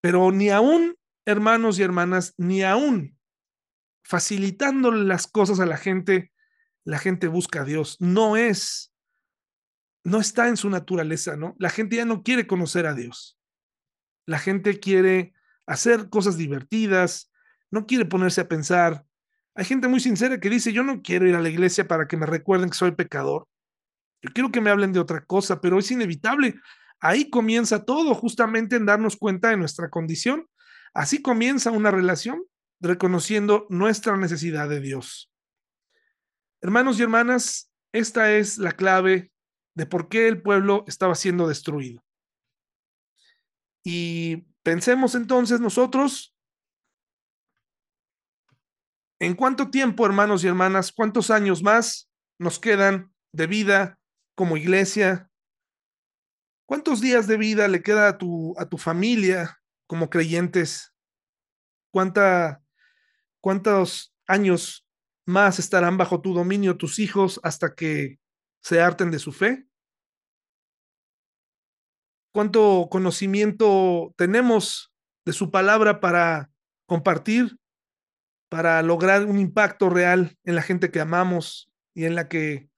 Pero 0.01 0.31
ni 0.33 0.51
aún, 0.51 0.97
hermanos 1.25 1.79
y 1.79 1.83
hermanas, 1.83 2.35
ni 2.37 2.63
aún 2.63 3.19
facilitando 4.09 4.91
las 4.91 5.27
cosas 5.27 5.61
a 5.61 5.67
la 5.67 5.77
gente, 5.77 6.33
la 6.85 6.99
gente 6.99 7.29
busca 7.29 7.61
a 7.61 7.65
Dios. 7.65 7.99
No 8.01 8.39
es, 8.39 8.91
no 10.03 10.19
está 10.19 10.49
en 10.49 10.57
su 10.57 10.71
naturaleza, 10.71 11.37
¿no? 11.37 11.55
La 11.59 11.69
gente 11.69 11.97
ya 11.97 12.07
no 12.07 12.23
quiere 12.23 12.47
conocer 12.47 12.87
a 12.87 12.95
Dios. 12.95 13.39
La 14.25 14.39
gente 14.39 14.81
quiere 14.81 15.35
hacer 15.67 16.09
cosas 16.09 16.39
divertidas, 16.39 17.31
no 17.71 17.85
quiere 17.85 18.07
ponerse 18.07 18.41
a 18.41 18.49
pensar. 18.49 19.05
Hay 19.55 19.67
gente 19.67 19.89
muy 19.89 20.01
sincera 20.01 20.41
que 20.41 20.49
dice, 20.49 20.73
yo 20.73 20.83
no 20.83 21.03
quiero 21.03 21.29
ir 21.29 21.35
a 21.35 21.43
la 21.43 21.51
iglesia 21.51 21.87
para 21.87 22.09
que 22.09 22.17
me 22.17 22.25
recuerden 22.25 22.71
que 22.71 22.79
soy 22.79 22.93
pecador. 22.93 23.47
Yo 24.23 24.31
quiero 24.33 24.51
que 24.51 24.63
me 24.63 24.71
hablen 24.71 24.95
de 24.95 25.01
otra 25.01 25.23
cosa, 25.23 25.61
pero 25.61 25.79
es 25.79 25.91
inevitable. 25.91 26.55
Ahí 27.01 27.31
comienza 27.31 27.85
todo, 27.85 28.15
justamente 28.15 28.77
en 28.77 28.87
darnos 28.87 29.17
cuenta 29.17 29.51
de 29.51 29.57
nuestra 29.57 29.89
condición. 29.89 30.49
Así 30.95 31.23
comienza 31.23 31.71
una 31.71 31.91
relación, 31.91 32.45
reconociendo 32.81 33.67
nuestra 33.71 34.17
necesidad 34.17 34.69
de 34.69 34.81
Dios. 34.81 35.31
Hermanos 36.61 36.99
y 36.99 37.03
hermanas, 37.03 37.71
esta 37.93 38.33
es 38.33 38.59
la 38.59 38.73
clave 38.73 39.33
de 39.75 39.87
por 39.87 40.09
qué 40.09 40.27
el 40.27 40.43
pueblo 40.43 40.85
estaba 40.89 41.15
siendo 41.15 41.47
destruido. 41.47 42.03
Y 43.85 44.49
pensemos 44.65 45.15
entonces 45.15 45.61
nosotros, 45.61 46.35
¿en 49.21 49.35
cuánto 49.35 49.71
tiempo, 49.71 50.05
hermanos 50.05 50.43
y 50.43 50.49
hermanas, 50.49 50.93
cuántos 50.93 51.31
años 51.31 51.63
más 51.63 52.11
nos 52.39 52.59
quedan 52.59 53.13
de 53.33 53.47
vida 53.47 53.99
como 54.35 54.57
iglesia, 54.57 55.28
¿Cuántos 56.69 57.01
días 57.01 57.27
de 57.27 57.39
vida 57.39 57.67
le 57.67 57.81
queda 57.81 58.09
a 58.09 58.19
tu, 58.19 58.55
a 58.59 58.69
tu 58.69 58.77
familia 58.77 59.59
como 59.87 60.11
creyentes? 60.11 60.93
¿Cuánta, 61.91 62.63
¿Cuántos 63.41 64.15
años 64.27 64.87
más 65.25 65.59
estarán 65.59 65.97
bajo 65.97 66.21
tu 66.21 66.35
dominio 66.35 66.77
tus 66.77 66.99
hijos 66.99 67.41
hasta 67.43 67.75
que 67.75 68.19
se 68.61 68.83
harten 68.83 69.11
de 69.11 69.19
su 69.19 69.33
fe? 69.33 69.67
¿Cuánto 72.35 72.89
conocimiento 72.91 74.13
tenemos 74.19 74.93
de 75.25 75.33
su 75.33 75.51
palabra 75.51 76.01
para 76.01 76.51
compartir, 76.85 77.59
para 78.51 78.83
lograr 78.83 79.25
un 79.25 79.39
impacto 79.39 79.89
real 79.89 80.37
en 80.45 80.55
la 80.55 80.61
gente 80.61 80.91
que 80.91 81.01
amamos 81.01 81.73
y 81.95 82.05
en 82.05 82.15
la 82.15 82.29
que 82.29 82.69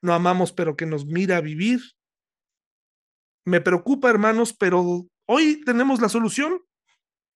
no 0.00 0.14
amamos, 0.14 0.54
pero 0.54 0.78
que 0.78 0.86
nos 0.86 1.04
mira 1.04 1.42
vivir? 1.42 1.82
Me 3.44 3.60
preocupa, 3.60 4.08
hermanos, 4.08 4.54
pero 4.54 5.06
hoy 5.26 5.62
tenemos 5.64 6.00
la 6.00 6.08
solución. 6.08 6.60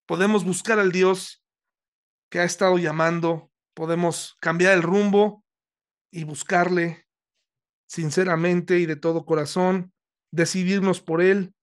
Podemos 0.06 0.44
buscar 0.44 0.78
al 0.78 0.90
Dios 0.90 1.44
que 2.30 2.40
ha 2.40 2.44
estado 2.44 2.78
llamando, 2.78 3.50
podemos 3.74 4.36
cambiar 4.40 4.72
el 4.72 4.82
rumbo 4.82 5.44
y 6.10 6.24
buscarle 6.24 7.06
sinceramente 7.86 8.78
y 8.78 8.86
de 8.86 8.96
todo 8.96 9.26
corazón, 9.26 9.92
decidirnos 10.30 11.00
por 11.00 11.20
Él, 11.20 11.54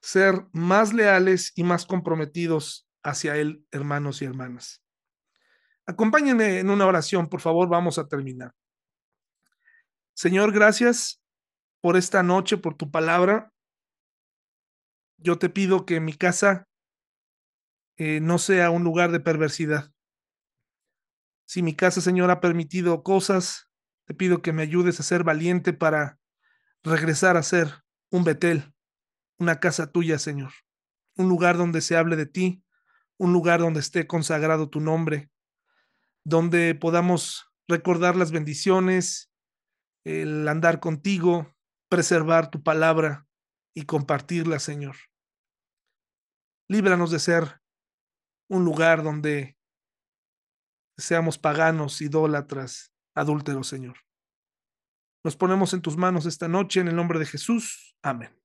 ser 0.00 0.46
más 0.52 0.94
leales 0.94 1.52
y 1.54 1.62
más 1.62 1.86
comprometidos 1.86 2.88
hacia 3.02 3.36
Él, 3.36 3.66
hermanos 3.70 4.22
y 4.22 4.24
hermanas. 4.24 4.82
Acompáñenme 5.86 6.58
en 6.58 6.70
una 6.70 6.86
oración, 6.86 7.28
por 7.28 7.42
favor, 7.42 7.68
vamos 7.68 7.98
a 7.98 8.08
terminar. 8.08 8.52
Señor, 10.14 10.52
gracias 10.52 11.22
por 11.82 11.98
esta 11.98 12.22
noche, 12.22 12.56
por 12.56 12.76
tu 12.76 12.90
palabra 12.90 13.53
yo 15.24 15.38
te 15.38 15.48
pido 15.48 15.86
que 15.86 16.00
mi 16.00 16.12
casa 16.12 16.68
eh, 17.96 18.20
no 18.20 18.38
sea 18.38 18.70
un 18.70 18.84
lugar 18.84 19.10
de 19.10 19.20
perversidad. 19.20 19.90
Si 21.46 21.62
mi 21.62 21.74
casa, 21.74 22.02
Señor, 22.02 22.30
ha 22.30 22.40
permitido 22.40 23.02
cosas, 23.02 23.70
te 24.04 24.14
pido 24.14 24.42
que 24.42 24.52
me 24.52 24.62
ayudes 24.62 25.00
a 25.00 25.02
ser 25.02 25.24
valiente 25.24 25.72
para 25.72 26.18
regresar 26.82 27.38
a 27.38 27.42
ser 27.42 27.82
un 28.10 28.24
Betel, 28.24 28.74
una 29.38 29.60
casa 29.60 29.90
tuya, 29.90 30.18
Señor, 30.18 30.52
un 31.16 31.28
lugar 31.30 31.56
donde 31.56 31.80
se 31.80 31.96
hable 31.96 32.16
de 32.16 32.26
ti, 32.26 32.62
un 33.16 33.32
lugar 33.32 33.60
donde 33.60 33.80
esté 33.80 34.06
consagrado 34.06 34.68
tu 34.68 34.80
nombre, 34.80 35.30
donde 36.22 36.74
podamos 36.74 37.46
recordar 37.66 38.14
las 38.14 38.30
bendiciones, 38.30 39.30
el 40.04 40.46
andar 40.48 40.80
contigo, 40.80 41.54
preservar 41.88 42.50
tu 42.50 42.62
palabra 42.62 43.26
y 43.74 43.86
compartirla, 43.86 44.58
Señor. 44.58 44.96
Líbranos 46.68 47.10
de 47.10 47.18
ser 47.18 47.60
un 48.48 48.64
lugar 48.64 49.02
donde 49.02 49.56
seamos 50.96 51.38
paganos, 51.38 52.00
idólatras, 52.00 52.92
adúlteros, 53.14 53.66
Señor. 53.68 53.96
Nos 55.24 55.36
ponemos 55.36 55.72
en 55.72 55.82
tus 55.82 55.96
manos 55.96 56.26
esta 56.26 56.48
noche 56.48 56.80
en 56.80 56.88
el 56.88 56.96
nombre 56.96 57.18
de 57.18 57.26
Jesús. 57.26 57.96
Amén. 58.02 58.43